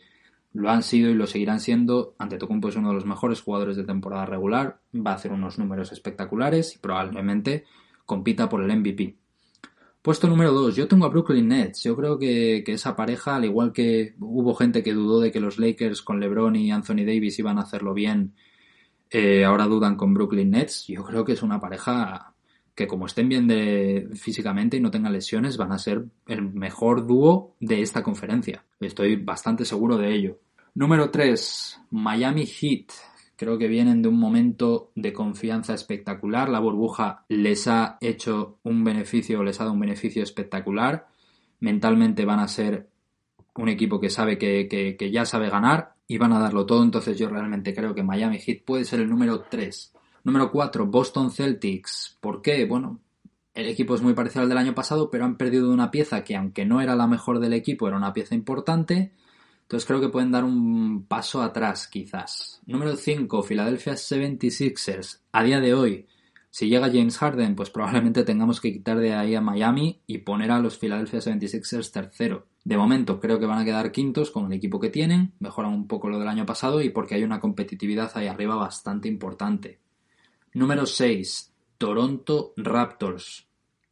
lo 0.53 0.69
han 0.69 0.83
sido 0.83 1.09
y 1.09 1.13
lo 1.13 1.27
seguirán 1.27 1.59
siendo. 1.59 2.15
Antetokounmpo 2.17 2.69
es 2.69 2.75
uno 2.75 2.89
de 2.89 2.95
los 2.95 3.05
mejores 3.05 3.41
jugadores 3.41 3.75
de 3.75 3.83
temporada 3.83 4.25
regular, 4.25 4.79
va 4.95 5.11
a 5.11 5.15
hacer 5.15 5.31
unos 5.31 5.59
números 5.59 5.91
espectaculares 5.91 6.75
y 6.75 6.79
probablemente 6.79 7.65
compita 8.05 8.49
por 8.49 8.63
el 8.63 8.75
MVP. 8.75 9.15
Puesto 10.01 10.27
número 10.27 10.53
2, 10.53 10.75
yo 10.75 10.87
tengo 10.87 11.05
a 11.05 11.09
Brooklyn 11.09 11.49
Nets. 11.49 11.83
Yo 11.83 11.95
creo 11.95 12.17
que, 12.17 12.63
esa 12.65 12.95
pareja, 12.95 13.35
al 13.35 13.45
igual 13.45 13.73
que 13.73 14.15
hubo 14.19 14.55
gente 14.55 14.81
que 14.81 14.93
dudó 14.93 15.19
de 15.19 15.31
que 15.31 15.41
los 15.41 15.59
Lakers 15.59 16.01
con 16.01 16.19
LeBron 16.19 16.55
y 16.55 16.71
Anthony 16.71 17.05
Davis 17.05 17.37
iban 17.39 17.57
a 17.57 17.63
hacerlo 17.63 17.93
bien, 17.93 18.33
eh, 19.11 19.43
ahora 19.43 19.65
dudan 19.65 19.97
con 19.97 20.13
Brooklyn 20.13 20.51
Nets. 20.51 20.87
Yo 20.87 21.03
creo 21.03 21.25
que 21.25 21.33
es 21.33 21.43
una 21.43 21.59
pareja 21.59 22.33
que 22.79 22.87
como 22.87 23.07
estén 23.07 23.27
bien 23.27 24.09
físicamente 24.15 24.77
y 24.77 24.79
no 24.79 24.89
tengan 24.89 25.11
lesiones, 25.11 25.57
van 25.57 25.73
a 25.73 25.77
ser 25.77 26.05
el 26.27 26.41
mejor 26.41 27.05
dúo 27.05 27.57
de 27.59 27.81
esta 27.81 28.01
conferencia. 28.03 28.63
Estoy 28.79 29.17
bastante 29.17 29.65
seguro 29.65 29.97
de 29.97 30.15
ello. 30.15 30.39
Número 30.75 31.11
3, 31.11 31.77
Miami 31.91 32.45
Heat. 32.45 32.85
Creo 33.35 33.57
que 33.57 33.67
vienen 33.67 34.01
de 34.01 34.07
un 34.07 34.17
momento 34.17 34.91
de 34.95 35.11
confianza 35.11 35.73
espectacular. 35.73 36.47
La 36.47 36.61
burbuja 36.61 37.25
les 37.27 37.67
ha 37.67 37.97
hecho 37.99 38.59
un 38.63 38.85
beneficio, 38.85 39.43
les 39.43 39.59
ha 39.59 39.65
dado 39.65 39.73
un 39.73 39.81
beneficio 39.81 40.23
espectacular. 40.23 41.07
Mentalmente 41.59 42.23
van 42.23 42.39
a 42.39 42.47
ser 42.47 42.87
un 43.55 43.67
equipo 43.67 43.99
que 43.99 44.09
sabe 44.09 44.37
que, 44.37 44.95
que 44.97 45.11
ya 45.11 45.25
sabe 45.25 45.49
ganar 45.49 45.95
y 46.07 46.17
van 46.17 46.31
a 46.31 46.39
darlo 46.39 46.65
todo. 46.65 46.81
Entonces 46.81 47.17
yo 47.17 47.27
realmente 47.27 47.73
creo 47.73 47.93
que 47.93 48.03
Miami 48.03 48.39
Heat 48.39 48.63
puede 48.63 48.85
ser 48.85 49.01
el 49.01 49.09
número 49.09 49.41
3 49.41 49.98
Número 50.29 50.51
4, 50.51 50.85
Boston 50.85 51.31
Celtics. 51.31 52.15
¿Por 52.21 52.43
qué? 52.43 52.63
Bueno, 52.65 52.99
el 53.55 53.65
equipo 53.65 53.95
es 53.95 54.03
muy 54.03 54.13
parecido 54.13 54.43
al 54.43 54.49
del 54.49 54.59
año 54.59 54.75
pasado, 54.75 55.09
pero 55.09 55.25
han 55.25 55.37
perdido 55.37 55.73
una 55.73 55.89
pieza 55.89 56.23
que, 56.23 56.35
aunque 56.35 56.67
no 56.67 56.81
era 56.81 56.95
la 56.95 57.07
mejor 57.07 57.39
del 57.39 57.53
equipo, 57.53 57.87
era 57.87 57.97
una 57.97 58.13
pieza 58.13 58.35
importante. 58.35 59.11
Entonces 59.63 59.87
creo 59.87 59.99
que 59.99 60.09
pueden 60.09 60.29
dar 60.29 60.43
un 60.43 61.07
paso 61.07 61.41
atrás, 61.41 61.87
quizás. 61.87 62.61
Número 62.67 62.95
5, 62.95 63.41
Philadelphia 63.41 63.93
76ers. 63.93 65.21
A 65.31 65.43
día 65.43 65.59
de 65.59 65.73
hoy, 65.73 66.05
si 66.51 66.69
llega 66.69 66.91
James 66.93 67.17
Harden, 67.17 67.55
pues 67.55 67.71
probablemente 67.71 68.23
tengamos 68.23 68.61
que 68.61 68.71
quitar 68.71 68.99
de 68.99 69.15
ahí 69.15 69.33
a 69.33 69.41
Miami 69.41 70.03
y 70.05 70.19
poner 70.19 70.51
a 70.51 70.59
los 70.59 70.77
Philadelphia 70.77 71.21
76ers 71.21 71.91
tercero. 71.91 72.45
De 72.63 72.77
momento 72.77 73.19
creo 73.19 73.39
que 73.39 73.47
van 73.47 73.57
a 73.57 73.65
quedar 73.65 73.91
quintos 73.91 74.29
con 74.29 74.45
el 74.45 74.53
equipo 74.53 74.79
que 74.79 74.91
tienen, 74.91 75.33
mejoran 75.39 75.73
un 75.73 75.87
poco 75.87 76.07
lo 76.07 76.19
del 76.19 76.27
año 76.27 76.45
pasado 76.45 76.83
y 76.83 76.91
porque 76.91 77.15
hay 77.15 77.23
una 77.23 77.39
competitividad 77.39 78.11
ahí 78.13 78.27
arriba 78.27 78.53
bastante 78.53 79.07
importante. 79.07 79.79
Número 80.53 80.85
6. 80.85 81.53
Toronto 81.77 82.53
Raptors. 82.57 83.47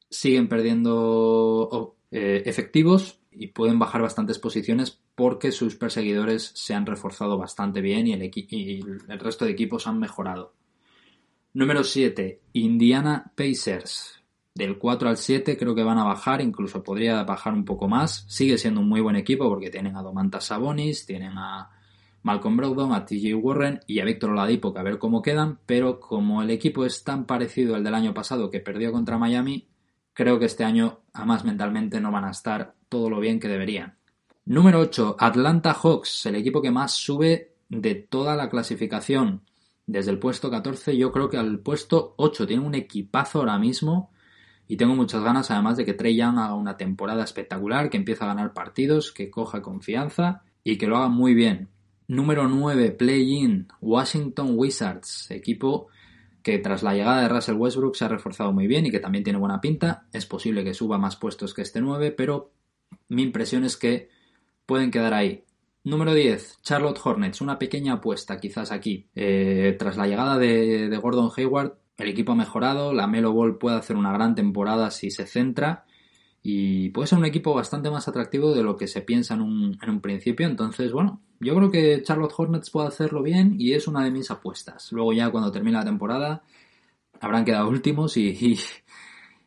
Siguen 0.09 0.47
perdiendo 0.47 0.95
oh, 0.95 1.95
eh, 2.11 2.43
efectivos 2.45 3.19
y 3.31 3.47
pueden 3.47 3.79
bajar 3.79 4.01
bastantes 4.01 4.39
posiciones 4.39 4.99
porque 5.15 5.51
sus 5.51 5.75
perseguidores 5.75 6.51
se 6.55 6.73
han 6.73 6.85
reforzado 6.85 7.37
bastante 7.37 7.81
bien 7.81 8.07
y 8.07 8.13
el, 8.13 8.31
y 8.33 8.79
el 9.07 9.19
resto 9.19 9.45
de 9.45 9.51
equipos 9.51 9.87
han 9.87 9.99
mejorado. 9.99 10.53
Número 11.53 11.83
7. 11.83 12.41
Indiana 12.53 13.31
Pacers. 13.35 14.21
Del 14.53 14.77
4 14.77 15.09
al 15.09 15.17
7 15.17 15.57
creo 15.57 15.75
que 15.75 15.83
van 15.83 15.99
a 15.99 16.03
bajar, 16.03 16.41
incluso 16.41 16.83
podría 16.83 17.23
bajar 17.23 17.53
un 17.53 17.63
poco 17.63 17.87
más. 17.87 18.25
Sigue 18.27 18.57
siendo 18.57 18.81
un 18.81 18.89
muy 18.89 19.01
buen 19.01 19.15
equipo 19.15 19.47
porque 19.49 19.69
tienen 19.69 19.95
a 19.95 20.01
Domantas 20.01 20.45
Sabonis, 20.45 21.05
tienen 21.05 21.37
a 21.37 21.76
Malcolm 22.27 22.57
Brogdon, 22.57 22.91
a 22.91 23.05
TJ 23.05 23.35
Warren 23.35 23.79
y 23.87 24.01
a 24.01 24.03
Víctor 24.03 24.31
Oladipo, 24.31 24.73
que 24.73 24.79
a 24.79 24.83
ver 24.83 24.99
cómo 24.99 25.21
quedan, 25.21 25.59
pero 25.65 26.01
como 26.01 26.41
el 26.41 26.49
equipo 26.49 26.83
es 26.83 27.05
tan 27.05 27.25
parecido 27.25 27.73
al 27.73 27.85
del 27.85 27.95
año 27.95 28.13
pasado 28.13 28.51
que 28.51 28.59
perdió 28.59 28.91
contra 28.91 29.17
Miami, 29.17 29.69
creo 30.11 30.37
que 30.37 30.43
este 30.43 30.65
año, 30.65 30.99
además 31.13 31.45
mentalmente, 31.45 32.01
no 32.01 32.11
van 32.11 32.25
a 32.25 32.31
estar 32.31 32.73
todo 32.89 33.09
lo 33.09 33.21
bien 33.21 33.39
que 33.39 33.47
deberían. 33.47 33.95
Número 34.43 34.81
8, 34.81 35.15
Atlanta 35.17 35.73
Hawks, 35.73 36.25
el 36.25 36.35
equipo 36.35 36.61
que 36.61 36.69
más 36.69 36.91
sube 36.91 37.53
de 37.69 37.95
toda 37.95 38.35
la 38.35 38.49
clasificación. 38.49 39.43
Desde 39.85 40.11
el 40.11 40.19
puesto 40.19 40.51
14 40.51 40.97
yo 40.97 41.13
creo 41.13 41.29
que 41.29 41.37
al 41.37 41.59
puesto 41.59 42.13
8 42.17 42.45
tiene 42.45 42.65
un 42.65 42.75
equipazo 42.75 43.39
ahora 43.39 43.57
mismo 43.57 44.11
y 44.67 44.75
tengo 44.75 44.95
muchas 44.95 45.23
ganas 45.23 45.49
además 45.49 45.77
de 45.77 45.85
que 45.85 45.93
Trey 45.93 46.17
Young 46.17 46.39
haga 46.39 46.55
una 46.55 46.75
temporada 46.75 47.23
espectacular, 47.23 47.89
que 47.89 47.95
empiece 47.95 48.25
a 48.25 48.27
ganar 48.27 48.51
partidos, 48.51 49.13
que 49.13 49.31
coja 49.31 49.61
confianza 49.61 50.43
y 50.61 50.77
que 50.77 50.87
lo 50.87 50.97
haga 50.97 51.07
muy 51.07 51.33
bien. 51.33 51.69
Número 52.07 52.47
9, 52.47 52.91
Play-In, 52.91 53.67
Washington 53.81 54.53
Wizards, 54.55 55.29
equipo 55.29 55.87
que 56.41 56.59
tras 56.59 56.81
la 56.81 56.93
llegada 56.93 57.23
de 57.23 57.27
Russell 57.27 57.57
Westbrook 57.57 57.97
se 57.97 58.05
ha 58.05 58.07
reforzado 58.07 58.53
muy 58.53 58.67
bien 58.67 58.85
y 58.85 58.91
que 58.91 59.01
también 59.01 59.25
tiene 59.25 59.37
buena 59.37 59.59
pinta. 59.59 60.07
Es 60.13 60.25
posible 60.25 60.63
que 60.63 60.73
suba 60.73 60.97
más 60.97 61.17
puestos 61.17 61.53
que 61.53 61.61
este 61.61 61.81
9, 61.81 62.11
pero 62.11 62.51
mi 63.09 63.23
impresión 63.23 63.65
es 63.65 63.75
que 63.75 64.07
pueden 64.65 64.89
quedar 64.89 65.13
ahí. 65.13 65.43
Número 65.83 66.13
10, 66.13 66.61
Charlotte 66.61 66.99
Hornets, 67.03 67.41
una 67.41 67.59
pequeña 67.59 67.95
apuesta 67.95 68.39
quizás 68.39 68.71
aquí. 68.71 69.09
Eh, 69.13 69.75
tras 69.77 69.97
la 69.97 70.07
llegada 70.07 70.37
de, 70.37 70.97
Gordon 71.01 71.31
Hayward, 71.35 71.73
el 71.97 72.07
equipo 72.07 72.31
ha 72.31 72.35
mejorado, 72.35 72.93
la 72.93 73.07
Melo 73.07 73.33
Ball 73.33 73.57
puede 73.57 73.75
hacer 73.75 73.97
una 73.97 74.13
gran 74.13 74.33
temporada 74.33 74.91
si 74.91 75.11
se 75.11 75.25
centra 75.25 75.83
y 76.41 76.89
puede 76.91 77.07
ser 77.07 77.17
un 77.17 77.25
equipo 77.25 77.53
bastante 77.53 77.91
más 77.91 78.07
atractivo 78.07 78.55
de 78.55 78.63
lo 78.63 78.77
que 78.77 78.87
se 78.87 79.01
piensa 79.01 79.33
en 79.33 79.41
un 79.41 79.99
principio. 80.01 80.47
Entonces, 80.47 80.93
bueno, 80.93 81.21
yo 81.39 81.55
creo 81.55 81.71
que 81.71 82.01
Charlotte 82.03 82.33
Hornets 82.35 82.69
puede 82.69 82.87
hacerlo 82.87 83.21
bien 83.21 83.55
y 83.59 83.73
es 83.73 83.87
una 83.87 84.03
de 84.03 84.11
mis 84.11 84.31
apuestas. 84.31 84.91
Luego 84.91 85.13
ya 85.13 85.29
cuando 85.29 85.51
termine 85.51 85.77
la 85.77 85.85
temporada 85.85 86.43
habrán 87.19 87.45
quedado 87.45 87.69
últimos 87.69 88.17
y, 88.17 88.37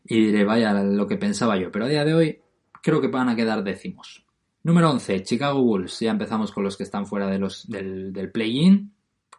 y, 0.05 0.25
diré, 0.27 0.45
vaya, 0.45 0.73
lo 0.83 1.07
que 1.07 1.17
pensaba 1.17 1.57
yo. 1.57 1.71
Pero 1.71 1.87
a 1.87 1.89
día 1.89 2.05
de 2.05 2.15
hoy 2.15 2.39
creo 2.83 3.01
que 3.01 3.09
van 3.09 3.29
a 3.29 3.37
quedar 3.37 3.63
décimos. 3.65 4.25
Número 4.63 4.91
11, 4.91 5.23
Chicago 5.23 5.63
Bulls. 5.63 6.01
Ya 6.01 6.11
empezamos 6.11 6.53
con 6.53 6.65
los 6.65 6.77
que 6.77 6.85
están 6.85 7.07
fuera 7.07 7.27
de 7.27 7.39
los, 7.39 7.69
del, 7.69 8.13
del 8.13 8.31
play-in. 8.31 8.93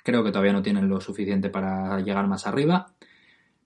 Creo 0.03 0.23
que 0.23 0.31
todavía 0.31 0.53
no 0.53 0.63
tienen 0.63 0.89
lo 0.89 0.99
suficiente 0.99 1.49
para 1.49 1.99
llegar 1.99 2.27
más 2.27 2.47
arriba. 2.47 2.93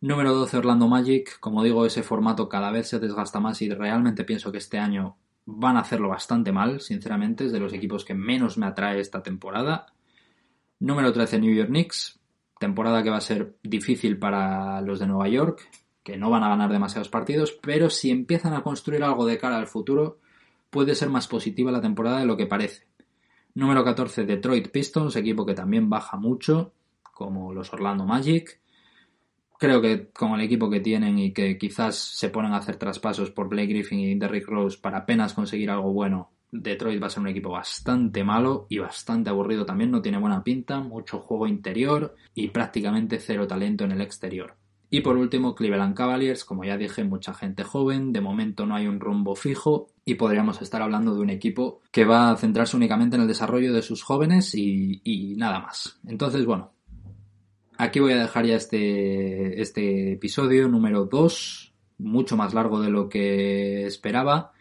Número 0.02 0.34
12, 0.34 0.58
Orlando 0.58 0.88
Magic. 0.88 1.40
Como 1.40 1.64
digo, 1.64 1.86
ese 1.86 2.04
formato 2.04 2.50
cada 2.50 2.72
vez 2.72 2.90
se 2.90 3.00
desgasta 3.00 3.40
más 3.40 3.62
y 3.62 3.70
realmente 3.70 4.26
pienso 4.26 4.52
que 4.52 4.58
este 4.58 4.78
año 4.78 5.18
van 5.46 5.78
a 5.78 5.82
hacerlo 5.82 6.10
bastante 6.10 6.52
mal, 6.52 6.82
sinceramente. 6.82 7.46
Es 7.46 7.52
de 7.52 7.60
los 7.60 7.74
equipos 7.74 8.04
que 8.04 8.14
menos 8.14 8.58
me 8.58 8.66
atrae 8.66 9.00
esta 9.00 9.24
temporada. 9.24 9.88
Número 10.80 11.14
13, 11.14 11.40
New 11.40 11.54
York 11.54 11.70
Knicks. 11.70 12.20
Temporada 12.60 13.04
que 13.04 13.10
va 13.10 13.18
a 13.18 13.22
ser 13.22 13.58
difícil 13.64 14.18
para 14.18 14.82
los 14.82 15.00
de 15.00 15.08
Nueva 15.08 15.28
York, 15.28 15.70
que 16.04 16.18
no 16.18 16.30
van 16.30 16.44
a 16.44 16.50
ganar 16.50 16.72
demasiados 16.72 17.10
partidos, 17.10 17.52
pero 17.62 17.90
si 17.90 18.12
empiezan 18.12 18.54
a 18.54 18.64
construir 18.64 19.04
algo 19.04 19.26
de 19.26 19.38
cara 19.38 19.58
al 19.58 19.68
futuro, 19.68 20.20
puede 20.70 20.96
ser 20.96 21.10
más 21.10 21.28
positiva 21.28 21.72
la 21.72 21.82
temporada 21.82 22.20
de 22.20 22.26
lo 22.26 22.38
que 22.38 22.48
parece. 22.48 22.88
Número 23.56 23.84
14, 23.84 24.26
Detroit 24.26 24.70
Pistons, 24.70 25.16
equipo 25.16 25.46
que 25.46 25.54
también 25.54 25.90
baja 25.90 26.18
mucho, 26.18 26.74
como 27.14 27.54
los 27.54 27.72
Orlando 27.74 28.06
Magic. 28.06 28.60
Creo 29.60 29.82
que 29.82 30.10
con 30.10 30.34
el 30.34 30.42
equipo 30.42 30.70
que 30.70 30.80
tienen 30.80 31.18
y 31.18 31.32
que 31.32 31.58
quizás 31.58 31.96
se 31.96 32.30
ponen 32.30 32.54
a 32.54 32.58
hacer 32.58 32.78
traspasos 32.78 33.32
por 33.32 33.50
Blake 33.50 33.68
Griffin 33.68 34.00
y 34.00 34.16
Derrick 34.16 34.48
Rose 34.48 34.78
para 34.82 35.00
apenas 35.00 35.34
conseguir 35.34 35.70
algo 35.70 35.92
bueno, 35.94 36.32
Detroit 36.52 37.02
va 37.02 37.08
a 37.08 37.10
ser 37.10 37.22
un 37.22 37.30
equipo 37.30 37.50
bastante 37.50 38.24
malo 38.24 38.68
y 38.70 38.80
bastante 38.80 39.30
aburrido 39.30 39.66
también, 39.66 39.92
no 39.92 40.02
tiene 40.02 40.18
buena 40.18 40.44
pinta, 40.44 40.80
mucho 40.80 41.20
juego 41.20 41.48
interior 41.48 42.16
y 42.34 42.50
prácticamente 42.50 43.20
cero 43.20 43.48
talento 43.48 43.84
en 43.84 43.92
el 43.92 44.02
exterior. 44.02 44.56
Y 44.90 45.02
por 45.02 45.18
último, 45.18 45.56
Cleveland 45.56 45.96
Cavaliers, 45.96 46.46
como 46.46 46.64
ya 46.64 46.78
dije, 46.78 47.04
mucha 47.04 47.34
gente 47.34 47.64
joven, 47.64 48.14
de 48.14 48.22
momento 48.22 48.66
no 48.66 48.76
hay 48.76 48.88
un 48.88 49.00
rumbo 49.00 49.36
fijo 49.36 49.88
y 50.06 50.16
podríamos 50.16 50.62
estar 50.62 50.82
hablando 50.82 51.14
de 51.16 51.22
un 51.22 51.32
equipo 51.32 51.82
que 51.92 52.06
va 52.06 52.32
a 52.32 52.38
centrarse 52.38 52.78
únicamente 52.78 53.16
en 53.16 53.24
el 53.24 53.28
desarrollo 53.28 53.74
de 53.74 53.82
sus 53.82 54.04
jóvenes 54.04 54.54
y, 54.54 55.02
y 55.04 55.36
nada 55.36 55.60
más. 55.60 56.00
Entonces, 56.08 56.46
bueno, 56.46 56.72
aquí 57.78 58.00
voy 58.00 58.14
a 58.14 58.22
dejar 58.22 58.46
ya 58.46 58.56
este, 58.56 59.62
este 59.62 60.14
episodio 60.14 60.68
número 60.68 61.06
2, 61.06 61.74
mucho 62.00 62.38
más 62.38 62.54
largo 62.54 62.82
de 62.82 62.90
lo 62.90 63.10
que 63.10 63.86
esperaba 63.86 64.54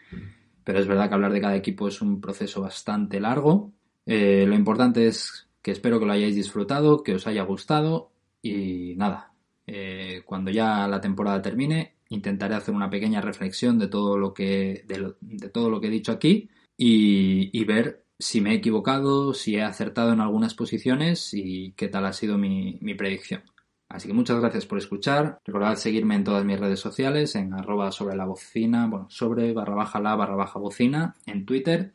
pero 0.65 0.79
es 0.79 0.87
verdad 0.87 1.07
que 1.07 1.13
hablar 1.13 1.31
de 1.31 1.39
cada 1.39 1.55
equipo 1.55 1.87
es 1.87 2.01
un 2.01 2.19
proceso 2.19 2.59
bastante 2.59 3.21
largo. 3.21 3.71
Eh, 4.05 4.45
lo 4.47 4.55
importante 4.55 5.07
es 5.07 5.47
que 5.61 5.71
espero 5.71 5.99
que 5.99 6.07
lo 6.07 6.11
hayáis 6.11 6.35
disfrutado, 6.35 7.03
que 7.03 7.13
os 7.13 7.27
haya 7.27 7.43
gustado 7.43 8.11
y 8.41 8.95
nada, 8.97 9.31
eh, 9.67 10.23
cuando 10.25 10.51
ya 10.51 10.87
la 10.87 10.99
temporada 10.99 11.41
termine 11.41 11.93
intentaré 12.09 12.55
hacer 12.55 12.73
una 12.73 12.89
pequeña 12.89 13.21
reflexión 13.21 13.77
de 13.77 13.87
todo 13.87 14.17
lo 14.17 14.33
que, 14.33 14.85
de, 14.87 15.49
todo 15.49 15.69
lo 15.69 15.79
que 15.79 15.87
he 15.87 15.91
dicho 15.91 16.11
aquí 16.11 16.49
y, 16.77 17.63
ver 17.65 18.04
si 18.19 18.41
me 18.41 18.51
he 18.51 18.55
equivocado, 18.55 19.33
si 19.33 19.55
he 19.55 19.63
acertado 19.63 20.13
en 20.13 20.21
algunas 20.21 20.53
posiciones 20.53 21.33
y 21.33 21.73
qué 21.73 21.87
tal 21.87 22.05
ha 22.05 22.13
sido 22.13 22.37
mi 22.37 22.95
predicción. 22.97 23.43
Así 23.87 24.07
que 24.07 24.13
muchas 24.13 24.39
gracias 24.39 24.65
por 24.65 24.77
escuchar. 24.77 25.39
Recordad 25.45 25.75
seguirme 25.75 26.15
en 26.15 26.23
todas 26.23 26.43
mis 26.43 26.59
redes 26.59 26.79
sociales, 26.79 27.35
en 27.35 27.53
arroba 27.53 27.91
sobre 27.91 28.15
la 28.15 28.25
bocina, 28.25 28.87
bueno, 28.87 29.07
sobre 29.09 29.53
barra 29.53 29.75
baja 29.75 29.99
la 29.99 30.15
barra 30.15 30.35
baja 30.35 30.59
bocina, 30.59 31.15
en 31.25 31.45
Twitter. 31.45 31.93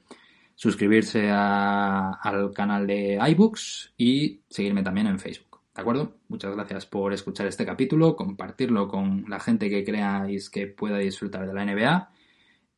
Suscribirse 0.55 1.31
al 1.31 2.53
canal 2.55 2.87
de 2.87 3.19
iBooks 3.31 3.95
y 3.97 4.41
seguirme 4.49 4.83
también 4.83 5.09
en 5.09 5.19
Facebook. 5.19 5.61
¿De 5.75 5.81
acuerdo? 5.81 6.17
Muchas 6.29 6.55
gracias 6.55 6.87
por 6.87 7.13
escuchar 7.13 7.47
este 7.47 7.67
capítulo, 7.67 8.15
compartirlo 8.15 8.87
con 8.89 9.25
la 9.29 9.41
gente 9.41 9.71
que 9.71 9.85
creáis 9.85 10.51
que 10.51 10.67
pueda 10.67 10.99
disfrutar 10.99 11.47
de 11.47 11.55
la 11.55 11.65
NBA 11.65 12.11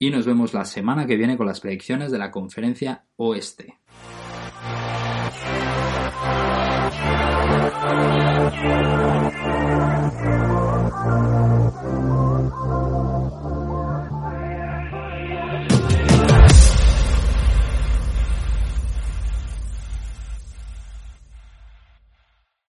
y 0.03 0.11
nos 0.11 0.27
vemos 0.27 0.53
la 0.53 0.65
semana 0.65 1.07
que 1.07 1.17
viene 1.17 1.37
con 1.37 1.47
las 1.47 1.61
predicciones 1.61 2.11
de 2.11 2.19
la 2.19 2.33
conferencia 2.33 3.05
oeste. 3.15 3.79